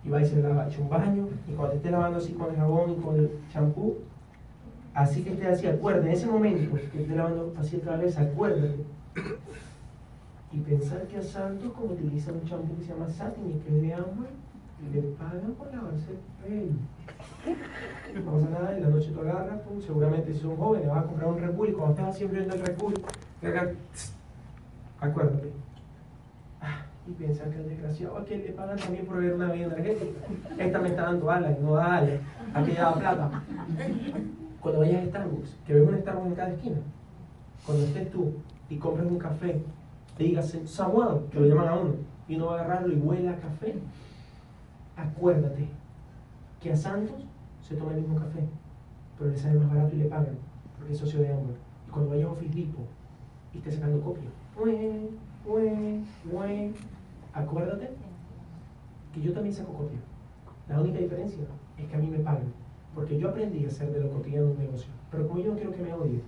y 0.03 0.09
va 0.09 0.21
y 0.21 0.25
se 0.25 0.41
lava, 0.41 0.67
echa 0.67 0.81
un 0.81 0.89
baño, 0.89 1.27
y 1.47 1.51
cuando 1.53 1.71
te 1.71 1.77
estés 1.77 1.91
lavando 1.91 2.17
así 2.19 2.33
con 2.33 2.49
el 2.49 2.57
jabón 2.57 2.91
y 2.91 2.95
con 2.95 3.15
el 3.15 3.31
champú, 3.51 3.95
así 4.93 5.23
que 5.23 5.31
estés 5.31 5.47
así, 5.47 5.67
acuérdate, 5.67 6.07
en 6.07 6.13
ese 6.13 6.27
momento 6.27 6.75
que 6.75 7.01
estés 7.01 7.15
lavando 7.15 7.53
así 7.57 7.77
otra 7.77 7.97
vez, 7.97 8.17
acuérdate. 8.17 8.85
Y 10.51 10.59
pensar 10.59 11.07
que 11.07 11.17
a 11.17 11.21
Santos, 11.21 11.71
como 11.73 11.93
utiliza 11.93 12.31
un 12.31 12.43
champú 12.45 12.77
que 12.77 12.83
se 12.83 12.93
llama 12.93 13.09
Satin 13.09 13.49
y 13.49 13.53
que 13.59 13.75
es 13.75 13.81
de 13.81 13.93
Amway, 13.93 14.29
le 14.93 15.01
pagan 15.01 15.53
por 15.57 15.73
lavarse 15.73 16.11
el 16.11 16.19
pelo. 16.43 16.73
No 18.13 18.31
pasa 18.31 18.49
nada, 18.49 18.77
en 18.77 18.83
la 18.83 18.89
noche 18.89 19.11
tú 19.11 19.21
agarras, 19.21 19.61
pum, 19.61 19.81
seguramente 19.81 20.33
si 20.33 20.39
son 20.39 20.55
jóvenes 20.55 20.87
vas 20.87 21.03
a 21.03 21.07
comprar 21.07 21.29
un 21.29 21.39
Red 21.39 21.51
y 21.51 21.71
cuando 21.73 21.95
estás 21.95 22.15
así 22.15 22.25
viendo 22.25 22.53
el 22.53 22.61
Red 22.61 23.75
acuérdate. 24.99 25.51
Ah, 26.61 26.85
y 27.07 27.11
piensa 27.11 27.49
que 27.49 27.57
el 27.57 27.69
desgraciado 27.69 28.17
aquel 28.17 28.43
le 28.43 28.51
pagan 28.51 28.77
también 28.77 29.05
por 29.05 29.17
beber 29.17 29.33
una 29.33 29.47
bebida 29.47 29.67
energética. 29.67 30.19
Esta 30.57 30.79
me 30.79 30.89
está 30.89 31.03
dando 31.03 31.31
alas 31.31 31.59
no 31.59 31.73
da 31.73 31.97
alas, 31.97 32.19
aquella 32.53 32.81
da 32.81 32.93
plata. 32.93 33.43
cuando 34.59 34.79
vayas 34.79 35.03
a 35.03 35.05
Starbucks, 35.07 35.55
que 35.65 35.73
ves 35.73 35.87
un 35.87 35.99
Starbucks 35.99 36.27
en 36.27 36.35
cada 36.35 36.49
esquina, 36.49 36.77
cuando 37.65 37.83
estés 37.83 38.11
tú 38.11 38.33
y 38.69 38.77
compres 38.77 39.07
un 39.07 39.17
café, 39.17 39.61
te 40.17 40.23
digas 40.23 40.57
Samuel, 40.65 41.21
que 41.31 41.39
lo 41.39 41.45
llaman 41.47 41.67
a 41.67 41.75
uno, 41.75 41.95
y 42.27 42.35
uno 42.35 42.47
va 42.47 42.59
a 42.59 42.63
agarrarlo 42.63 42.93
y 42.93 42.97
huele 42.97 43.29
a 43.29 43.35
café. 43.37 43.75
Acuérdate 44.97 45.67
que 46.59 46.71
a 46.71 46.75
Santos 46.75 47.23
se 47.61 47.75
toma 47.75 47.91
el 47.93 48.01
mismo 48.01 48.15
café, 48.15 48.43
pero 49.17 49.29
le 49.29 49.37
sale 49.37 49.59
más 49.59 49.69
barato 49.69 49.95
y 49.95 49.99
le 49.99 50.05
pagan, 50.05 50.37
porque 50.75 50.93
es 50.93 50.99
socio 50.99 51.19
de 51.19 51.31
Amber. 51.31 51.55
Y 51.87 51.91
cuando 51.91 52.09
vayas 52.09 52.27
a 52.27 52.31
Office 52.31 52.53
Depot 52.53 52.87
y 53.53 53.57
estés 53.59 53.75
sacando 53.75 54.01
copia, 54.01 54.29
acuérdate 57.33 57.91
que 59.13 59.21
yo 59.21 59.33
también 59.33 59.53
saco 59.53 59.73
copia. 59.73 59.99
La 60.67 60.81
única 60.81 60.97
diferencia 60.99 61.43
es 61.77 61.87
que 61.87 61.95
a 61.95 61.99
mí 61.99 62.07
me 62.07 62.19
pagan, 62.19 62.51
porque 62.95 63.19
yo 63.19 63.29
aprendí 63.29 63.63
a 63.65 63.67
hacer 63.67 63.91
de 63.93 63.99
lo 63.99 64.09
cotidiano 64.11 64.47
un 64.47 64.57
negocio. 64.57 64.91
Pero 65.11 65.27
como 65.27 65.39
yo 65.39 65.51
no 65.51 65.55
quiero 65.55 65.71
que 65.71 65.83
me 65.83 65.93
odie, 65.93 66.21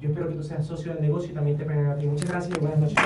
yo 0.00 0.08
espero 0.08 0.28
que 0.28 0.34
tú 0.34 0.42
seas 0.42 0.66
socio 0.66 0.92
del 0.94 1.02
negocio 1.02 1.30
y 1.30 1.34
también 1.34 1.58
te 1.58 1.64
paguen 1.64 1.86
a 1.86 1.96
ti. 1.96 2.06
Muchas 2.06 2.30
gracias 2.30 2.56
y 2.56 2.60
buenas 2.60 2.78
noches. 2.80 2.98